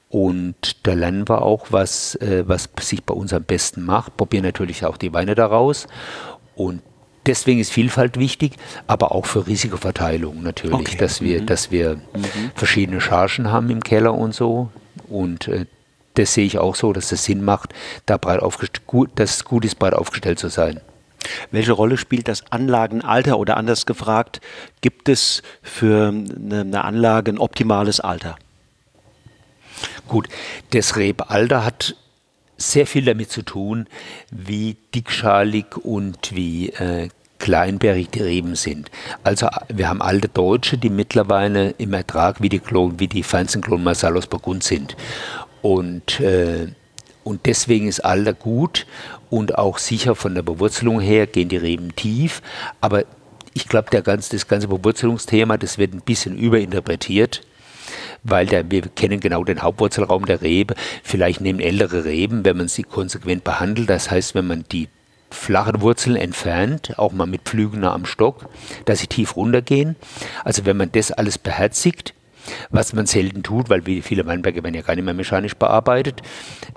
Und 0.09 0.87
da 0.87 0.93
lernen 0.95 1.29
wir 1.29 1.43
auch, 1.43 1.67
was, 1.71 2.17
äh, 2.17 2.43
was 2.47 2.69
sich 2.81 3.05
bei 3.05 3.15
uns 3.15 3.33
am 3.33 3.45
besten 3.45 3.85
macht. 3.85 4.17
Probieren 4.17 4.45
natürlich 4.45 4.85
auch 4.85 4.97
die 4.97 5.13
Weine 5.13 5.37
daraus. 5.37 5.87
Und 6.57 6.83
deswegen 7.27 7.61
ist 7.61 7.71
Vielfalt 7.71 8.19
wichtig, 8.19 8.55
aber 8.89 9.13
auch 9.13 9.27
für 9.27 9.47
Risikoverteilung 9.47 10.43
natürlich, 10.43 10.75
okay. 10.75 10.97
dass 10.97 11.21
wir, 11.21 11.43
mhm. 11.43 11.47
dass 11.47 11.71
wir 11.71 11.97
mhm. 11.97 12.51
verschiedene 12.57 13.01
Chargen 13.01 13.53
haben 13.53 13.71
im 13.71 13.85
Keller 13.85 14.15
und 14.15 14.35
so. 14.35 14.69
Und 15.11 15.49
äh, 15.49 15.67
das 16.15 16.35
sehe 16.35 16.47
ich 16.47 16.59
auch 16.59 16.75
so, 16.75 16.93
dass 16.93 17.13
es 17.13 17.25
Sinn 17.25 17.45
macht, 17.45 17.75
da 18.07 18.17
breit 18.17 18.41
gut, 18.87 19.11
dass 19.17 19.37
es 19.37 19.45
gut 19.45 19.65
ist, 19.65 19.79
breit 19.79 19.95
aufgestellt 19.95 20.39
zu 20.39 20.49
sein. 20.49 20.81
Welche 21.51 21.73
Rolle 21.73 21.97
spielt 21.97 22.29
das 22.29 22.51
Anlagenalter 22.51 23.39
oder 23.39 23.57
anders 23.57 23.87
gefragt, 23.87 24.41
gibt 24.81 25.09
es 25.09 25.43
für 25.63 26.09
eine, 26.09 26.61
eine 26.61 26.85
Anlage 26.85 27.33
ein 27.33 27.39
optimales 27.39 28.01
Alter? 28.01 28.37
Gut, 30.09 30.29
das 30.71 30.97
Rebalter 30.97 31.65
hat 31.65 31.95
sehr 32.57 32.87
viel 32.87 33.05
damit 33.05 33.31
zu 33.31 33.43
tun, 33.43 33.87
wie 34.31 34.77
dickschalig 34.95 35.77
und 35.77 36.35
wie 36.35 36.71
äh, 36.71 37.09
kleinbärig 37.41 38.11
die 38.11 38.23
Reben 38.23 38.55
sind. 38.55 38.91
Also 39.25 39.49
wir 39.69 39.89
haben 39.89 40.03
alte 40.03 40.29
Deutsche, 40.29 40.79
die 40.79 40.91
mittlerweile 40.91 41.71
im 41.79 41.93
Ertrag 41.93 42.41
wie 42.41 42.49
die, 42.49 42.61
Klon, 42.61 43.01
wie 43.01 43.09
die 43.09 43.25
feinsten 43.25 43.63
Klon 43.63 43.83
Marsalos 43.83 44.29
Burgund 44.29 44.63
sind. 44.63 44.97
Und, 45.63 46.21
äh, 46.21 46.69
und 47.25 47.47
deswegen 47.47 47.89
ist 47.89 48.01
Alter 48.01 48.35
gut 48.35 48.87
und 49.29 49.59
auch 49.59 49.79
sicher 49.79 50.15
von 50.15 50.35
der 50.35 50.43
Bewurzelung 50.43 51.01
her 51.01 51.27
gehen 51.27 51.49
die 51.49 51.57
Reben 51.57 51.97
tief. 51.97 52.43
Aber 52.81 53.05
ich 53.55 53.67
glaube, 53.67 53.91
ganze, 54.03 54.37
das 54.37 54.47
ganze 54.47 54.69
Bewurzelungsthema, 54.69 55.57
das 55.57 55.79
wird 55.79 55.95
ein 55.95 56.03
bisschen 56.03 56.39
überinterpretiert 56.39 57.43
weil 58.23 58.47
der, 58.47 58.71
wir 58.71 58.83
kennen 58.83 59.19
genau 59.19 59.45
den 59.45 59.63
Hauptwurzelraum 59.63 60.27
der 60.27 60.43
Rebe. 60.43 60.75
Vielleicht 61.03 61.41
nehmen 61.41 61.61
ältere 61.61 62.05
Reben, 62.05 62.45
wenn 62.45 62.57
man 62.57 62.69
sie 62.69 62.83
konsequent 62.83 63.45
behandelt, 63.45 63.89
das 63.89 64.11
heißt, 64.11 64.35
wenn 64.35 64.47
man 64.47 64.65
die 64.71 64.89
flachen 65.31 65.81
Wurzeln 65.81 66.17
entfernt, 66.17 66.99
auch 66.99 67.13
mal 67.13 67.27
mit 67.27 67.43
Pflügen 67.43 67.85
am 67.85 68.05
Stock, 68.07 68.49
dass 68.85 69.01
sie 69.01 69.07
tief 69.07 69.37
runtergehen. 69.37 69.97
Also 70.45 70.67
wenn 70.67 70.77
man 70.77 70.93
das 70.93 71.13
alles 71.13 71.39
beherzigt, 71.39 72.15
was 72.71 72.93
man 72.93 73.07
selten 73.07 73.43
tut, 73.43 73.71
weil 73.71 73.83
viele 74.03 74.27
Weinberge 74.27 74.63
werden 74.63 74.75
ja 74.75 74.83
gar 74.83 74.95
nicht 74.95 75.05
mehr 75.05 75.15
mechanisch 75.15 75.55
bearbeitet. 75.55 76.23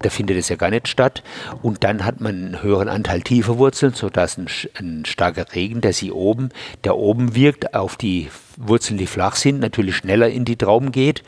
Da 0.01 0.09
findet 0.09 0.37
es 0.37 0.49
ja 0.49 0.55
gar 0.55 0.69
nicht 0.69 0.87
statt. 0.87 1.23
Und 1.61 1.83
dann 1.83 2.05
hat 2.05 2.21
man 2.21 2.35
einen 2.35 2.63
höheren 2.63 2.89
Anteil 2.89 3.21
tiefer 3.21 3.57
Wurzeln, 3.57 3.93
sodass 3.93 4.37
ein, 4.37 4.47
ein 4.75 5.05
starker 5.05 5.45
Regen, 5.53 5.81
der 5.81 5.93
sie 5.93 6.11
oben, 6.11 6.49
der 6.83 6.97
oben 6.97 7.35
wirkt, 7.35 7.73
auf 7.73 7.97
die 7.97 8.29
Wurzeln, 8.57 8.97
die 8.97 9.07
flach 9.07 9.35
sind, 9.35 9.59
natürlich 9.59 9.95
schneller 9.97 10.29
in 10.29 10.45
die 10.45 10.55
Trauben 10.55 10.91
geht, 10.91 11.23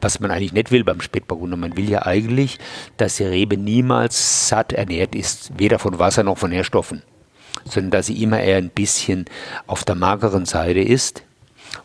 was 0.00 0.20
man 0.20 0.30
eigentlich 0.30 0.52
nicht 0.52 0.70
will 0.70 0.84
beim 0.84 1.00
Spätburgunder. 1.00 1.56
Man 1.56 1.76
will 1.76 1.88
ja 1.88 2.04
eigentlich, 2.04 2.58
dass 2.96 3.16
die 3.16 3.24
Rebe 3.24 3.56
niemals 3.56 4.48
satt 4.48 4.72
ernährt 4.72 5.14
ist, 5.14 5.58
weder 5.58 5.78
von 5.78 5.98
Wasser 5.98 6.22
noch 6.22 6.38
von 6.38 6.50
Nährstoffen, 6.50 7.02
sondern 7.64 7.92
dass 7.92 8.06
sie 8.06 8.22
immer 8.22 8.40
eher 8.40 8.58
ein 8.58 8.70
bisschen 8.70 9.24
auf 9.66 9.84
der 9.84 9.94
mageren 9.94 10.44
Seite 10.44 10.80
ist 10.80 11.25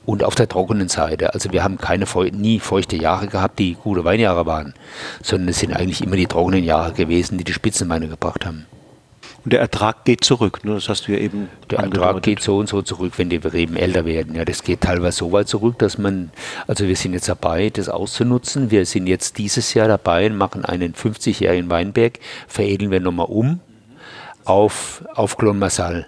und 0.06 0.24
auf 0.24 0.36
der 0.36 0.48
trockenen 0.48 0.90
Seite. 0.90 1.34
Also 1.34 1.52
wir 1.52 1.64
haben 1.64 1.78
keine 1.78 2.06
nie 2.32 2.60
feuchte 2.60 2.96
Jahre 2.96 3.28
gehabt, 3.28 3.60
die 3.60 3.76
gute 3.76 4.04
Weinjahre 4.04 4.46
waren, 4.46 4.74
sondern 5.22 5.50
es 5.50 5.60
sind 5.60 5.74
eigentlich 5.74 6.02
immer 6.02 6.16
die 6.16 6.28
trockenen 6.28 6.64
Jahre 6.64 6.94
gewesen, 6.94 7.38
die 7.38 7.44
die 7.44 7.54
Spitzenweine 7.54 8.08
gebracht 8.08 8.46
haben. 8.46 8.66
Und 9.44 9.54
der 9.54 9.60
Ertrag 9.60 10.06
geht 10.06 10.24
zurück, 10.24 10.64
ne? 10.64 10.76
das 10.76 10.88
hast 10.88 11.08
du 11.08 11.14
ja 11.14 11.18
eben 11.18 11.50
Der 11.72 11.80
Ertrag 11.80 12.22
geht 12.22 12.42
so 12.42 12.58
und 12.58 12.70
so 12.70 12.84
zurück, 12.84 13.14
wenn 13.18 13.30
die 13.30 13.38
Reben 13.38 13.76
älter 13.76 14.06
werden. 14.06 14.36
Ja, 14.36 14.46
das 14.46 14.62
geht 14.62 14.82
teilweise 14.82 15.18
so 15.18 15.32
weit 15.32 15.48
zurück, 15.48 15.80
dass 15.80 15.98
man, 15.98 16.32
also 16.68 16.88
wir 16.88 16.96
sind 16.96 17.14
jetzt 17.14 17.28
dabei, 17.28 17.72
das 17.72 17.90
auszunutzen. 17.90 18.70
Wir 18.70 18.86
sind 18.86 19.08
jetzt 19.08 19.40
dieses 19.40 19.74
Jahr 19.74 19.88
dabei 19.88 20.28
und 20.28 20.38
machen 20.38 20.64
einen 20.64 20.94
50-jährigen 20.94 21.72
Weinberg, 21.72 22.20
veredeln 22.48 22.92
wir 22.92 23.00
nochmal 23.00 23.28
um 23.30 23.62
auf, 24.46 25.04
auf 25.16 25.38
Clon 25.38 25.58
Massal. 25.58 26.08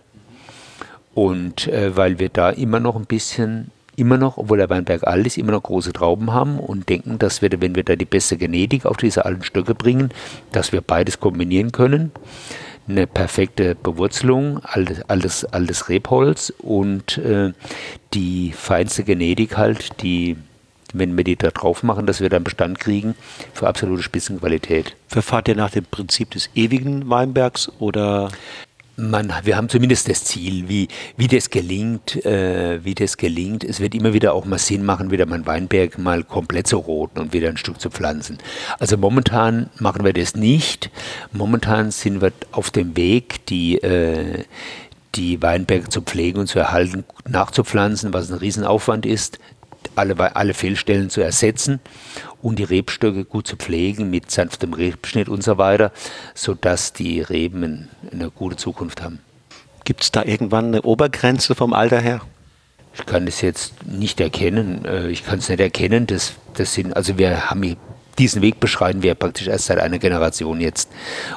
Und 1.15 1.67
äh, 1.67 1.95
weil 1.95 2.19
wir 2.19 2.29
da 2.29 2.51
immer 2.51 2.79
noch 2.79 2.95
ein 2.95 3.05
bisschen, 3.05 3.71
immer 3.95 4.17
noch, 4.17 4.37
obwohl 4.37 4.57
der 4.57 4.69
Weinberg 4.69 5.05
alt 5.05 5.25
ist, 5.25 5.37
immer 5.37 5.51
noch 5.51 5.63
große 5.63 5.93
Trauben 5.93 6.33
haben 6.33 6.59
und 6.59 6.89
denken, 6.89 7.19
dass 7.19 7.41
wir, 7.41 7.49
wenn 7.61 7.75
wir 7.75 7.83
da 7.83 7.95
die 7.95 8.05
beste 8.05 8.37
Genetik 8.37 8.85
auf 8.85 8.97
diese 8.97 9.25
alten 9.25 9.43
Stöcke 9.43 9.75
bringen, 9.75 10.09
dass 10.51 10.71
wir 10.71 10.81
beides 10.81 11.19
kombinieren 11.19 11.71
können. 11.71 12.11
Eine 12.87 13.07
perfekte 13.07 13.75
Bewurzelung, 13.75 14.59
altes, 14.63 15.01
altes, 15.09 15.45
altes 15.45 15.89
Rebholz 15.89 16.51
und 16.57 17.17
äh, 17.17 17.53
die 18.13 18.51
feinste 18.51 19.03
Genetik 19.03 19.57
halt, 19.57 20.01
die 20.01 20.35
wenn 20.93 21.17
wir 21.17 21.23
die 21.23 21.35
da 21.35 21.49
drauf 21.49 21.83
machen, 21.83 22.05
dass 22.05 22.21
wir 22.21 22.29
dann 22.29 22.43
Bestand 22.43 22.79
kriegen 22.79 23.15
für 23.53 23.67
absolute 23.67 24.03
Spitzenqualität. 24.03 24.95
Verfahrt 25.07 25.47
ihr 25.47 25.55
nach 25.55 25.71
dem 25.71 25.85
Prinzip 25.85 26.29
des 26.31 26.49
ewigen 26.55 27.09
Weinbergs 27.09 27.71
oder? 27.79 28.29
Man, 28.95 29.33
wir 29.43 29.57
haben 29.57 29.69
zumindest 29.69 30.09
das 30.09 30.23
Ziel, 30.23 30.69
wie, 30.69 30.87
wie 31.17 31.27
das 31.27 31.49
gelingt, 31.49 32.23
äh, 32.25 32.83
wie 32.83 32.93
das 32.93 33.17
gelingt. 33.17 33.63
Es 33.63 33.79
wird 33.79 33.95
immer 33.95 34.13
wieder 34.13 34.33
auch 34.33 34.45
mal 34.45 34.59
Sinn 34.59 34.85
machen, 34.85 35.11
wieder 35.11 35.25
mal 35.25 35.45
Weinberg 35.45 35.97
mal 35.97 36.23
komplett 36.23 36.67
zu 36.67 36.77
roten 36.77 37.19
und 37.19 37.33
wieder 37.33 37.49
ein 37.49 37.57
Stück 37.57 37.81
zu 37.81 37.89
pflanzen. 37.89 38.37
Also 38.79 38.97
momentan 38.97 39.69
machen 39.79 40.05
wir 40.05 40.13
das 40.13 40.35
nicht. 40.35 40.91
Momentan 41.31 41.91
sind 41.91 42.21
wir 42.21 42.31
auf 42.51 42.69
dem 42.69 42.95
Weg, 42.95 43.45
die, 43.47 43.81
äh, 43.81 44.43
die 45.15 45.41
Weinberge 45.41 45.89
zu 45.89 46.01
pflegen 46.01 46.39
und 46.39 46.47
zu 46.47 46.59
erhalten, 46.59 47.03
nachzupflanzen, 47.27 48.13
was 48.13 48.31
ein 48.31 48.37
Riesenaufwand 48.37 49.05
ist. 49.05 49.39
alle, 49.95 50.35
alle 50.35 50.53
Fehlstellen 50.53 51.09
zu 51.09 51.21
ersetzen 51.21 51.79
und 52.43 52.59
die 52.59 52.63
Rebstöcke 52.63 53.25
gut 53.25 53.47
zu 53.47 53.55
pflegen 53.55 54.09
mit 54.09 54.29
sanftem 54.29 54.73
Rebschnitt 54.73 55.29
und 55.29 55.43
so 55.43 55.57
weiter, 55.57 55.91
sodass 56.35 56.93
die 56.93 57.21
Reben 57.21 57.89
eine 58.11 58.29
gute 58.29 58.57
Zukunft 58.57 59.01
haben. 59.01 59.19
Gibt 59.85 60.03
es 60.03 60.11
da 60.11 60.23
irgendwann 60.23 60.65
eine 60.67 60.81
Obergrenze 60.81 61.55
vom 61.55 61.73
Alter 61.73 61.99
her? 61.99 62.21
Ich 62.95 63.05
kann 63.05 63.25
das 63.25 63.41
jetzt 63.41 63.73
nicht 63.85 64.19
erkennen. 64.19 64.85
Äh, 64.85 65.09
ich 65.09 65.25
kann 65.25 65.39
es 65.39 65.49
nicht 65.49 65.59
erkennen. 65.59 66.05
Das, 66.05 66.33
das 66.53 66.73
sind, 66.73 66.95
also 66.95 67.17
wir 67.17 67.49
haben 67.49 67.77
diesen 68.19 68.41
Weg 68.41 68.59
beschreiten 68.59 69.03
wir 69.03 69.15
praktisch 69.15 69.47
erst 69.47 69.65
seit 69.65 69.79
einer 69.79 69.99
Generation 69.99 70.61
jetzt 70.61 70.89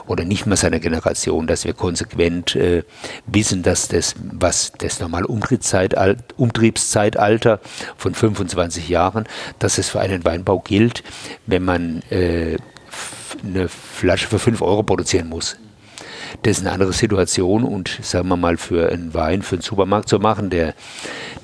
oder 0.07 0.25
nicht 0.25 0.47
mehr 0.47 0.57
seit 0.57 0.73
einer 0.73 0.81
Generation, 0.81 1.47
dass 1.47 1.65
wir 1.65 1.75
konsequent 1.75 2.57
äh, 2.57 2.83
wissen, 3.27 3.63
dass 3.63 3.89
das, 3.89 4.15
was 4.19 4.73
das 4.79 5.01
normale 5.01 5.27
Umtriebszeitalter 5.27 7.61
von 7.97 8.15
25 8.15 8.89
Jahren, 8.89 9.25
dass 9.59 9.79
es 9.79 9.89
für 9.89 10.01
einen 10.01 10.25
Weinbau 10.25 10.61
gilt, 10.61 11.03
wenn 11.47 11.65
man 11.65 12.03
äh, 12.11 12.57
eine 13.45 13.69
Flasche 13.69 14.29
für 14.29 14.39
5 14.39 14.63
Euro 14.63 14.83
produzieren 14.83 15.29
muss. 15.29 15.57
Das 16.43 16.59
ist 16.59 16.65
eine 16.65 16.73
andere 16.73 16.93
Situation 16.93 17.65
und 17.65 17.99
sagen 18.03 18.29
wir 18.29 18.37
mal, 18.37 18.57
für 18.57 18.91
einen 18.91 19.15
Wein, 19.15 19.43
für 19.43 19.57
einen 19.57 19.63
Supermarkt 19.63 20.09
zu 20.09 20.19
machen, 20.19 20.51
der, 20.51 20.75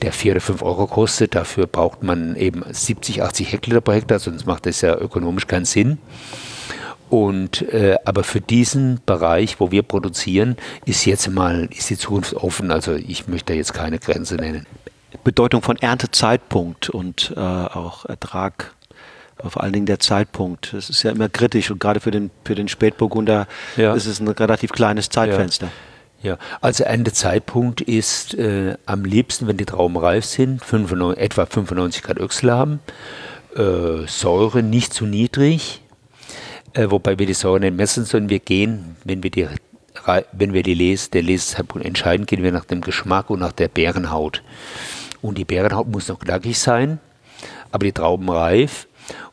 der 0.02 0.12
4 0.12 0.32
oder 0.32 0.40
5 0.40 0.62
Euro 0.62 0.86
kostet, 0.86 1.34
dafür 1.34 1.66
braucht 1.66 2.02
man 2.02 2.36
eben 2.36 2.62
70, 2.70 3.22
80 3.22 3.52
Hektoliter 3.52 3.80
pro 3.80 3.92
Hektar, 3.92 4.18
sonst 4.18 4.46
macht 4.46 4.66
das 4.66 4.80
ja 4.80 4.96
ökonomisch 4.96 5.46
keinen 5.46 5.64
Sinn. 5.64 5.98
Und, 7.12 7.60
äh, 7.70 7.98
aber 8.06 8.24
für 8.24 8.40
diesen 8.40 9.00
Bereich, 9.04 9.60
wo 9.60 9.70
wir 9.70 9.82
produzieren, 9.82 10.56
ist 10.86 11.04
jetzt 11.04 11.28
mal 11.28 11.68
ist 11.70 11.90
die 11.90 11.98
Zukunft 11.98 12.32
offen. 12.32 12.70
Also 12.70 12.94
ich 12.94 13.28
möchte 13.28 13.52
jetzt 13.52 13.74
keine 13.74 13.98
Grenze 13.98 14.36
nennen. 14.36 14.66
Bedeutung 15.22 15.60
von 15.60 15.76
Erntezeitpunkt 15.76 16.88
und 16.88 17.34
äh, 17.36 17.38
auch 17.38 18.06
Ertrag 18.06 18.74
vor 19.48 19.62
allen 19.62 19.72
Dingen 19.72 19.86
der 19.86 19.98
Zeitpunkt. 19.98 20.72
Das 20.72 20.90
ist 20.90 21.02
ja 21.02 21.10
immer 21.10 21.28
kritisch 21.28 21.70
und 21.70 21.80
gerade 21.80 22.00
für 22.00 22.10
den, 22.10 22.30
für 22.44 22.54
den 22.54 22.68
Spätburgunder 22.68 23.46
ja. 23.76 23.94
ist 23.94 24.06
es 24.06 24.20
ein 24.20 24.28
relativ 24.28 24.72
kleines 24.72 25.08
Zeitfenster. 25.08 25.70
Ja. 26.22 26.32
ja. 26.32 26.38
also 26.60 26.84
Endezeitpunkt 26.84 27.80
ist 27.80 28.34
äh, 28.34 28.76
am 28.86 29.04
liebsten, 29.04 29.46
wenn 29.46 29.56
die 29.56 29.66
Trauben 29.66 29.96
reif 29.96 30.24
sind, 30.24 30.64
95, 30.64 31.22
etwa 31.22 31.46
95 31.46 32.02
Grad 32.02 32.18
Öchsel 32.18 32.52
haben, 32.52 32.80
äh, 33.56 34.06
Säure 34.06 34.62
nicht 34.62 34.94
zu 34.94 35.06
niedrig, 35.06 35.82
äh, 36.74 36.90
wobei 36.90 37.18
wir 37.18 37.26
die 37.26 37.34
Säure 37.34 37.60
nicht 37.60 37.76
messen, 37.76 38.04
sondern 38.04 38.30
wir 38.30 38.40
gehen, 38.40 38.96
wenn 39.04 39.22
wir 39.22 39.30
die 39.30 39.48
wenn 40.32 40.52
wir 40.52 40.62
die 40.62 40.74
Les 40.74 41.10
der 41.10 41.22
Lesezeitpunkt 41.22 41.86
entscheiden, 41.86 42.26
gehen 42.26 42.42
wir 42.42 42.52
nach 42.52 42.64
dem 42.64 42.80
Geschmack 42.80 43.30
und 43.30 43.40
nach 43.40 43.52
der 43.52 43.68
Bärenhaut. 43.68 44.42
Und 45.20 45.38
die 45.38 45.44
Bärenhaut 45.44 45.86
muss 45.88 46.08
noch 46.08 46.18
knackig 46.18 46.58
sein, 46.58 46.98
aber 47.70 47.84
die 47.84 47.92
Trauben 47.92 48.28
reif. 48.28 48.88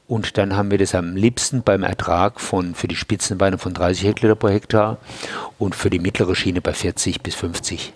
Und 0.10 0.40
dann 0.40 0.58
haben 0.58 0.72
wir 0.72 0.80
das 0.80 0.96
am 0.96 1.16
liebsten 1.16 1.62
beim 1.62 1.84
Ertrag 1.84 2.42
von, 2.42 2.74
für 2.74 2.88
die 2.88 2.96
Spitzenweine 2.96 3.60
von 3.60 3.76
30 3.76 4.08
Hektoliter 4.08 4.36
pro 4.36 4.50
Hektar 4.50 4.98
und 5.60 5.76
für 5.76 5.92
die 5.92 6.00
mittlere 6.00 6.36
Schiene 6.36 6.62
bei 6.62 6.74
40 6.74 7.22
bis 7.22 7.36
50. 7.36 7.94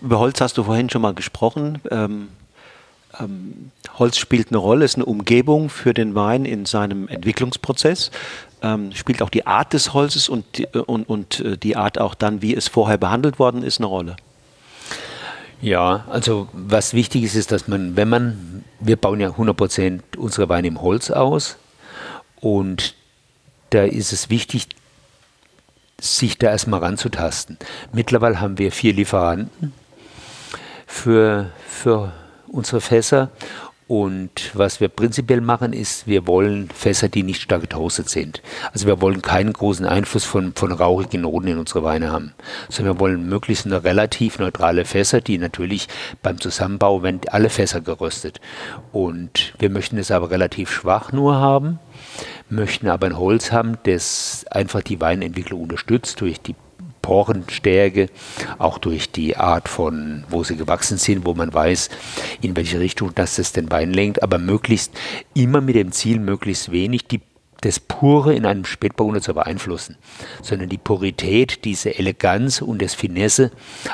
Über 0.00 0.20
Holz 0.20 0.40
hast 0.40 0.56
du 0.56 0.62
vorhin 0.62 0.88
schon 0.88 1.02
mal 1.02 1.12
gesprochen. 1.12 1.82
Ähm, 1.90 2.28
ähm, 3.18 3.72
Holz 3.98 4.16
spielt 4.16 4.50
eine 4.50 4.58
Rolle, 4.58 4.84
ist 4.84 4.94
eine 4.94 5.06
Umgebung 5.06 5.70
für 5.70 5.92
den 5.92 6.14
Wein 6.14 6.44
in 6.44 6.66
seinem 6.66 7.08
Entwicklungsprozess. 7.08 8.12
Ähm, 8.62 8.92
spielt 8.92 9.22
auch 9.22 9.30
die 9.30 9.44
Art 9.44 9.72
des 9.72 9.92
Holzes 9.92 10.28
und 10.28 10.44
die, 10.56 10.66
und, 10.66 11.08
und 11.08 11.40
äh, 11.40 11.58
die 11.58 11.74
Art 11.74 11.98
auch 11.98 12.14
dann, 12.14 12.42
wie 12.42 12.54
es 12.54 12.68
vorher 12.68 12.96
behandelt 12.96 13.40
worden 13.40 13.64
ist, 13.64 13.80
eine 13.80 13.88
Rolle. 13.88 14.14
Ja, 15.60 16.04
also 16.10 16.48
was 16.52 16.92
wichtig 16.92 17.24
ist, 17.24 17.34
ist, 17.34 17.50
dass 17.50 17.66
man, 17.66 17.96
wenn 17.96 18.08
man, 18.08 18.64
wir 18.78 18.96
bauen 18.96 19.20
ja 19.20 19.30
100% 19.30 20.16
unsere 20.16 20.48
Weine 20.48 20.68
im 20.68 20.82
Holz 20.82 21.10
aus 21.10 21.56
und 22.40 22.94
da 23.70 23.84
ist 23.84 24.12
es 24.12 24.30
wichtig, 24.30 24.68
sich 25.98 26.36
da 26.38 26.50
erstmal 26.50 26.80
ranzutasten. 26.80 27.58
Mittlerweile 27.92 28.40
haben 28.40 28.58
wir 28.58 28.70
vier 28.70 28.92
Lieferanten 28.92 29.72
für, 30.86 31.50
für 31.66 32.12
unsere 32.48 32.80
Fässer 32.80 33.30
und 33.88 34.50
was 34.54 34.80
wir 34.80 34.88
prinzipiell 34.88 35.40
machen, 35.40 35.72
ist, 35.72 36.08
wir 36.08 36.26
wollen 36.26 36.68
Fässer, 36.70 37.08
die 37.08 37.22
nicht 37.22 37.42
stark 37.42 37.60
getoastet 37.60 38.08
sind. 38.08 38.42
Also 38.72 38.88
wir 38.88 39.00
wollen 39.00 39.22
keinen 39.22 39.52
großen 39.52 39.86
Einfluss 39.86 40.24
von, 40.24 40.54
von 40.54 40.72
rauchigen 40.72 41.20
Noten 41.20 41.46
in 41.46 41.58
unsere 41.58 41.84
Weine 41.84 42.10
haben, 42.10 42.34
sondern 42.68 42.96
wir 42.96 43.00
wollen 43.00 43.28
möglichst 43.28 43.64
eine 43.64 43.84
relativ 43.84 44.40
neutrale 44.40 44.84
Fässer, 44.84 45.20
die 45.20 45.38
natürlich 45.38 45.86
beim 46.20 46.40
Zusammenbau 46.40 47.04
werden 47.04 47.20
alle 47.30 47.48
Fässer 47.48 47.80
geröstet. 47.80 48.40
Und 48.90 49.54
wir 49.60 49.70
möchten 49.70 49.98
es 49.98 50.10
aber 50.10 50.32
relativ 50.32 50.72
schwach 50.72 51.12
nur 51.12 51.36
haben, 51.36 51.78
möchten 52.48 52.88
aber 52.88 53.06
ein 53.06 53.18
Holz 53.18 53.52
haben, 53.52 53.78
das 53.84 54.44
einfach 54.50 54.82
die 54.82 55.00
Weinentwicklung 55.00 55.62
unterstützt 55.62 56.20
durch 56.20 56.40
die 56.40 56.56
Porenstärke, 57.06 58.08
auch 58.58 58.78
durch 58.78 59.12
die 59.12 59.36
Art 59.36 59.68
von, 59.68 60.24
wo 60.28 60.42
sie 60.42 60.56
gewachsen 60.56 60.98
sind, 60.98 61.24
wo 61.24 61.34
man 61.34 61.54
weiß, 61.54 61.88
in 62.42 62.56
welche 62.56 62.80
Richtung 62.80 63.14
das 63.14 63.38
es 63.38 63.52
den 63.52 63.70
Wein 63.70 63.92
lenkt, 63.92 64.24
aber 64.24 64.38
möglichst 64.38 64.92
immer 65.32 65.60
mit 65.60 65.76
dem 65.76 65.92
Ziel, 65.92 66.18
möglichst 66.18 66.72
wenig 66.72 67.06
die 67.06 67.20
das 67.60 67.80
Pure 67.80 68.34
in 68.34 68.44
einem 68.44 68.64
Spätburgunder 68.64 69.22
zu 69.22 69.34
beeinflussen, 69.34 69.96
sondern 70.42 70.68
die 70.68 70.78
Purität, 70.78 71.64
diese 71.64 71.96
Eleganz 71.96 72.60
und 72.60 72.82
das 72.82 72.94
Finesse 72.94 73.50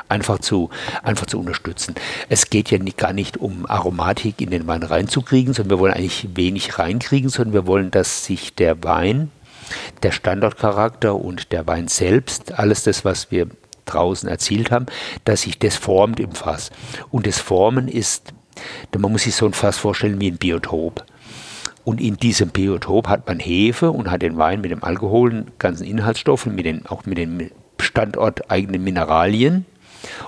einfach 0.08 0.40
zu, 0.40 0.70
einfach 1.02 1.26
zu 1.26 1.38
unterstützen. 1.38 1.94
Es 2.28 2.50
geht 2.50 2.70
ja 2.70 2.78
nicht, 2.78 2.96
gar 2.96 3.12
nicht 3.12 3.36
um 3.36 3.66
Aromatik 3.66 4.40
in 4.40 4.50
den 4.50 4.66
Wein 4.66 4.82
reinzukriegen, 4.82 5.54
sondern 5.54 5.78
wir 5.78 5.80
wollen 5.80 5.94
eigentlich 5.94 6.28
wenig 6.34 6.78
reinkriegen, 6.78 7.28
sondern 7.28 7.52
wir 7.52 7.66
wollen, 7.66 7.90
dass 7.90 8.24
sich 8.24 8.54
der 8.54 8.82
Wein 8.82 9.30
der 10.03 10.12
Standortcharakter 10.12 11.14
und 11.14 11.53
der 11.53 11.66
Wein 11.66 11.89
selbst, 11.89 12.59
alles 12.59 12.85
das, 12.85 13.05
was 13.05 13.31
wir 13.31 13.49
draußen 13.85 14.29
erzielt 14.29 14.70
haben, 14.70 14.87
dass 15.25 15.43
sich 15.43 15.59
das 15.59 15.77
formt 15.77 16.20
im 16.20 16.33
Fass. 16.33 16.70
Und 17.11 17.27
das 17.27 17.39
Formen 17.39 17.89
ist, 17.89 18.33
man 18.97 19.12
muss 19.12 19.25
sich 19.25 19.35
so 19.35 19.47
ein 19.47 19.53
Fass 19.53 19.79
vorstellen 19.79 20.20
wie 20.20 20.31
ein 20.31 20.39
Biotop. 20.39 21.05
Und 21.85 22.01
in 22.01 22.16
diesem 22.16 22.51
Biotop 22.51 23.09
hat 23.09 23.27
man 23.27 23.41
Hefe 23.41 23.91
und 23.91 24.11
hat 24.11 24.23
den 24.23 24.39
Wein 24.39 24.61
mit 24.61 24.70
dem 24.70 24.85
Alkohol, 24.85 25.47
ganzen 25.59 25.85
Inhaltsstoffen, 25.85 26.55
mit 26.55 26.64
den, 26.64 26.87
auch 26.87 27.07
mit 27.07 27.18
den 27.18 27.51
standorteigenen 27.81 28.85
Mineralien 28.85 29.66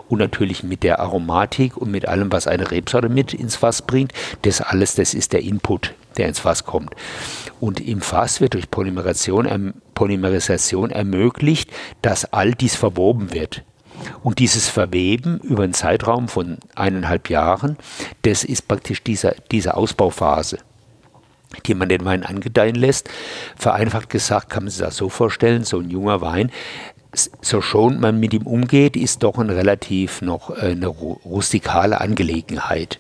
und 0.08 0.18
natürlich 0.18 0.64
mit 0.64 0.82
der 0.82 0.98
Aromatik 1.00 1.76
und 1.76 1.90
mit 1.90 2.08
allem, 2.08 2.32
was 2.32 2.46
eine 2.46 2.70
Rebsorte 2.70 3.08
mit 3.08 3.34
ins 3.34 3.56
Fass 3.56 3.82
bringt. 3.82 4.12
Das 4.42 4.60
alles, 4.60 4.94
das 4.96 5.14
ist 5.14 5.32
der 5.32 5.42
Input, 5.42 5.94
der 6.18 6.28
ins 6.28 6.40
Fass 6.40 6.64
kommt. 6.64 6.94
Und 7.60 7.80
im 7.80 8.00
Fass 8.00 8.40
wird 8.40 8.54
durch 8.54 8.70
Polymerisation, 8.70 9.46
erm, 9.46 9.74
Polymerisation 9.94 10.90
ermöglicht, 10.90 11.70
dass 12.02 12.32
all 12.32 12.52
dies 12.52 12.76
verwoben 12.76 13.32
wird. 13.32 13.62
Und 14.22 14.38
dieses 14.38 14.68
Verweben 14.68 15.38
über 15.38 15.62
einen 15.62 15.72
Zeitraum 15.72 16.28
von 16.28 16.58
eineinhalb 16.74 17.30
Jahren, 17.30 17.76
das 18.22 18.44
ist 18.44 18.68
praktisch 18.68 19.02
diese, 19.02 19.36
diese 19.50 19.76
Ausbauphase 19.76 20.58
die 21.66 21.74
man 21.74 21.88
den 21.88 22.04
Wein 22.04 22.24
angedeihen 22.24 22.74
lässt. 22.74 23.08
Vereinfacht 23.56 24.10
gesagt 24.10 24.50
kann 24.50 24.64
man 24.64 24.70
sich 24.70 24.80
das 24.80 24.96
so 24.96 25.08
vorstellen, 25.08 25.64
so 25.64 25.78
ein 25.78 25.90
junger 25.90 26.20
Wein, 26.20 26.50
so 27.14 27.60
schon 27.60 28.00
man 28.00 28.18
mit 28.20 28.34
ihm 28.34 28.46
umgeht, 28.46 28.96
ist 28.96 29.22
doch 29.22 29.38
ein 29.38 29.50
relativ 29.50 30.22
noch 30.22 30.50
äh, 30.50 30.72
eine 30.72 30.86
rustikale 30.86 32.00
Angelegenheit. 32.00 32.98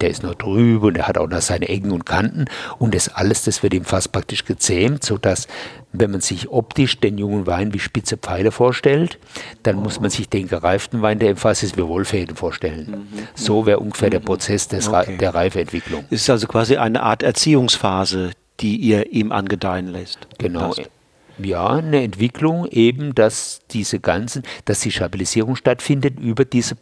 Der 0.00 0.10
ist 0.10 0.22
noch 0.22 0.34
drüber 0.34 0.88
und 0.88 0.94
der 0.94 1.08
hat 1.08 1.18
auch 1.18 1.28
noch 1.28 1.40
seine 1.40 1.68
Ecken 1.68 1.90
und 1.90 2.06
Kanten 2.06 2.46
und 2.78 2.94
das 2.94 3.08
alles, 3.08 3.44
das 3.44 3.62
wird 3.62 3.74
ihm 3.74 3.84
fast 3.84 4.12
praktisch 4.12 4.44
gezähmt, 4.44 5.04
sodass, 5.04 5.48
wenn 5.92 6.10
man 6.10 6.20
sich 6.20 6.50
optisch 6.50 7.00
den 7.00 7.18
jungen 7.18 7.46
Wein 7.46 7.72
wie 7.72 7.78
spitze 7.78 8.16
Pfeile 8.16 8.52
vorstellt, 8.52 9.18
dann 9.62 9.76
muss 9.76 10.00
man 10.00 10.10
sich 10.10 10.28
den 10.28 10.48
gereiften 10.48 11.02
Wein, 11.02 11.18
der 11.18 11.30
im 11.30 11.36
Fass 11.36 11.62
ist, 11.62 11.76
wie 11.76 11.86
Wohlfäden 11.86 12.36
vorstellen. 12.36 13.06
Mhm. 13.10 13.28
So 13.34 13.66
wäre 13.66 13.80
ungefähr 13.80 14.10
der 14.10 14.20
Prozess 14.20 14.68
des 14.68 14.88
okay. 14.88 15.16
der 15.16 15.34
Reifeentwicklung. 15.34 16.04
Es 16.10 16.22
ist 16.22 16.30
also 16.30 16.46
quasi 16.46 16.76
eine 16.76 17.02
Art 17.02 17.22
Erziehungsphase, 17.22 18.32
die 18.60 18.76
ihr 18.76 19.12
ihm 19.12 19.32
angedeihen 19.32 19.88
lässt. 19.88 20.26
Genau. 20.38 20.68
Lasst. 20.68 20.90
Ja, 21.38 21.68
eine 21.68 22.02
Entwicklung 22.02 22.66
eben, 22.66 23.14
dass 23.14 23.60
diese 23.70 24.00
ganzen, 24.00 24.42
dass 24.64 24.80
die 24.80 24.90
Stabilisierung 24.90 25.56
stattfindet 25.56 26.18
über 26.18 26.44
diese 26.44 26.76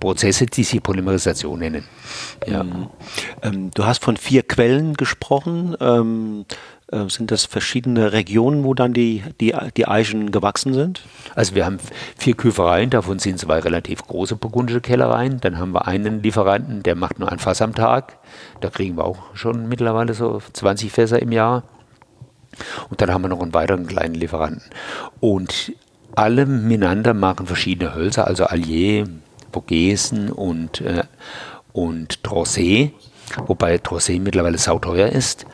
Prozesse, 0.00 0.46
die 0.46 0.64
sich 0.64 0.82
Polymerisation 0.82 1.58
nennen. 1.58 1.84
Ja. 2.46 2.64
Mhm. 2.64 2.90
Ähm, 3.42 3.70
du 3.72 3.84
hast 3.84 4.02
von 4.02 4.16
vier 4.16 4.42
Quellen 4.42 4.94
gesprochen. 4.94 5.76
Ähm, 5.80 6.46
äh, 6.90 7.08
sind 7.08 7.30
das 7.30 7.44
verschiedene 7.44 8.12
Regionen, 8.12 8.64
wo 8.64 8.74
dann 8.74 8.92
die, 8.92 9.22
die, 9.40 9.54
die 9.76 9.86
Eichen 9.86 10.32
gewachsen 10.32 10.74
sind? 10.74 11.02
Also 11.34 11.54
wir 11.54 11.64
haben 11.64 11.78
vier 12.16 12.34
Küfereien, 12.34 12.90
davon 12.90 13.18
sind 13.18 13.38
zwei 13.38 13.60
relativ 13.60 14.02
große 14.02 14.36
burgundische 14.36 14.80
Kellereien. 14.80 15.40
Dann 15.40 15.58
haben 15.58 15.72
wir 15.72 15.86
einen 15.86 16.22
Lieferanten, 16.22 16.82
der 16.82 16.96
macht 16.96 17.18
nur 17.18 17.30
ein 17.30 17.38
Fass 17.38 17.62
am 17.62 17.74
Tag. 17.74 18.18
Da 18.60 18.70
kriegen 18.70 18.96
wir 18.96 19.04
auch 19.04 19.34
schon 19.34 19.68
mittlerweile 19.68 20.14
so 20.14 20.40
20 20.52 20.90
Fässer 20.90 21.22
im 21.22 21.30
Jahr. 21.30 21.62
Und 22.88 23.00
dann 23.00 23.12
haben 23.12 23.22
wir 23.22 23.28
noch 23.28 23.40
einen 23.40 23.54
weiteren 23.54 23.86
kleinen 23.86 24.14
Lieferanten. 24.14 24.62
Und 25.20 25.72
alle 26.14 26.46
miteinander 26.46 27.14
machen 27.14 27.46
verschiedene 27.46 27.94
Hölzer, 27.94 28.26
also 28.26 28.44
Allier, 28.44 29.08
Vogesen 29.52 30.30
und, 30.30 30.80
äh, 30.80 31.04
und 31.72 32.20
Drosset. 32.22 32.92
wobei 33.46 33.76
Trossé 33.76 34.20
mittlerweile 34.20 34.58
sauteuer 34.58 35.08
ist. 35.08 35.46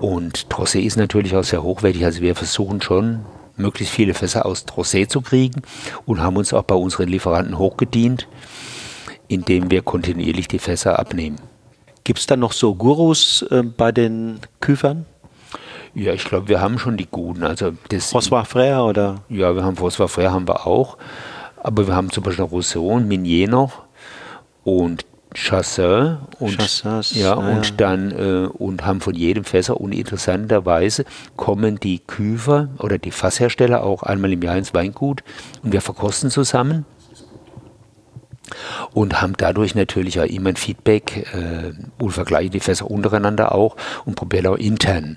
Und 0.00 0.46
Trossé 0.48 0.80
ist 0.80 0.96
natürlich 0.96 1.34
auch 1.34 1.44
sehr 1.44 1.62
hochwertig. 1.62 2.04
Also 2.04 2.20
wir 2.20 2.34
versuchen 2.34 2.80
schon, 2.80 3.24
möglichst 3.56 3.94
viele 3.94 4.14
Fässer 4.14 4.46
aus 4.46 4.66
Trossé 4.66 5.08
zu 5.08 5.20
kriegen 5.20 5.62
und 6.06 6.20
haben 6.20 6.36
uns 6.36 6.52
auch 6.52 6.64
bei 6.64 6.74
unseren 6.74 7.08
Lieferanten 7.08 7.58
hochgedient, 7.58 8.28
indem 9.28 9.70
wir 9.70 9.82
kontinuierlich 9.82 10.48
die 10.48 10.58
Fässer 10.58 10.98
abnehmen. 10.98 11.38
Gibt 12.04 12.18
es 12.18 12.26
dann 12.26 12.40
noch 12.40 12.52
so 12.52 12.74
Gurus 12.74 13.42
äh, 13.50 13.62
bei 13.62 13.90
den 13.90 14.40
Küfern? 14.60 15.06
Ja, 15.94 16.12
ich 16.12 16.24
glaube, 16.24 16.48
wir 16.48 16.60
haben 16.60 16.78
schon 16.78 16.96
die 16.96 17.06
guten. 17.06 17.44
Also 17.44 17.72
das 17.88 18.12
François 18.12 18.44
Frère 18.44 18.88
oder? 18.88 19.22
Ja, 19.28 19.54
wir 19.54 19.64
haben 19.64 19.76
François 19.76 20.08
Frère 20.08 20.30
haben 20.30 20.48
wir 20.48 20.66
auch. 20.66 20.98
Aber 21.62 21.86
wir 21.86 21.94
haben 21.94 22.10
zum 22.10 22.24
Beispiel 22.24 22.44
Rousseau 22.44 22.88
und 22.88 23.08
Minier 23.08 23.48
noch 23.48 23.84
und 24.64 25.06
Chasseur 25.34 26.28
und, 26.38 26.56
Chasseurs, 26.56 27.14
ja, 27.14 27.32
ah, 27.32 27.56
und 27.56 27.66
ja. 27.66 27.74
dann 27.76 28.12
äh, 28.12 28.46
und 28.46 28.86
haben 28.86 29.00
von 29.00 29.14
jedem 29.14 29.42
Fässer 29.42 29.80
und 29.80 29.92
interessanterweise 29.92 31.04
kommen 31.36 31.80
die 31.80 31.98
Küfer 31.98 32.68
oder 32.78 32.98
die 32.98 33.10
Fasshersteller 33.10 33.82
auch 33.82 34.04
einmal 34.04 34.32
im 34.32 34.42
Jahr 34.42 34.56
ins 34.56 34.74
Weingut 34.74 35.24
und 35.64 35.72
wir 35.72 35.80
verkosten 35.80 36.30
zusammen 36.30 36.86
und 38.92 39.20
haben 39.20 39.34
dadurch 39.36 39.74
natürlich 39.74 40.20
auch 40.20 40.24
immer 40.24 40.50
ein 40.50 40.56
Feedback 40.56 41.26
äh, 41.34 41.72
und 42.02 42.10
vergleichen 42.10 42.52
die 42.52 42.60
Fässer 42.60 42.90
untereinander 42.90 43.54
auch 43.54 43.76
und 44.04 44.14
probieren 44.14 44.46
auch 44.46 44.56
intern. 44.56 45.16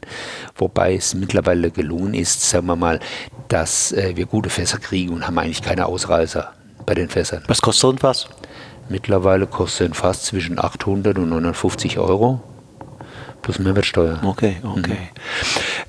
Wobei 0.56 0.96
es 0.96 1.14
mittlerweile 1.14 1.72
gelungen 1.72 2.14
ist, 2.14 2.50
sagen 2.50 2.68
wir 2.68 2.76
mal, 2.76 3.00
dass 3.48 3.92
äh, 3.92 4.16
wir 4.16 4.26
gute 4.26 4.50
Fässer 4.50 4.78
kriegen 4.78 5.14
und 5.14 5.28
haben 5.28 5.38
eigentlich 5.38 5.62
keine 5.62 5.86
Ausreißer 5.86 6.52
bei 6.86 6.94
den 6.94 7.10
Fässern. 7.10 7.44
Was 7.48 7.62
kostet 7.62 7.82
so 7.82 7.92
ein 7.92 7.98
Fass? 7.98 8.28
Mittlerweile 8.90 9.48
kostet 9.48 9.92
ein 9.92 9.94
Fass 9.94 10.24
zwischen 10.24 10.60
800 10.60 11.18
und 11.18 11.30
950 11.30 12.00
Euro 12.00 12.42
plus 13.42 13.60
Mehrwertsteuer. 13.60 14.20
Okay, 14.24 14.58
okay. 14.64 14.98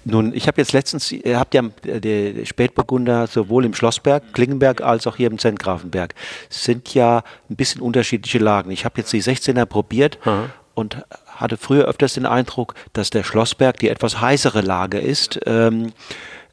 Nun, 0.04 0.32
ich 0.34 0.46
habe 0.46 0.60
jetzt 0.60 0.72
letztens, 0.72 1.10
ihr 1.12 1.38
habt 1.38 1.54
ja 1.54 1.62
äh, 1.84 2.00
die 2.00 2.46
Spätburgunder 2.46 3.26
sowohl 3.26 3.64
im 3.64 3.74
Schlossberg, 3.74 4.32
Klingenberg, 4.32 4.80
als 4.80 5.06
auch 5.06 5.16
hier 5.16 5.30
im 5.30 5.38
Zentgrafenberg. 5.38 6.14
Sind 6.48 6.94
ja 6.94 7.22
ein 7.50 7.56
bisschen 7.56 7.80
unterschiedliche 7.80 8.38
Lagen. 8.38 8.70
Ich 8.70 8.84
habe 8.84 8.98
jetzt 8.98 9.12
die 9.12 9.22
16er 9.22 9.66
probiert 9.66 10.18
und 10.74 11.02
hatte 11.26 11.56
früher 11.56 11.86
öfters 11.86 12.14
den 12.14 12.26
Eindruck, 12.26 12.74
dass 12.92 13.10
der 13.10 13.24
Schlossberg 13.24 13.78
die 13.78 13.88
etwas 13.88 14.20
heißere 14.20 14.60
Lage 14.60 14.98
ist. 14.98 15.40
Ähm, 15.46 15.92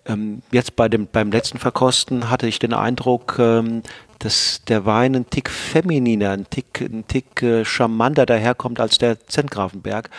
ähm, 0.07 0.41
jetzt 0.51 0.75
bei 0.75 0.87
dem, 0.87 1.07
beim 1.07 1.31
letzten 1.31 1.57
Verkosten 1.57 2.29
hatte 2.29 2.47
ich 2.47 2.59
den 2.59 2.73
Eindruck, 2.73 3.37
ähm, 3.39 3.81
dass 4.19 4.61
der 4.67 4.85
Wein 4.85 5.15
ein 5.15 5.29
Tick 5.29 5.49
femininer, 5.49 6.31
ein 6.31 6.49
Tick, 6.49 6.81
ein 6.81 7.05
Tick 7.07 7.41
äh, 7.41 7.65
charmanter 7.65 8.25
daherkommt 8.25 8.79
als 8.79 8.97
der 8.97 9.25
Zentgrafenberg. 9.27 10.09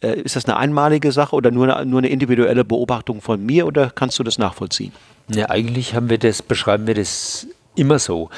Äh, 0.00 0.20
ist 0.20 0.36
das 0.36 0.44
eine 0.46 0.56
einmalige 0.56 1.12
Sache 1.12 1.36
oder 1.36 1.50
nur 1.50 1.76
eine, 1.76 1.86
nur 1.86 1.98
eine 1.98 2.08
individuelle 2.08 2.64
Beobachtung 2.64 3.20
von 3.20 3.44
mir 3.44 3.66
oder 3.66 3.90
kannst 3.90 4.18
du 4.18 4.22
das 4.22 4.38
nachvollziehen? 4.38 4.92
Ja, 5.28 5.50
eigentlich 5.50 5.94
haben 5.94 6.10
wir 6.10 6.18
das, 6.18 6.42
beschreiben 6.42 6.86
wir 6.86 6.94
das 6.94 7.46
immer 7.74 7.98
so 7.98 8.28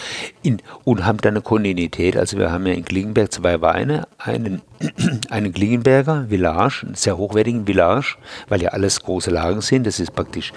in, 0.42 0.58
und 0.84 1.04
haben 1.04 1.18
dann 1.18 1.34
eine 1.34 1.42
Kontinuität. 1.42 2.16
Also 2.16 2.38
wir 2.38 2.52
haben 2.52 2.66
ja 2.66 2.74
in 2.74 2.84
Klingenberg 2.84 3.32
zwei 3.32 3.60
Weine, 3.60 4.06
einen, 4.18 4.62
einen 5.30 5.52
Klingenberger 5.52 6.26
Village, 6.28 6.82
einen 6.84 6.94
sehr 6.94 7.16
hochwertigen 7.16 7.66
Village, 7.66 8.16
weil 8.48 8.62
ja 8.62 8.70
alles 8.70 9.00
große 9.00 9.30
Lagen 9.30 9.60
sind. 9.60 9.86
Das 9.86 9.98
ist 10.00 10.14
praktisch 10.14 10.52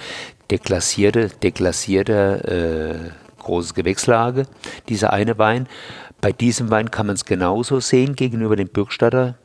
deklassierte, 0.52 1.30
deklassierte 1.30 3.12
äh, 3.14 3.27
großes 3.48 3.74
Gewächslage, 3.74 4.46
dieser 4.90 5.12
eine 5.12 5.38
Wein. 5.38 5.68
Bei 6.22 6.32
diesem 6.32 6.70
Wein 6.70 6.92
kann 6.92 7.08
man 7.08 7.16
es 7.16 7.26
genauso 7.26 7.80
sehen 7.80 8.16
gegenüber 8.16 8.56
den 8.56 8.70
Bürgstadter 8.70 9.36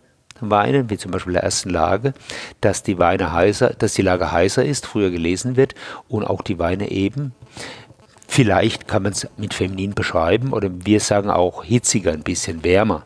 Weinen, 0.40 0.90
wie 0.90 0.98
zum 0.98 1.12
Beispiel 1.12 1.34
der 1.34 1.44
ersten 1.44 1.70
Lage, 1.70 2.14
dass 2.60 2.82
die 2.82 2.98
Weine 2.98 3.32
heißer, 3.32 3.74
dass 3.78 3.94
die 3.94 4.02
Lage 4.02 4.32
heißer 4.32 4.64
ist, 4.64 4.86
früher 4.86 5.10
gelesen 5.10 5.56
wird 5.56 5.74
und 6.08 6.24
auch 6.24 6.42
die 6.42 6.58
Weine 6.58 6.90
eben. 6.90 7.32
Vielleicht 8.26 8.88
kann 8.88 9.04
man 9.04 9.12
es 9.12 9.28
mit 9.36 9.54
feminin 9.54 9.94
beschreiben 9.94 10.52
oder 10.52 10.70
wir 10.72 11.00
sagen 11.00 11.30
auch 11.30 11.62
hitziger, 11.64 12.12
ein 12.12 12.22
bisschen 12.22 12.64
wärmer. 12.64 13.04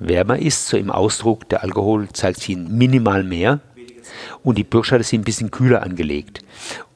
Wärmer 0.00 0.38
ist 0.38 0.66
so 0.66 0.76
im 0.76 0.90
Ausdruck, 0.90 1.48
der 1.48 1.62
Alkohol 1.62 2.08
zeigt 2.12 2.40
sich 2.40 2.56
minimal 2.56 3.22
mehr 3.22 3.60
und 4.42 4.58
die 4.58 4.64
Bürgstadter 4.64 5.04
sind 5.04 5.22
ein 5.22 5.24
bisschen 5.24 5.50
kühler 5.50 5.82
angelegt. 5.82 6.40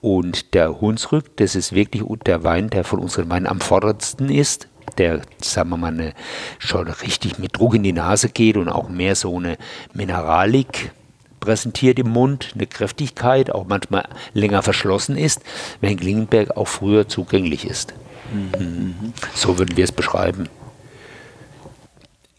Und 0.00 0.54
der 0.54 0.80
Hunsrück, 0.80 1.36
das 1.36 1.54
ist 1.54 1.72
wirklich 1.72 2.02
der 2.26 2.44
Wein, 2.44 2.70
der 2.70 2.84
von 2.84 3.00
unseren 3.00 3.28
Weinen 3.30 3.46
am 3.46 3.60
vordersten 3.60 4.28
ist, 4.28 4.68
der, 4.98 5.22
sagen 5.42 5.70
wir 5.70 5.76
mal, 5.76 5.92
eine, 5.92 6.12
schon 6.58 6.88
richtig 6.88 7.38
mit 7.38 7.56
Druck 7.56 7.74
in 7.74 7.82
die 7.82 7.92
Nase 7.92 8.28
geht 8.28 8.56
und 8.56 8.68
auch 8.68 8.88
mehr 8.88 9.14
so 9.14 9.36
eine 9.36 9.58
Mineralik 9.92 10.92
präsentiert 11.40 11.98
im 11.98 12.10
Mund, 12.10 12.52
eine 12.54 12.66
Kräftigkeit, 12.66 13.50
auch 13.50 13.66
manchmal 13.68 14.08
länger 14.32 14.62
verschlossen 14.62 15.16
ist, 15.16 15.42
während 15.80 16.00
Klingenberg 16.00 16.56
auch 16.56 16.68
früher 16.68 17.08
zugänglich 17.08 17.68
ist. 17.68 17.94
Mhm. 18.32 19.12
So 19.34 19.58
würden 19.58 19.76
wir 19.76 19.84
es 19.84 19.92
beschreiben. 19.92 20.48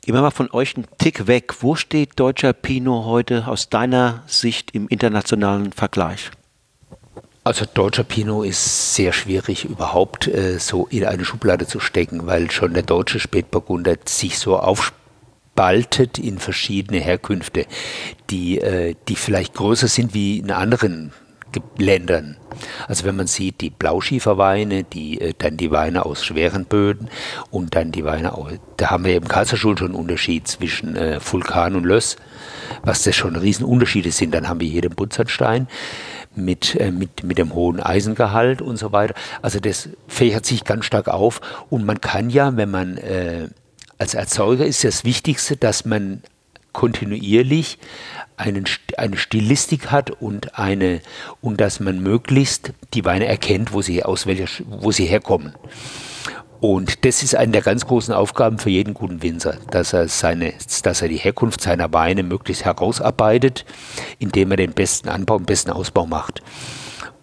Wir 0.08 0.22
mal 0.22 0.32
von 0.32 0.50
euch 0.54 0.78
einen 0.78 0.88
Tick 1.00 1.28
weg. 1.28 1.56
Wo 1.60 1.76
steht 1.76 2.18
deutscher 2.18 2.54
Pinot 2.54 3.04
heute 3.04 3.46
aus 3.46 3.68
deiner 3.68 4.24
Sicht 4.26 4.72
im 4.72 4.88
internationalen 4.88 5.74
Vergleich? 5.74 6.32
Also 7.44 7.66
deutscher 7.66 8.06
Pinot 8.06 8.46
ist 8.46 8.96
sehr 8.96 9.12
schwierig 9.12 9.66
überhaupt 9.66 10.30
äh, 10.30 10.60
so 10.60 10.88
in 10.88 11.04
eine 11.04 11.26
Schublade 11.26 11.68
zu 11.68 11.82
stecken, 11.82 12.26
weil 12.26 12.50
schon 12.52 12.74
der 12.74 12.84
deutsche 12.84 13.20
Spätburgunder 13.20 13.98
sich 14.06 14.40
so 14.40 14.58
aufspaltet 14.58 16.20
in 16.20 16.40
verschiedene 16.40 17.02
Herkünfte, 17.02 17.66
die, 18.30 18.62
äh, 18.62 18.96
die 19.10 19.18
vielleicht 19.18 19.56
größer 19.56 19.90
sind 19.90 20.14
wie 20.14 20.38
in 20.38 20.52
anderen 20.52 21.12
Ländern. 21.78 22.38
Also 22.88 23.06
wenn 23.06 23.16
man 23.16 23.28
sieht, 23.28 23.62
die 23.62 23.70
Blauschieferweine, 23.70 24.84
die, 24.84 25.22
äh, 25.22 25.34
dann 25.38 25.58
die 25.58 25.72
Weine 25.72 26.06
aus 26.06 26.26
schweren 26.26 26.66
Böden 26.66 27.10
und 27.52 27.76
dann 27.76 27.92
die 27.92 28.04
Weine, 28.04 28.34
aus, 28.34 28.54
da 28.78 28.90
haben 28.90 29.06
wir 29.06 29.16
im 29.16 29.28
Kaiserstuhl 29.28 29.78
schon 29.78 29.90
einen 29.90 29.96
Unterschied 29.96 30.48
zwischen 30.48 30.96
äh, 30.96 31.20
Vulkan 31.24 31.76
und 31.76 31.86
Löss, 31.86 32.18
was 32.84 33.04
das 33.04 33.16
schon 33.16 33.36
Riesenunterschiede 33.36 34.12
sind. 34.12 34.34
Dann 34.34 34.48
haben 34.48 34.60
wir 34.60 34.70
hier 34.70 34.82
den 34.82 34.96
Buntsandstein 34.96 35.68
mit, 36.36 36.76
äh, 36.76 36.92
mit, 36.92 37.24
mit 37.24 37.38
dem 37.38 37.54
hohen 37.54 37.80
Eisengehalt 37.80 38.62
und 38.62 38.78
so 38.78 38.92
weiter. 38.92 39.14
Also 39.42 39.60
das 39.60 39.90
fächert 40.08 40.46
sich 40.46 40.64
ganz 40.64 40.86
stark 40.86 41.08
auf 41.08 41.42
und 41.70 41.86
man 41.86 42.02
kann 42.02 42.30
ja, 42.30 42.56
wenn 42.56 42.72
man 42.72 42.98
äh, 42.98 43.50
als 43.98 44.14
Erzeuger 44.14 44.66
ist 44.66 44.84
das 44.84 45.04
Wichtigste, 45.04 45.58
dass 45.58 45.86
man 45.86 46.22
kontinuierlich 46.72 47.80
einen, 48.38 48.66
eine 48.98 49.18
Stilistik 49.18 49.92
hat 49.92 50.12
und 50.12 50.58
eine 50.58 51.02
und 51.42 51.60
dass 51.60 51.80
man 51.80 52.02
möglichst 52.02 52.72
die 52.94 53.04
Weine 53.04 53.26
erkennt, 53.26 53.74
wo 53.74 53.82
sie 53.82 54.04
aus 54.04 54.28
welcher 54.28 54.48
wo 54.68 54.92
sie 54.92 55.06
herkommen. 55.06 55.54
Und 56.60 57.06
das 57.06 57.22
ist 57.22 57.36
eine 57.36 57.52
der 57.52 57.62
ganz 57.62 57.86
großen 57.86 58.14
Aufgaben 58.14 58.58
für 58.58 58.72
jeden 58.72 58.94
guten 58.94 59.22
Winzer, 59.22 59.58
dass 59.70 59.94
er, 59.94 60.08
seine, 60.08 60.54
dass 60.84 61.02
er 61.02 61.08
die 61.08 61.18
Herkunft 61.18 61.62
seiner 61.62 61.94
Weine 61.94 62.24
möglichst 62.24 62.66
herausarbeitet, 62.66 63.64
indem 64.18 64.52
er 64.52 64.58
den 64.58 64.74
besten 64.74 65.10
Anbau, 65.10 65.38
den 65.38 65.46
besten 65.46 65.70
Ausbau 65.70 66.08
macht. 66.08 66.42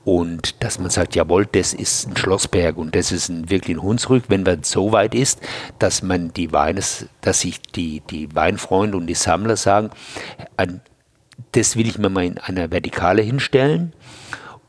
Und 0.05 0.63
dass 0.63 0.79
man 0.79 0.91
sagt, 0.91 1.17
jawohl, 1.17 1.47
das 1.47 1.73
ist 1.73 2.07
ein 2.07 2.17
Schlossberg 2.17 2.77
und 2.77 2.95
das 2.95 3.11
ist 3.11 3.29
ein, 3.29 3.51
wirklich 3.51 3.77
ein 3.77 3.83
Hunsrück, 3.83 4.25
wenn 4.29 4.43
man 4.43 4.63
so 4.63 4.93
weit 4.93 5.15
ist, 5.15 5.41
dass 5.79 6.03
man 6.03 6.33
die 6.33 6.53
Weine, 6.53 6.83
dass 7.23 7.41
sich 7.41 7.61
die, 7.61 8.03
die 8.11 8.33
Weinfreunde 8.35 8.99
und 8.99 9.07
die 9.07 9.15
Sammler 9.15 9.57
sagen, 9.57 9.91
an, 10.57 10.83
das 11.55 11.77
will 11.77 11.87
ich 11.87 11.99
mir 11.99 12.11
mal 12.11 12.25
in 12.25 12.39
einer 12.39 12.71
Vertikale 12.71 13.23
hinstellen 13.23 13.93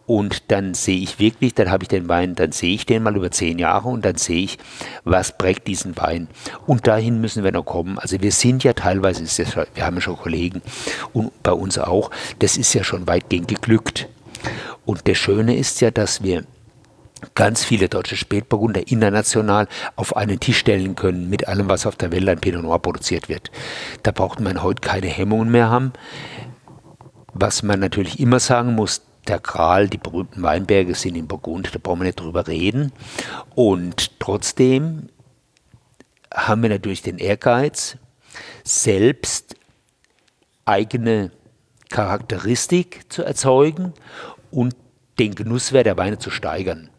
und 0.07 0.51
dann 0.51 0.75
sehe 0.75 0.99
ich 0.99 1.19
wirklich, 1.19 1.55
dann 1.55 1.71
habe 1.71 1.83
ich 1.83 1.87
den 1.87 2.07
Wein, 2.07 2.35
dann 2.35 2.51
sehe 2.51 2.75
ich 2.75 2.85
den 2.85 3.01
mal 3.01 3.15
über 3.15 3.31
zehn 3.31 3.57
Jahre 3.57 3.89
und 3.89 4.05
dann 4.05 4.17
sehe 4.17 4.43
ich, 4.43 4.59
was 5.03 5.35
prägt 5.35 5.67
diesen 5.67 5.97
Wein. 5.97 6.27
Und 6.67 6.85
dahin 6.85 7.21
müssen 7.21 7.43
wir 7.43 7.51
noch 7.51 7.65
kommen. 7.65 7.97
Also 7.97 8.21
wir 8.21 8.31
sind 8.31 8.63
ja 8.63 8.73
teilweise, 8.73 9.23
ist 9.23 9.39
das, 9.39 9.55
wir 9.55 9.85
haben 9.85 9.95
ja 9.95 10.01
schon 10.01 10.17
Kollegen 10.17 10.61
und 11.13 11.31
bei 11.41 11.53
uns 11.53 11.79
auch, 11.79 12.11
das 12.39 12.57
ist 12.57 12.73
ja 12.73 12.83
schon 12.83 13.07
weitgehend 13.07 13.47
geglückt. 13.47 14.07
Und 14.85 15.07
das 15.07 15.17
Schöne 15.17 15.57
ist 15.57 15.81
ja, 15.81 15.89
dass 15.89 16.21
wir 16.21 16.43
ganz 17.33 17.63
viele 17.63 17.89
deutsche 17.89 18.15
Spätburgunder 18.15 18.87
international 18.87 19.67
auf 19.95 20.15
einen 20.15 20.39
Tisch 20.39 20.59
stellen 20.59 20.95
können 20.95 21.29
mit 21.29 21.47
allem, 21.47 21.67
was 21.67 21.87
auf 21.87 21.95
der 21.95 22.11
Welt 22.11 22.29
an 22.29 22.39
Pinot 22.39 22.61
Noir 22.61 22.79
produziert 22.79 23.29
wird. 23.29 23.49
Da 24.03 24.11
braucht 24.11 24.39
man 24.39 24.61
heute 24.61 24.81
keine 24.81 25.07
Hemmungen 25.07 25.49
mehr 25.49 25.69
haben. 25.69 25.93
Was 27.37 27.63
man 27.63 27.81
natürlich 27.81 28.21
immer 28.21 28.39
sagen 28.39 28.75
muss, 28.75 29.01
der 29.27 29.39
Gral, 29.39 29.89
die 29.89 29.97
berühmten 29.97 30.41
Weinberge 30.41 30.95
sind 30.95 31.15
in 31.15 31.27
Burgund, 31.27 31.69
da 31.73 31.79
brauchen 31.83 31.99
wir 31.99 32.05
nicht 32.05 32.19
drüber 32.21 32.47
reden. 32.47 32.93
Und 33.55 34.21
trotzdem 34.21 35.09
haben 36.33 36.61
wir 36.61 36.69
natürlich 36.69 37.01
den 37.01 37.17
Ehrgeiz, 37.17 37.97
selbst 38.63 39.57
eigene 40.63 41.31
Charakteristik 41.89 43.11
zu 43.11 43.23
erzeugen 43.23 43.93
und 44.49 44.73
den 45.19 45.35
Genusswert 45.35 45.87
der 45.87 45.97
Weine 45.97 46.17
zu 46.19 46.29
steigern. 46.29 46.89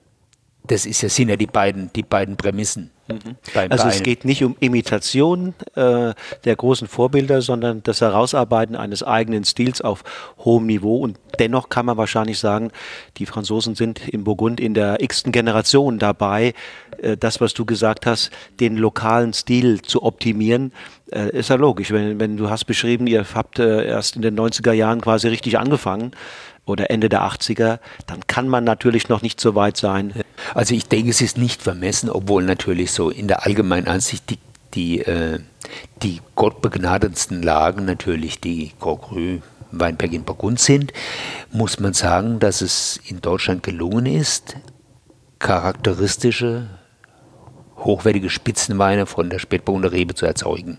Das 0.65 0.85
ist 0.85 1.01
ja, 1.01 1.09
sind 1.09 1.31
ja 1.31 1.37
die 1.37 1.47
beiden, 1.47 1.91
die 1.95 2.03
beiden 2.03 2.37
Prämissen. 2.37 2.91
Mhm. 3.09 3.37
also 3.71 3.89
es 3.89 4.03
geht 4.03 4.25
nicht 4.25 4.43
um 4.43 4.57
Imitation 4.61 5.55
äh, 5.75 6.13
der 6.45 6.57
großen 6.57 6.89
Vorbilder, 6.89 7.41
sondern 7.41 7.83
das 7.83 8.01
Herausarbeiten 8.01 8.75
eines 8.77 9.03
eigenen 9.03 9.45
Stils 9.45 9.81
auf 9.81 10.03
hohem 10.39 10.67
Niveau. 10.67 10.99
Und 10.99 11.19
dennoch 11.39 11.69
kann 11.69 11.87
man 11.87 11.97
wahrscheinlich 11.97 12.39
sagen, 12.39 12.71
die 13.19 13.27
Franzosen 13.27 13.75
sind 13.75 14.09
im 14.09 14.25
Burgund 14.25 14.61
in 14.61 14.75
der 14.75 15.03
x-ten 15.03 15.33
Generation 15.33 15.99
dabei, 15.99 16.55
äh, 16.99 17.17
das, 17.17 17.41
was 17.41 17.55
du 17.55 17.65
gesagt 17.65 18.07
hast, 18.07 18.31
den 18.61 18.77
lokalen 18.77 19.33
Stil 19.33 19.83
zu 19.83 20.03
optimieren. 20.03 20.73
Äh, 21.13 21.31
ist 21.31 21.51
ja 21.51 21.57
logisch. 21.57 21.93
Wenn, 21.93 22.19
wenn 22.19 22.37
du 22.37 22.51
hast 22.51 22.65
beschrieben, 22.65 23.07
ihr 23.07 23.25
habt 23.35 23.59
äh, 23.59 23.87
erst 23.87 24.17
in 24.17 24.23
den 24.23 24.39
90er 24.39 24.73
Jahren 24.73 25.01
quasi 25.01 25.29
richtig 25.29 25.59
angefangen 25.59 26.13
oder 26.67 26.91
Ende 26.91 27.09
der 27.09 27.23
80er, 27.23 27.79
dann 28.07 28.27
kann 28.27 28.49
man 28.49 28.65
natürlich 28.65 29.09
noch 29.09 29.23
nicht 29.23 29.41
so 29.41 29.55
weit 29.55 29.77
sein. 29.77 30.13
Also 30.53 30.75
ich 30.75 30.87
denke, 30.87 31.11
es 31.11 31.21
ist 31.21 31.39
nicht 31.39 31.63
vermessen, 31.63 32.11
obwohl 32.11 32.43
natürlich 32.43 32.91
so 32.91 33.09
in 33.09 33.29
der 33.29 33.47
allgemeinen 33.47 33.87
Ansicht 33.87 34.29
die, 34.29 34.39
die, 34.75 35.01
äh, 35.01 35.39
die 36.03 36.21
gottbegnadetsten 36.35 37.43
Lagen 37.43 37.85
natürlich 37.85 38.41
die 38.41 38.73
Grand 38.81 39.43
Weinberg 39.71 40.13
in 40.13 40.25
Burgund 40.25 40.61
sind, 40.61 40.93
muss 41.53 41.81
man 41.81 41.93
sagen, 41.93 42.39
dass 42.39 42.61
es 42.61 43.01
in 43.07 43.21
Deutschland 43.21 43.63
gelungen 43.63 44.07
ist, 44.07 44.57
charakteristische 45.39 46.69
hochwertige 47.79 48.31
Spitzenweine 48.31 49.07
von 49.07 49.31
der 49.31 49.39
Spätburgunder 49.39 49.93
Rebe 49.93 50.15
zu 50.15 50.27
erzeugen. 50.27 50.79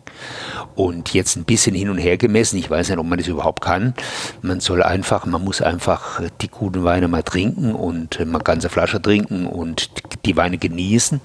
Und 0.76 1.14
jetzt 1.14 1.36
ein 1.36 1.46
bisschen 1.46 1.76
hin 1.76 1.90
und 1.90 1.98
her 1.98 2.18
gemessen, 2.18 2.58
ich 2.58 2.70
weiß 2.70 2.90
nicht, 2.90 2.98
ob 2.98 3.06
man 3.06 3.18
das 3.18 3.28
überhaupt 3.28 3.62
kann. 3.62 3.94
Man 4.42 4.60
soll 4.60 4.84
einfach, 4.84 5.26
man 5.26 5.44
muss 5.44 5.62
einfach 5.62 6.22
die 6.42 6.48
guten 6.48 6.84
Weine 6.84 7.08
mal 7.08 7.24
trinken 7.24 7.74
und 7.74 8.26
mal 8.26 8.40
ganze 8.40 8.70
Flasche 8.70 9.02
trinken 9.02 9.46
und 9.48 9.90
die 10.26 10.38
Weine 10.38 10.58
genießen 10.58 11.22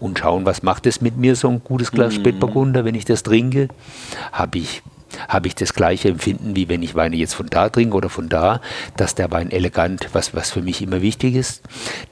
und 0.00 0.18
schauen, 0.18 0.46
was 0.46 0.62
macht 0.62 0.86
es 0.86 1.00
mit 1.00 1.16
mir, 1.16 1.36
so 1.36 1.48
ein 1.48 1.62
gutes 1.62 1.92
Glas 1.92 2.14
mhm. 2.14 2.20
Spätburgunder, 2.20 2.84
wenn 2.84 2.94
ich 2.94 3.04
das 3.04 3.22
trinke. 3.22 3.68
Habe 4.32 4.58
ich 4.58 4.82
habe 5.28 5.48
ich 5.48 5.56
das 5.56 5.74
gleiche 5.74 6.08
Empfinden, 6.08 6.54
wie 6.54 6.68
wenn 6.68 6.82
ich 6.84 6.94
Weine 6.94 7.16
jetzt 7.16 7.34
von 7.34 7.46
da 7.46 7.68
trinke 7.68 7.96
oder 7.96 8.08
von 8.08 8.28
da, 8.28 8.60
dass 8.96 9.16
der 9.16 9.30
Wein 9.32 9.50
elegant, 9.50 10.08
was, 10.12 10.34
was 10.34 10.52
für 10.52 10.62
mich 10.62 10.82
immer 10.82 11.02
wichtig 11.02 11.34
ist, 11.34 11.62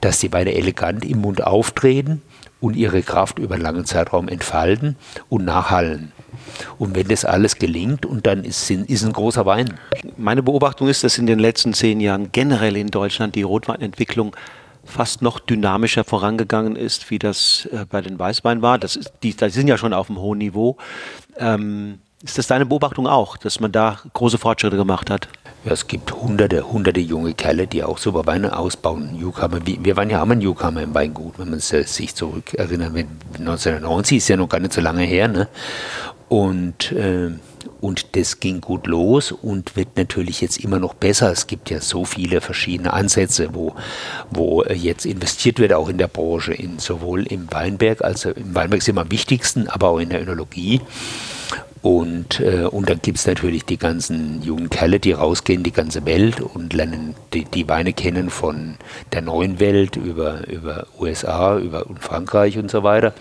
dass 0.00 0.18
die 0.18 0.32
Weine 0.32 0.54
elegant 0.54 1.04
im 1.04 1.20
Mund 1.20 1.44
auftreten 1.44 2.22
und 2.61 2.76
ihre 2.76 3.02
Kraft 3.02 3.38
über 3.38 3.54
einen 3.54 3.64
langen 3.64 3.84
Zeitraum 3.84 4.28
entfalten 4.28 4.96
und 5.28 5.44
nachhallen. 5.44 6.12
Und 6.78 6.94
wenn 6.94 7.09
das 7.09 7.24
alles 7.24 7.56
gelingt, 7.56 8.04
und 8.04 8.26
dann 8.26 8.44
ist, 8.44 8.70
ist 8.70 9.04
ein 9.04 9.12
großer 9.12 9.46
Wein. 9.46 9.78
Meine 10.16 10.42
Beobachtung 10.42 10.88
ist, 10.88 11.04
dass 11.04 11.18
in 11.18 11.26
den 11.26 11.38
letzten 11.38 11.72
zehn 11.72 12.00
Jahren 12.00 12.32
generell 12.32 12.76
in 12.76 12.88
Deutschland 12.88 13.34
die 13.34 13.42
Rotweinentwicklung 13.42 14.34
fast 14.84 15.22
noch 15.22 15.38
dynamischer 15.38 16.04
vorangegangen 16.04 16.74
ist, 16.74 17.11
wie 17.11 17.18
das 17.18 17.68
äh, 17.72 17.84
bei 17.88 18.00
den 18.00 18.18
Weißweinen 18.18 18.62
war. 18.62 18.78
Das 18.78 18.96
ist, 18.96 19.12
die, 19.22 19.34
die 19.36 19.50
sind 19.50 19.68
ja 19.68 19.76
schon 19.76 19.92
auf 19.92 20.09
einem 20.09 20.18
hohen 20.18 20.38
Niveau. 20.38 20.78
Ähm, 21.36 21.98
ist 22.22 22.38
das 22.38 22.46
deine 22.46 22.66
Beobachtung 22.66 23.06
auch, 23.06 23.36
dass 23.36 23.61
man 23.61 23.70
da 23.70 24.00
große 24.14 24.38
Fortschritte 24.38 24.76
gemacht 24.76 25.11
hat? 25.11 25.28
Ja, 25.64 25.72
es 25.72 25.88
gibt 25.88 26.12
hunderte, 26.12 26.70
hunderte 26.70 27.00
junge 27.00 27.34
Kerle, 27.34 27.66
die 27.66 27.82
auch 27.82 27.98
super 27.98 28.26
Weine 28.26 28.56
ausbauen. 28.56 29.18
Newcomer, 29.18 29.59
wir 29.64 29.96
waren 29.96 30.09
ja 30.09 30.22
auch 30.22 30.26
mal 30.26 30.36
Newcomer 30.36 30.82
im 30.82 30.94
Weingut, 30.94 31.38
wenn 31.38 31.50
man 31.50 31.59
sich 31.59 32.14
zurückerinnert. 32.14 32.94
1990 33.38 34.18
ist 34.18 34.28
ja 34.28 34.36
noch 34.36 34.48
gar 34.48 34.61
nicht 34.61 34.72
so 34.72 34.80
lange 34.80 35.02
her. 35.02 35.26
Ne? 35.26 35.48
Und, 36.28 36.92
äh, 36.92 37.30
und 37.80 38.16
das 38.16 38.38
ging 38.38 38.61
gut 38.61 38.86
los 38.86 39.32
und 39.32 39.74
wird 39.74 39.96
natürlich 39.96 40.40
jetzt 40.40 40.59
immer 40.59 40.78
noch 40.78 40.94
besser. 40.94 41.32
Es 41.32 41.48
gibt 41.48 41.70
ja 41.70 41.80
so 41.80 42.04
viele 42.04 42.40
verschiedene 42.40 42.92
Ansätze, 42.92 43.50
wo, 43.52 43.74
wo 44.30 44.62
jetzt 44.64 45.06
investiert 45.06 45.59
wird, 45.59 45.72
auch 45.72 45.88
in 45.88 45.98
der 45.98 46.09
Branche, 46.09 46.54
in, 46.54 46.78
sowohl 46.78 47.26
im 47.26 47.50
Weinberg, 47.50 48.02
also 48.02 48.30
im 48.30 48.54
Weinberg 48.54 48.80
ist 48.80 48.88
immer 48.88 49.02
am 49.02 49.11
wichtigsten, 49.11 49.68
aber 49.68 49.88
auch 49.88 49.98
in 49.98 50.11
der 50.11 50.22
Önologie. 50.22 50.80
Und, 51.83 52.41
äh, 52.41 52.64
und 52.64 52.89
dann 52.91 53.01
gibt 53.01 53.18
es 53.18 53.26
natürlich 53.26 53.64
die 53.64 53.76
ganzen 53.76 54.43
jungen 54.43 54.68
Kerle, 54.68 54.99
die 54.99 55.12
rausgehen, 55.12 55.62
die 55.62 55.72
ganze 55.72 56.05
Welt 56.07 56.41
und 56.41 56.72
lernen 56.72 57.14
die, 57.33 57.45
die 57.45 57.68
Weine 57.68 57.93
kennen 57.93 58.31
von 58.31 58.76
der 59.12 59.22
neuen 59.22 59.61
Welt 59.61 59.97
über, 59.97 60.47
über 60.49 60.87
USA, 60.99 61.59
über 61.59 61.87
Frankreich 62.01 62.59
und 62.59 62.70
so 62.70 62.83
weiter. 62.83 63.14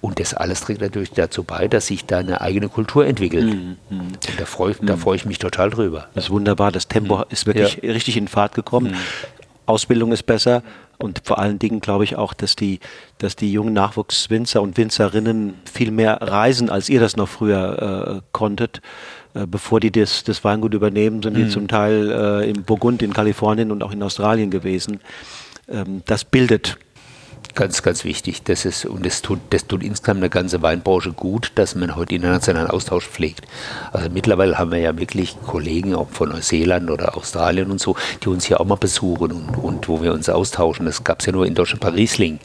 Und 0.00 0.20
das 0.20 0.32
alles 0.34 0.60
trägt 0.60 0.80
natürlich 0.80 1.10
dazu 1.10 1.42
bei, 1.42 1.66
dass 1.66 1.88
sich 1.88 2.04
da 2.04 2.18
eine 2.18 2.40
eigene 2.40 2.68
Kultur 2.68 3.04
entwickelt. 3.04 3.46
Mhm. 3.46 3.76
Und 3.90 4.18
da 4.38 4.44
freue 4.44 4.74
mhm. 4.80 4.96
freu 4.96 5.14
ich 5.14 5.24
mich 5.24 5.38
total 5.38 5.70
drüber. 5.70 6.08
Das 6.14 6.24
ist 6.24 6.30
wunderbar. 6.30 6.70
Das 6.70 6.86
Tempo 6.86 7.18
mhm. 7.18 7.24
ist 7.30 7.46
wirklich 7.46 7.80
ja. 7.82 7.92
richtig 7.92 8.16
in 8.16 8.28
Fahrt 8.28 8.54
gekommen. 8.54 8.92
Mhm. 8.92 8.96
Ausbildung 9.66 10.12
ist 10.12 10.24
besser, 10.24 10.62
und 10.98 11.22
vor 11.24 11.38
allen 11.38 11.58
Dingen 11.58 11.80
glaube 11.80 12.04
ich 12.04 12.16
auch, 12.16 12.34
dass 12.34 12.56
die, 12.56 12.80
dass 13.18 13.36
die 13.36 13.52
jungen 13.52 13.72
Nachwuchswinzer 13.72 14.60
und 14.60 14.76
Winzerinnen 14.76 15.54
viel 15.64 15.90
mehr 15.92 16.20
reisen, 16.20 16.70
als 16.70 16.88
ihr 16.88 17.00
das 17.00 17.16
noch 17.16 17.28
früher 17.28 18.18
äh, 18.18 18.20
konntet. 18.32 18.80
Äh, 19.34 19.46
bevor 19.46 19.78
die 19.78 19.92
das, 19.92 20.24
das 20.24 20.42
Weingut 20.44 20.74
übernehmen, 20.74 21.22
sind 21.22 21.34
mhm. 21.36 21.44
die 21.44 21.48
zum 21.48 21.68
Teil 21.68 22.10
äh, 22.10 22.50
im 22.50 22.64
Burgund, 22.64 23.02
in 23.02 23.12
Kalifornien 23.12 23.70
und 23.70 23.82
auch 23.82 23.92
in 23.92 24.02
Australien 24.02 24.50
gewesen. 24.50 25.00
Ähm, 25.68 26.02
das 26.06 26.24
bildet 26.24 26.78
Ganz, 27.58 27.82
ganz 27.82 28.04
wichtig. 28.04 28.44
Das 28.44 28.64
ist, 28.64 28.84
und 28.84 29.04
das 29.04 29.20
tut, 29.20 29.40
das 29.50 29.66
tut 29.66 29.82
insgesamt 29.82 30.18
eine 30.18 30.30
ganze 30.30 30.62
Weinbranche 30.62 31.10
gut, 31.10 31.50
dass 31.56 31.74
man 31.74 31.96
heute 31.96 32.14
internationalen 32.14 32.70
Austausch 32.70 33.08
pflegt. 33.08 33.48
Also 33.92 34.10
mittlerweile 34.10 34.56
haben 34.60 34.70
wir 34.70 34.78
ja 34.78 34.96
wirklich 34.96 35.36
Kollegen 35.44 35.96
auch 35.96 36.08
von 36.08 36.28
Neuseeland 36.28 36.88
oder 36.88 37.16
Australien 37.16 37.72
und 37.72 37.80
so, 37.80 37.96
die 38.22 38.28
uns 38.28 38.44
hier 38.44 38.60
auch 38.60 38.64
mal 38.64 38.76
besuchen 38.76 39.32
und, 39.32 39.56
und 39.56 39.88
wo 39.88 40.00
wir 40.00 40.12
uns 40.12 40.28
austauschen. 40.28 40.86
Das 40.86 41.02
gab 41.02 41.18
es 41.18 41.26
ja 41.26 41.32
nur 41.32 41.46
in 41.46 41.56
Deutschland 41.56 41.80
bei 41.80 41.88
Riesling, 41.88 42.38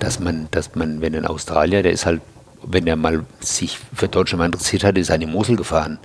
dass 0.00 0.20
man, 0.20 0.48
dass 0.50 0.74
man, 0.74 1.00
wenn 1.00 1.16
ein 1.16 1.24
Australier, 1.24 1.82
der 1.82 1.92
ist 1.92 2.04
halt, 2.04 2.20
wenn 2.62 2.86
er 2.86 2.96
mal 2.96 3.24
sich 3.40 3.78
für 3.94 4.08
Deutschland 4.08 4.40
mal 4.40 4.44
interessiert 4.44 4.84
hat, 4.84 4.98
ist 4.98 5.08
er 5.08 5.14
in 5.14 5.22
die 5.22 5.26
Mosel 5.28 5.56
gefahren. 5.56 5.98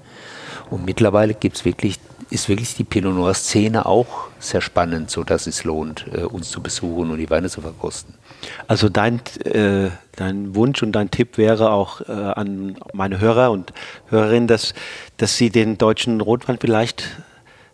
Und 0.70 0.86
mittlerweile 0.86 1.34
gibt 1.34 1.58
es 1.58 1.66
wirklich 1.66 2.00
ist 2.30 2.50
wirklich 2.50 2.76
die 2.76 2.84
Pinot 2.84 3.14
Noir 3.14 3.34
Szene 3.34 3.86
auch 3.86 4.28
sehr 4.40 4.62
spannend, 4.62 5.10
sodass 5.10 5.48
es 5.48 5.64
lohnt, 5.64 6.06
äh, 6.14 6.24
uns 6.24 6.50
zu 6.50 6.62
besuchen 6.62 7.12
und 7.12 7.18
die 7.18 7.30
Weine 7.30 7.50
zu 7.50 7.62
verkosten. 7.62 8.14
Also 8.68 8.90
dein, 8.90 9.22
äh, 9.46 9.90
dein 10.16 10.56
Wunsch 10.56 10.84
und 10.84 10.92
dein 10.92 11.12
Tipp 11.12 11.38
wäre 11.38 11.72
auch 11.72 12.02
äh, 12.02 12.12
an 12.12 12.78
meine 12.94 13.20
Hörer 13.20 13.52
und 13.52 13.74
Hörerinnen, 14.10 14.48
dass, 14.48 14.74
dass 15.18 15.38
sie 15.38 15.50
den 15.50 15.78
deutschen 15.78 16.22
Rotwein 16.22 16.58
vielleicht, 16.60 17.08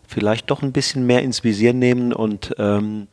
vielleicht 0.06 0.50
doch 0.50 0.62
ein 0.62 0.72
bisschen 0.72 1.06
mehr 1.06 1.22
ins 1.22 1.44
Visier 1.44 1.72
nehmen 1.72 2.12
und 2.12 2.54
ähm, 2.58 3.08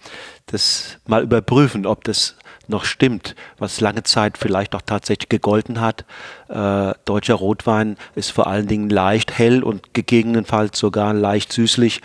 das 0.47 0.97
mal 1.07 1.23
überprüfen, 1.23 1.85
ob 1.85 2.03
das 2.03 2.35
noch 2.67 2.85
stimmt, 2.85 3.35
was 3.57 3.81
lange 3.81 4.03
Zeit 4.03 4.37
vielleicht 4.37 4.73
auch 4.75 4.81
tatsächlich 4.81 5.29
gegolten 5.29 5.81
hat. 5.81 6.05
Äh, 6.49 6.93
deutscher 7.05 7.35
Rotwein 7.35 7.97
ist 8.15 8.31
vor 8.31 8.47
allen 8.47 8.67
Dingen 8.67 8.89
leicht 8.89 9.37
hell 9.37 9.63
und 9.63 9.93
gegebenenfalls 9.93 10.79
sogar 10.79 11.13
leicht 11.13 11.53
süßlich. 11.53 12.01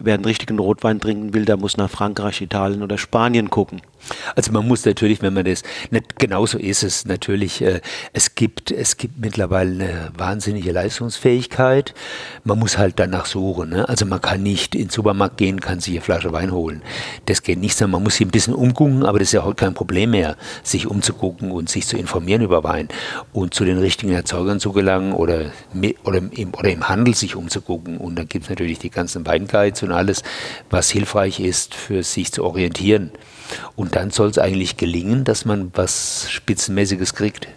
Wer 0.00 0.14
einen 0.14 0.24
richtigen 0.24 0.58
Rotwein 0.58 1.00
trinken 1.00 1.34
will, 1.34 1.44
der 1.44 1.56
muss 1.56 1.76
nach 1.76 1.90
Frankreich, 1.90 2.40
Italien 2.40 2.82
oder 2.82 2.98
Spanien 2.98 3.50
gucken. 3.50 3.82
Also 4.34 4.52
man 4.52 4.66
muss 4.66 4.84
natürlich, 4.84 5.22
wenn 5.22 5.34
man 5.34 5.44
das, 5.44 5.62
nicht, 5.90 6.18
genauso 6.18 6.58
ist 6.58 6.82
es 6.82 7.04
natürlich, 7.04 7.62
äh, 7.62 7.80
es, 8.12 8.34
gibt, 8.34 8.70
es 8.70 8.96
gibt 8.96 9.18
mittlerweile 9.18 9.84
eine 9.84 10.12
wahnsinnige 10.16 10.72
Leistungsfähigkeit. 10.72 11.94
Man 12.44 12.58
muss 12.58 12.78
halt 12.78 12.98
danach 12.98 13.26
suchen. 13.26 13.70
Ne? 13.70 13.88
Also 13.88 14.06
man 14.06 14.20
kann 14.20 14.42
nicht 14.42 14.74
in 14.74 14.82
den 14.82 14.90
Supermarkt 14.90 15.36
gehen, 15.36 15.60
kann 15.60 15.80
sich 15.80 15.94
eine 15.94 16.02
Flasche 16.02 16.32
Wein 16.32 16.52
holen. 16.52 16.82
Das 17.26 17.42
geht 17.42 17.58
nicht, 17.58 17.76
sondern 17.76 17.92
man 17.92 18.04
muss 18.04 18.16
sich 18.16 18.26
ein 18.26 18.30
bisschen 18.30 18.54
umgucken, 18.54 19.04
aber 19.04 19.18
das 19.18 19.28
ist 19.28 19.32
ja 19.32 19.44
heute 19.44 19.56
kein 19.56 19.74
Problem 19.74 20.10
mehr, 20.10 20.36
sich 20.62 20.86
umzugucken 20.86 21.50
und 21.50 21.68
sich 21.68 21.86
zu 21.86 21.96
informieren 21.96 22.42
über 22.42 22.64
Wein 22.64 22.88
und 23.32 23.54
zu 23.54 23.64
den 23.64 23.78
richtigen 23.78 24.12
Erzeugern 24.12 24.60
zu 24.60 24.72
gelangen 24.72 25.12
oder, 25.12 25.52
oder, 26.04 26.18
im, 26.18 26.54
oder 26.54 26.70
im 26.70 26.88
Handel 26.88 27.14
sich 27.14 27.36
umzugucken. 27.36 27.98
Und 27.98 28.16
dann 28.16 28.28
gibt 28.28 28.44
es 28.44 28.50
natürlich 28.50 28.78
die 28.78 28.90
ganzen 28.90 29.26
Weinguides 29.26 29.82
und 29.82 29.92
alles, 29.92 30.22
was 30.70 30.90
hilfreich 30.90 31.40
ist, 31.40 31.74
für 31.74 32.02
sich 32.02 32.32
zu 32.32 32.44
orientieren. 32.44 33.10
Und 33.74 33.95
dann 33.96 34.10
soll 34.10 34.28
es 34.28 34.36
eigentlich 34.36 34.76
gelingen, 34.76 35.24
dass 35.24 35.46
man 35.46 35.72
was 35.74 36.30
Spitzenmäßiges 36.30 37.14
kriegt. 37.14 37.48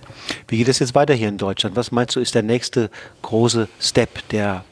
Wie 0.48 0.58
geht 0.58 0.70
es 0.70 0.80
jetzt 0.80 0.96
weiter 0.96 1.14
hier 1.14 1.28
in 1.28 1.38
Deutschland? 1.38 1.76
Was 1.76 1.92
meinst 1.92 2.16
du, 2.16 2.22
ist 2.22 2.34
der 2.34 2.44
nächste 2.44 2.90
große 3.24 3.68
Step, 3.82 4.26
der 4.30 4.64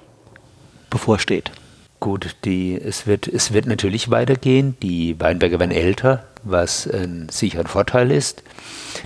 bevorsteht? 0.90 1.52
Gut, 2.00 2.38
die, 2.46 2.80
es, 2.80 3.06
wird, 3.06 3.28
es 3.28 3.52
wird 3.52 3.66
natürlich 3.66 4.10
weitergehen. 4.10 4.78
Die 4.82 5.20
Weinberge 5.20 5.60
werden 5.60 5.72
älter, 5.72 6.26
was 6.44 6.88
ein 6.88 7.28
sicher 7.30 7.60
ein 7.60 7.68
Vorteil 7.68 8.12
ist. 8.12 8.44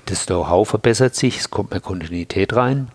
Das 0.06 0.28
Know-how 0.28 0.70
verbessert 0.70 1.16
sich, 1.16 1.40
es 1.40 1.50
kommt 1.50 1.72
mehr 1.72 1.80
Kontinuität 1.80 2.56
rein. 2.56 2.90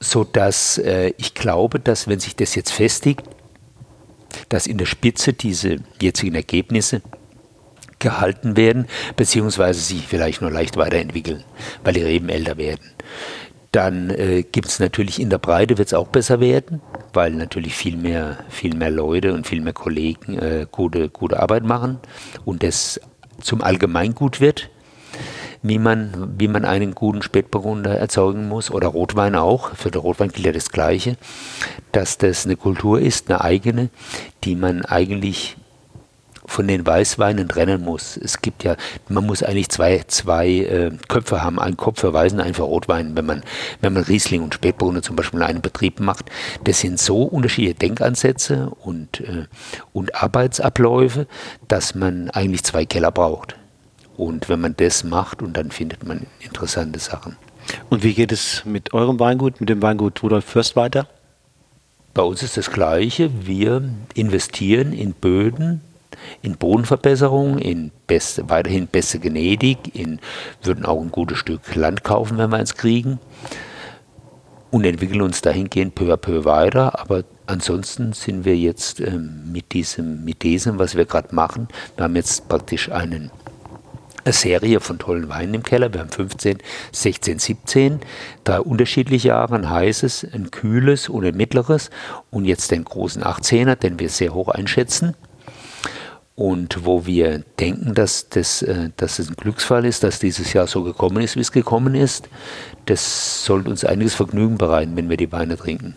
Sodass 0.00 0.78
äh, 0.78 1.12
ich 1.18 1.34
glaube, 1.34 1.80
dass 1.80 2.08
wenn 2.08 2.20
sich 2.20 2.34
das 2.34 2.54
jetzt 2.54 2.72
festigt, 2.72 3.24
dass 4.48 4.66
in 4.66 4.78
der 4.78 4.86
Spitze 4.86 5.34
diese 5.34 5.76
jetzigen 6.00 6.34
Ergebnisse 6.34 7.02
gehalten 8.04 8.56
werden, 8.56 8.86
beziehungsweise 9.16 9.80
sich 9.80 10.06
vielleicht 10.06 10.40
nur 10.40 10.52
leicht 10.52 10.76
weiterentwickeln, 10.76 11.42
weil 11.82 11.94
die 11.94 12.04
Reben 12.04 12.28
älter 12.28 12.56
werden. 12.56 12.84
Dann 13.72 14.10
äh, 14.10 14.44
gibt 14.44 14.68
es 14.68 14.78
natürlich 14.78 15.20
in 15.20 15.30
der 15.30 15.38
Breite 15.38 15.78
wird 15.78 15.88
es 15.88 15.94
auch 15.94 16.06
besser 16.06 16.38
werden, 16.38 16.80
weil 17.12 17.32
natürlich 17.32 17.74
viel 17.74 17.96
mehr, 17.96 18.38
viel 18.48 18.76
mehr 18.76 18.90
Leute 18.90 19.34
und 19.34 19.48
viel 19.48 19.60
mehr 19.60 19.72
Kollegen 19.72 20.38
äh, 20.38 20.66
gute, 20.70 21.08
gute 21.08 21.40
Arbeit 21.40 21.64
machen 21.64 21.98
und 22.44 22.62
das 22.62 23.00
zum 23.40 23.62
Allgemeingut 23.62 24.40
wird. 24.40 24.70
wie 25.64 25.78
man, 25.78 26.34
wie 26.38 26.46
man 26.46 26.66
einen 26.66 26.94
guten 26.94 27.22
Spätburgunder 27.22 27.96
erzeugen 27.98 28.48
muss 28.48 28.70
oder 28.70 28.88
Rotwein 28.88 29.34
auch. 29.34 29.74
Für 29.74 29.90
den 29.90 30.02
Rotwein 30.02 30.28
gilt 30.28 30.44
ja 30.46 30.52
das 30.52 30.70
Gleiche, 30.70 31.16
dass 31.90 32.18
das 32.18 32.44
eine 32.44 32.56
Kultur 32.56 33.00
ist, 33.00 33.30
eine 33.30 33.40
eigene, 33.40 33.88
die 34.44 34.56
man 34.56 34.84
eigentlich 34.84 35.56
von 36.46 36.68
den 36.68 36.86
Weißweinen 36.86 37.48
trennen 37.48 37.82
muss. 37.82 38.16
Es 38.16 38.40
gibt 38.42 38.64
ja, 38.64 38.76
man 39.08 39.26
muss 39.26 39.42
eigentlich 39.42 39.68
zwei, 39.70 40.02
zwei 40.06 40.48
äh, 40.48 40.90
Köpfe 41.08 41.42
haben. 41.42 41.58
Ein 41.58 41.76
Kopf 41.76 42.00
für 42.00 42.12
Weißen, 42.12 42.40
ein 42.40 42.54
für 42.54 42.62
Rotwein, 42.62 43.16
wenn 43.16 43.26
man, 43.26 43.42
wenn 43.80 43.92
man 43.92 44.04
Riesling 44.04 44.42
und 44.42 44.54
Spätburgunder 44.54 45.02
zum 45.02 45.16
Beispiel 45.16 45.40
in 45.40 45.46
einem 45.46 45.62
Betrieb 45.62 46.00
macht. 46.00 46.30
Das 46.64 46.80
sind 46.80 46.98
so 46.98 47.22
unterschiedliche 47.22 47.74
Denkansätze 47.74 48.70
und, 48.80 49.20
äh, 49.20 49.46
und 49.92 50.14
Arbeitsabläufe, 50.14 51.26
dass 51.68 51.94
man 51.94 52.30
eigentlich 52.30 52.64
zwei 52.64 52.84
Keller 52.84 53.10
braucht. 53.10 53.56
Und 54.16 54.48
wenn 54.48 54.60
man 54.60 54.76
das 54.76 55.02
macht, 55.02 55.42
und 55.42 55.56
dann 55.56 55.70
findet 55.70 56.06
man 56.06 56.26
interessante 56.40 57.00
Sachen. 57.00 57.36
Und 57.90 58.02
wie 58.02 58.14
geht 58.14 58.32
es 58.32 58.64
mit 58.64 58.92
eurem 58.92 59.18
Weingut, 59.18 59.60
mit 59.60 59.68
dem 59.68 59.82
Weingut 59.82 60.22
Rudolf 60.22 60.44
Fürst 60.44 60.76
weiter? 60.76 61.08
Bei 62.12 62.22
uns 62.22 62.42
ist 62.44 62.56
das 62.56 62.70
Gleiche. 62.70 63.30
Wir 63.44 63.82
investieren 64.14 64.92
in 64.92 65.14
Böden, 65.14 65.80
in 66.42 66.56
Bodenverbesserung, 66.56 67.58
in 67.58 67.90
beste, 68.06 68.48
weiterhin 68.48 68.86
beste 68.86 69.18
Genetik, 69.18 69.94
in, 69.94 70.20
würden 70.62 70.84
auch 70.84 71.00
ein 71.00 71.10
gutes 71.10 71.38
Stück 71.38 71.74
Land 71.74 72.04
kaufen, 72.04 72.38
wenn 72.38 72.50
wir 72.50 72.60
es 72.60 72.74
kriegen. 72.76 73.18
Und 74.70 74.84
entwickeln 74.84 75.22
uns 75.22 75.40
dahingehend 75.40 75.94
peu 75.94 76.12
à 76.12 76.16
peu 76.16 76.44
weiter. 76.44 76.98
Aber 76.98 77.22
ansonsten 77.46 78.12
sind 78.12 78.44
wir 78.44 78.56
jetzt 78.56 79.00
ähm, 79.00 79.52
mit 79.52 79.72
diesem, 79.72 80.24
mit 80.24 80.42
diesem, 80.42 80.78
was 80.78 80.96
wir 80.96 81.04
gerade 81.04 81.34
machen, 81.34 81.68
wir 81.96 82.04
haben 82.04 82.16
jetzt 82.16 82.48
praktisch 82.48 82.90
einen 82.90 83.30
eine 84.24 84.32
Serie 84.32 84.80
von 84.80 84.98
tollen 84.98 85.28
Weinen 85.28 85.54
im 85.54 85.62
Keller. 85.62 85.92
Wir 85.92 86.00
haben 86.00 86.10
15, 86.10 86.58
16, 86.92 87.38
17, 87.38 88.00
drei 88.44 88.60
unterschiedliche 88.60 89.28
Jahre, 89.28 89.54
ein 89.54 89.68
heißes, 89.68 90.26
ein 90.32 90.50
kühles 90.50 91.08
und 91.08 91.24
ein 91.24 91.36
mittleres. 91.36 91.90
Und 92.30 92.44
jetzt 92.44 92.70
den 92.70 92.84
großen 92.84 93.22
18er, 93.22 93.76
den 93.76 93.98
wir 93.98 94.08
sehr 94.08 94.34
hoch 94.34 94.48
einschätzen 94.48 95.14
und 96.36 96.84
wo 96.84 97.06
wir 97.06 97.44
denken, 97.60 97.94
dass 97.94 98.28
das, 98.28 98.62
äh, 98.62 98.90
dass 98.96 99.20
es 99.20 99.28
ein 99.28 99.36
Glücksfall 99.36 99.84
ist, 99.84 100.02
dass 100.02 100.18
dieses 100.18 100.52
Jahr 100.52 100.66
so 100.66 100.82
gekommen 100.82 101.22
ist, 101.22 101.36
wie 101.36 101.40
es 101.40 101.52
gekommen 101.52 101.94
ist. 101.94 102.28
Das 102.86 103.44
sollte 103.44 103.70
uns 103.70 103.84
einiges 103.84 104.14
Vergnügen 104.14 104.58
bereiten, 104.58 104.96
wenn 104.96 105.08
wir 105.08 105.16
die 105.16 105.30
Weine 105.30 105.56
trinken. 105.56 105.94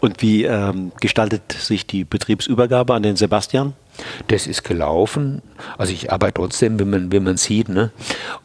Und 0.00 0.22
wie 0.22 0.44
ähm, 0.44 0.92
gestaltet 1.00 1.52
sich 1.52 1.86
die 1.86 2.04
Betriebsübergabe 2.04 2.94
an 2.94 3.02
den 3.02 3.16
Sebastian? 3.16 3.74
Das 4.28 4.46
ist 4.46 4.64
gelaufen. 4.64 5.42
Also 5.76 5.92
ich 5.92 6.10
arbeite 6.10 6.34
trotzdem, 6.34 6.80
wie 6.80 6.84
man, 6.84 7.12
wie 7.12 7.20
man 7.20 7.36
sieht. 7.36 7.68
Ne? 7.68 7.92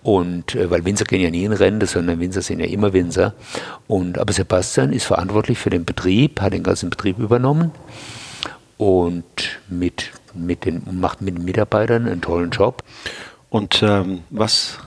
Und 0.04 0.56
äh, 0.56 0.70
weil 0.70 0.84
Winzer 0.84 1.06
gehen 1.06 1.22
ja 1.22 1.32
nie 1.32 1.46
in 1.46 1.54
Rente, 1.54 1.88
sondern 1.88 2.20
Winzer 2.20 2.42
sind 2.42 2.60
ja 2.60 2.66
immer 2.66 2.92
Winzer. 2.92 3.34
Und 3.88 4.20
aber 4.20 4.34
Sebastian 4.34 4.92
ist 4.92 5.06
verantwortlich 5.06 5.58
für 5.58 5.70
den 5.70 5.86
Betrieb, 5.86 6.42
hat 6.42 6.52
den 6.52 6.64
ganzen 6.64 6.90
Betrieb 6.90 7.18
übernommen 7.18 7.72
und 8.78 9.60
mit 9.70 10.12
mit 10.34 10.66
den, 10.66 10.84
macht 11.00 11.22
mit 11.22 11.38
den 11.38 11.46
Mitarbeitern 11.46 12.08
einen 12.08 12.22
tollen 12.22 12.52
Job. 12.52 12.84
Und 13.50 13.82
ähm, 13.84 14.22
was 14.30 14.78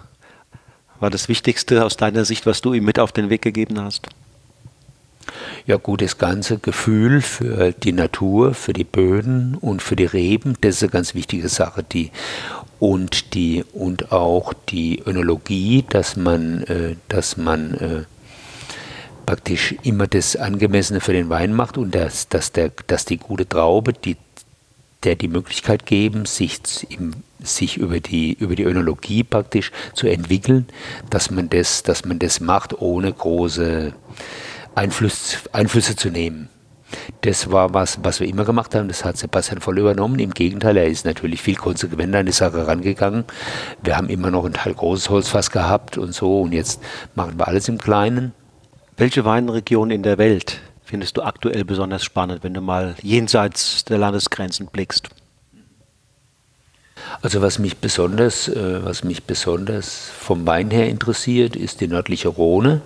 war 1.00 1.10
das 1.10 1.28
Wichtigste 1.28 1.84
aus 1.84 1.96
deiner 1.96 2.24
Sicht, 2.24 2.46
was 2.46 2.60
du 2.60 2.72
ihm 2.74 2.84
mit 2.84 2.98
auf 2.98 3.12
den 3.12 3.28
Weg 3.28 3.42
gegeben 3.42 3.80
hast? 3.80 4.08
Ja 5.66 5.76
gut, 5.76 6.02
das 6.02 6.18
ganze 6.18 6.58
Gefühl 6.58 7.20
für 7.20 7.72
die 7.72 7.92
Natur, 7.92 8.54
für 8.54 8.72
die 8.72 8.84
Böden 8.84 9.56
und 9.56 9.80
für 9.80 9.96
die 9.96 10.04
Reben, 10.04 10.56
das 10.60 10.76
ist 10.76 10.82
eine 10.82 10.90
ganz 10.90 11.14
wichtige 11.14 11.48
Sache. 11.48 11.84
Die, 11.84 12.10
und, 12.80 13.34
die, 13.34 13.64
und 13.72 14.10
auch 14.10 14.52
die 14.68 15.00
Önologie, 15.06 15.84
dass 15.88 16.16
man, 16.16 16.62
äh, 16.64 16.96
dass 17.08 17.36
man 17.36 17.74
äh, 17.74 18.02
praktisch 19.24 19.76
immer 19.84 20.08
das 20.08 20.34
Angemessene 20.36 21.00
für 21.00 21.12
den 21.12 21.28
Wein 21.28 21.52
macht 21.52 21.78
und 21.78 21.94
dass, 21.94 22.28
dass, 22.28 22.50
der, 22.52 22.72
dass 22.88 23.04
die 23.04 23.18
gute 23.18 23.48
Traube, 23.48 23.92
die 23.92 24.16
der 25.04 25.16
die 25.16 25.28
Möglichkeit 25.28 25.86
geben, 25.86 26.26
sich, 26.26 26.60
sich 27.40 27.76
über, 27.76 28.00
die, 28.00 28.34
über 28.34 28.54
die 28.54 28.64
Önologie 28.64 29.24
praktisch 29.24 29.72
zu 29.94 30.06
entwickeln, 30.06 30.66
dass 31.10 31.30
man 31.30 31.48
das, 31.50 31.82
dass 31.82 32.04
man 32.04 32.18
das 32.18 32.40
macht, 32.40 32.80
ohne 32.80 33.12
große 33.12 33.92
Einfluss, 34.74 35.38
Einflüsse 35.52 35.96
zu 35.96 36.10
nehmen. 36.10 36.48
Das 37.22 37.50
war 37.50 37.72
was, 37.72 37.98
was 38.02 38.20
wir 38.20 38.28
immer 38.28 38.44
gemacht 38.44 38.74
haben. 38.74 38.88
Das 38.88 39.04
hat 39.04 39.16
Sebastian 39.16 39.60
voll 39.60 39.78
übernommen. 39.78 40.18
Im 40.18 40.32
Gegenteil, 40.32 40.76
er 40.76 40.86
ist 40.86 41.04
natürlich 41.04 41.40
viel 41.40 41.56
konsequenter 41.56 42.18
an 42.18 42.26
die 42.26 42.32
Sache 42.32 42.66
rangegangen. 42.66 43.24
Wir 43.82 43.96
haben 43.96 44.08
immer 44.08 44.30
noch 44.30 44.44
ein 44.44 44.52
Teil 44.52 44.74
großes 44.74 45.08
Holzfass 45.08 45.50
gehabt 45.50 45.98
und 45.98 46.12
so. 46.12 46.42
Und 46.42 46.52
jetzt 46.52 46.82
machen 47.14 47.38
wir 47.38 47.48
alles 47.48 47.68
im 47.68 47.78
Kleinen. 47.78 48.32
Welche 48.96 49.24
Weinregion 49.24 49.90
in 49.90 50.02
der 50.02 50.18
Welt 50.18 50.60
findest 50.84 51.16
du 51.16 51.22
aktuell 51.22 51.64
besonders 51.64 52.04
spannend, 52.04 52.42
wenn 52.42 52.54
du 52.54 52.60
mal 52.60 52.94
jenseits 53.02 53.84
der 53.84 53.98
Landesgrenzen 53.98 54.66
blickst? 54.66 55.08
Also 57.20 57.42
was 57.42 57.58
mich 57.58 57.78
besonders, 57.78 58.48
äh, 58.48 58.84
was 58.84 59.04
mich 59.04 59.24
besonders 59.24 60.10
vom 60.18 60.46
Wein 60.46 60.70
her 60.70 60.88
interessiert, 60.88 61.56
ist 61.56 61.80
die 61.80 61.88
nördliche 61.88 62.28
Rhone. 62.28 62.80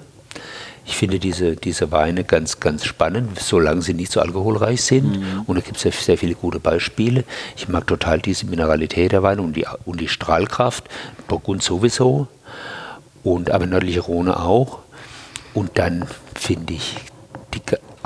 Ich 0.85 0.97
finde 0.97 1.19
diese, 1.19 1.57
diese 1.57 1.91
Weine 1.91 2.23
ganz, 2.23 2.61
ganz 2.61 2.85
spannend, 2.85 3.41
solange 3.41 3.83
sie 3.83 3.95
nicht 3.95 4.13
so 4.13 4.21
alkoholreich 4.21 4.83
sind. 4.83 5.19
Mhm. 5.19 5.43
Und 5.47 5.57
da 5.57 5.61
gibt 5.61 5.77
es 5.77 5.83
sehr, 5.83 5.93
sehr 5.93 6.17
viele 6.17 6.35
gute 6.35 6.61
Beispiele. 6.61 7.25
Ich 7.57 7.69
mag 7.69 7.87
total 7.87 8.21
diese 8.21 8.47
Mineralität 8.47 9.11
der 9.11 9.23
Weine 9.23 9.43
und 9.43 9.57
die, 9.57 9.67
und 9.85 10.01
die 10.01 10.09
Strahlkraft. 10.09 10.85
Burgund 11.27 11.63
sowieso. 11.63 12.29
Und 13.25 13.51
aber 13.51 13.67
nördliche 13.67 14.01
Rhone 14.01 14.39
auch. 14.39 14.79
Und 15.55 15.73
dann 15.75 16.07
finde 16.35 16.75
ich 16.75 16.97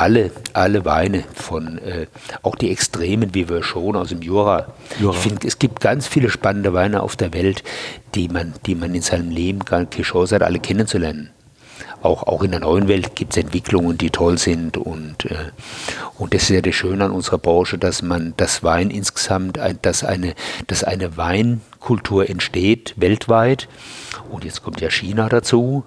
alle, 0.00 0.30
alle 0.54 0.86
Weine 0.86 1.24
von, 1.34 1.76
äh, 1.78 2.06
auch 2.42 2.54
die 2.54 2.70
Extremen, 2.70 3.34
wie 3.34 3.50
wir 3.50 3.62
schon 3.62 3.96
aus 3.96 4.08
dem 4.08 4.22
Jura. 4.22 4.68
Jura. 4.98 5.14
Ich 5.14 5.20
finde, 5.20 5.46
es 5.46 5.58
gibt 5.58 5.80
ganz 5.80 6.06
viele 6.06 6.30
spannende 6.30 6.72
Weine 6.72 7.02
auf 7.02 7.16
der 7.16 7.34
Welt, 7.34 7.62
die 8.14 8.28
man, 8.28 8.54
die 8.64 8.74
man 8.74 8.94
in 8.94 9.02
seinem 9.02 9.30
Leben 9.30 9.60
gar 9.60 9.84
keine 9.84 10.04
Chance 10.04 10.34
hat, 10.34 10.42
alle 10.42 10.58
kennenzulernen. 10.58 11.30
Auch, 12.02 12.22
auch 12.22 12.42
in 12.42 12.50
der 12.50 12.60
neuen 12.60 12.88
Welt 12.88 13.14
gibt 13.14 13.32
es 13.32 13.42
Entwicklungen, 13.42 13.98
die 13.98 14.08
toll 14.08 14.38
sind 14.38 14.78
und, 14.78 15.26
äh, 15.26 15.50
und 16.16 16.32
das 16.32 16.44
ist 16.44 16.48
ja 16.48 16.62
das 16.62 16.74
Schöne 16.74 17.04
an 17.04 17.10
unserer 17.10 17.36
Branche, 17.36 17.76
dass 17.76 18.00
man 18.00 18.32
das 18.38 18.62
Wein 18.62 18.90
insgesamt, 18.90 19.58
dass 19.82 20.02
eine, 20.02 20.34
dass 20.66 20.82
eine 20.82 21.18
Weinkultur 21.18 22.30
entsteht 22.30 22.94
weltweit 22.96 23.68
und 24.30 24.46
jetzt 24.46 24.62
kommt 24.62 24.80
ja 24.80 24.88
China 24.88 25.28
dazu 25.28 25.84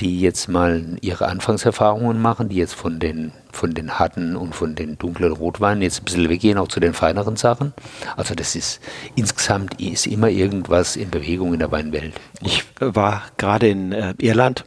die 0.00 0.20
jetzt 0.20 0.48
mal 0.48 0.96
ihre 1.00 1.26
Anfangserfahrungen 1.26 2.20
machen, 2.20 2.48
die 2.48 2.56
jetzt 2.56 2.74
von 2.74 3.00
den, 3.00 3.32
von 3.52 3.74
den 3.74 3.98
harten 3.98 4.36
und 4.36 4.54
von 4.54 4.74
den 4.74 4.96
dunklen 4.96 5.32
Rotweinen 5.32 5.82
jetzt 5.82 6.00
ein 6.00 6.04
bisschen 6.04 6.28
weggehen, 6.28 6.58
auch 6.58 6.68
zu 6.68 6.78
den 6.78 6.94
feineren 6.94 7.36
Sachen. 7.36 7.72
Also 8.16 8.34
das 8.34 8.54
ist 8.54 8.80
insgesamt 9.16 9.80
ist 9.80 10.06
immer 10.06 10.28
irgendwas 10.28 10.94
in 10.94 11.10
Bewegung 11.10 11.52
in 11.52 11.58
der 11.58 11.72
Weinwelt. 11.72 12.14
Ich 12.42 12.64
war 12.78 13.24
gerade 13.38 13.68
in 13.68 13.92
äh, 13.92 14.14
Irland 14.18 14.64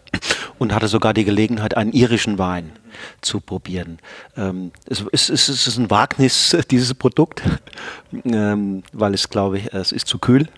und 0.59 0.75
hatte 0.75 0.87
sogar 0.87 1.13
die 1.13 1.25
Gelegenheit, 1.25 1.77
einen 1.77 1.93
irischen 1.93 2.37
Wein 2.37 2.73
zu 3.21 3.39
probieren. 3.39 3.99
Ähm, 4.35 4.71
es, 4.85 5.03
es, 5.11 5.29
es, 5.29 5.49
ist 5.49 5.77
ein 5.77 5.89
Wagnis, 5.89 6.57
dieses 6.71 6.93
Produkt, 6.93 7.41
ähm, 8.25 8.83
weil 8.91 9.13
es, 9.13 9.29
glaube 9.29 9.59
ich, 9.59 9.73
es 9.73 9.91
ist 9.91 10.07
zu 10.07 10.19
kühl. 10.19 10.49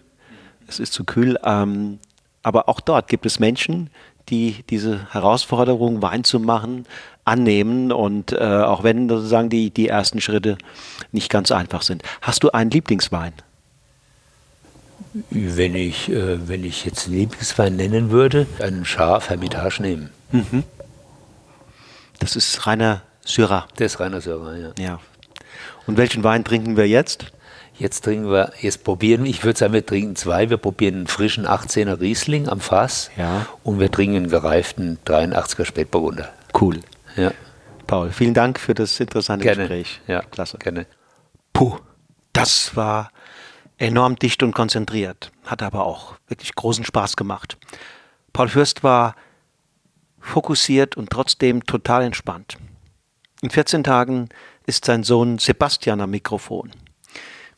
Es 0.67 0.79
ist 0.79 0.93
zu 0.93 1.03
kühl. 1.03 1.37
Ähm, 1.43 1.99
aber 2.41 2.67
auch 2.67 2.81
dort 2.81 3.07
gibt 3.07 3.25
es 3.25 3.39
Menschen, 3.39 3.89
die 4.29 4.63
diese 4.69 5.11
Herausforderung, 5.11 6.01
Wein 6.01 6.23
zu 6.23 6.39
machen, 6.39 6.85
annehmen 7.25 7.91
und 7.91 8.33
äh, 8.33 8.37
auch 8.37 8.83
wenn 8.83 9.07
sozusagen 9.07 9.49
die, 9.49 9.69
die 9.69 9.87
ersten 9.87 10.21
Schritte 10.21 10.57
nicht 11.11 11.29
ganz 11.29 11.51
einfach 11.51 11.81
sind. 11.81 12.03
Hast 12.21 12.43
du 12.43 12.51
einen 12.51 12.69
Lieblingswein? 12.69 13.33
Wenn 15.29 15.75
ich, 15.75 16.09
äh, 16.09 16.47
wenn 16.47 16.63
ich 16.63 16.85
jetzt 16.85 17.07
einen 17.07 17.17
Lieblingswein 17.17 17.75
nennen 17.75 18.09
würde, 18.09 18.47
einen 18.59 18.83
Schaf 18.83 19.29
Hermitage 19.29 19.81
nehmen. 19.81 20.09
Mhm. 20.31 20.63
Das 22.19 22.35
ist 22.35 22.65
reiner 22.65 23.01
Syrah. 23.23 23.67
Das 23.75 23.93
ist 23.93 23.99
reiner 23.99 24.21
Syrah, 24.21 24.55
ja. 24.55 24.71
ja. 24.79 24.99
Und 25.85 25.97
welchen 25.97 26.23
Wein 26.23 26.43
trinken 26.43 26.77
wir 26.77 26.87
jetzt? 26.87 27.25
Jetzt 27.75 28.03
trinken 28.03 28.29
wir, 28.29 28.53
jetzt 28.59 28.83
probieren 28.83 29.25
ich 29.25 29.43
würde 29.43 29.57
sagen, 29.57 29.73
wir 29.73 29.85
trinken 29.85 30.15
zwei. 30.15 30.49
Wir 30.49 30.57
probieren 30.57 30.95
einen 30.95 31.07
frischen 31.07 31.47
18er 31.47 31.99
Riesling 31.99 32.47
am 32.47 32.59
Fass 32.59 33.09
ja. 33.17 33.47
und 33.63 33.79
wir 33.79 33.91
trinken 33.91 34.17
einen 34.17 34.29
gereiften 34.29 34.99
83er 35.05 35.65
Spätburgunder. 35.65 36.29
Cool. 36.59 36.81
Ja. 37.15 37.31
Paul, 37.87 38.11
vielen 38.11 38.33
Dank 38.33 38.59
für 38.59 38.73
das 38.73 38.99
interessante 38.99 39.43
gerne. 39.43 39.63
Gespräch. 39.63 40.01
Ja, 40.07 40.21
klasse. 40.21 40.57
Gerne. 40.57 40.85
Puh, 41.51 41.77
das 42.31 42.75
war 42.75 43.11
enorm 43.77 44.17
dicht 44.17 44.43
und 44.43 44.53
konzentriert, 44.53 45.31
hat 45.45 45.61
aber 45.63 45.85
auch 45.85 46.15
wirklich 46.27 46.53
großen 46.55 46.85
Spaß 46.85 47.15
gemacht. 47.15 47.57
Paul 48.33 48.49
Fürst 48.49 48.83
war 48.83 49.15
fokussiert 50.19 50.95
und 50.95 51.09
trotzdem 51.09 51.65
total 51.65 52.03
entspannt. 52.03 52.57
In 53.41 53.49
14 53.49 53.83
Tagen 53.83 54.29
ist 54.65 54.85
sein 54.85 55.03
Sohn 55.03 55.37
Sebastian 55.37 55.99
am 55.99 56.11
Mikrofon. 56.11 56.71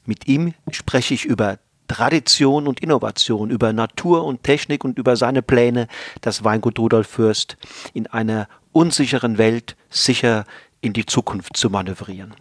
Mit 0.05 0.27
ihm 0.27 0.53
spreche 0.71 1.13
ich 1.13 1.25
über 1.25 1.59
Tradition 1.87 2.67
und 2.67 2.79
Innovation, 2.79 3.49
über 3.49 3.73
Natur 3.73 4.23
und 4.25 4.43
Technik 4.43 4.83
und 4.83 4.97
über 4.97 5.15
seine 5.15 5.41
Pläne, 5.41 5.87
das 6.21 6.43
Weingut 6.43 6.79
Rudolf 6.79 7.07
Fürst 7.07 7.57
in 7.93 8.07
einer 8.07 8.47
unsicheren 8.71 9.37
Welt 9.37 9.75
sicher 9.89 10.45
in 10.81 10.93
die 10.93 11.05
Zukunft 11.05 11.57
zu 11.57 11.69
manövrieren. 11.69 12.33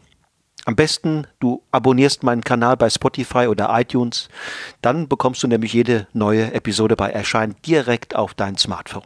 Am 0.66 0.76
besten, 0.76 1.26
du 1.40 1.62
abonnierst 1.72 2.22
meinen 2.22 2.42
Kanal 2.42 2.76
bei 2.78 2.88
Spotify 2.88 3.48
oder 3.48 3.68
iTunes, 3.78 4.28
dann 4.80 5.08
bekommst 5.08 5.42
du 5.42 5.46
nämlich 5.46 5.74
jede 5.74 6.06
neue 6.14 6.52
Episode 6.54 6.96
bei 6.96 7.10
Erscheinen 7.10 7.54
direkt 7.66 8.16
auf 8.16 8.32
dein 8.32 8.56
Smartphone. 8.56 9.04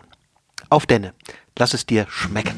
Auf 0.71 0.87
denne, 0.87 1.15
lass 1.59 1.75
es 1.75 1.85
dir 1.85 2.07
schmecken. 2.09 2.55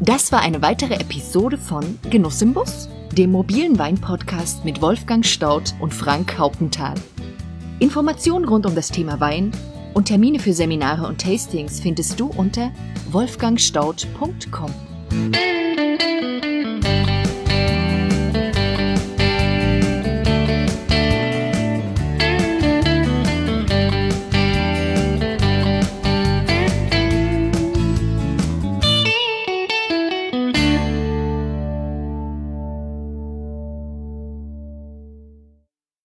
Das 0.00 0.30
war 0.30 0.40
eine 0.40 0.62
weitere 0.62 0.94
Episode 0.94 1.58
von 1.58 1.98
Genuss 2.08 2.40
im 2.40 2.54
Bus, 2.54 2.88
dem 3.18 3.32
mobilen 3.32 3.76
Wein-Podcast 3.76 4.64
mit 4.64 4.80
Wolfgang 4.80 5.26
Staudt 5.26 5.74
und 5.80 5.92
Frank 5.92 6.38
Hauptenthal. 6.38 6.94
Informationen 7.80 8.44
rund 8.44 8.64
um 8.64 8.76
das 8.76 8.92
Thema 8.92 9.18
Wein 9.18 9.50
und 9.92 10.04
Termine 10.04 10.38
für 10.38 10.52
Seminare 10.52 11.04
und 11.04 11.20
Tastings 11.20 11.80
findest 11.80 12.20
du 12.20 12.28
unter 12.28 12.70
wolfgangstaudt.com. 13.10 14.72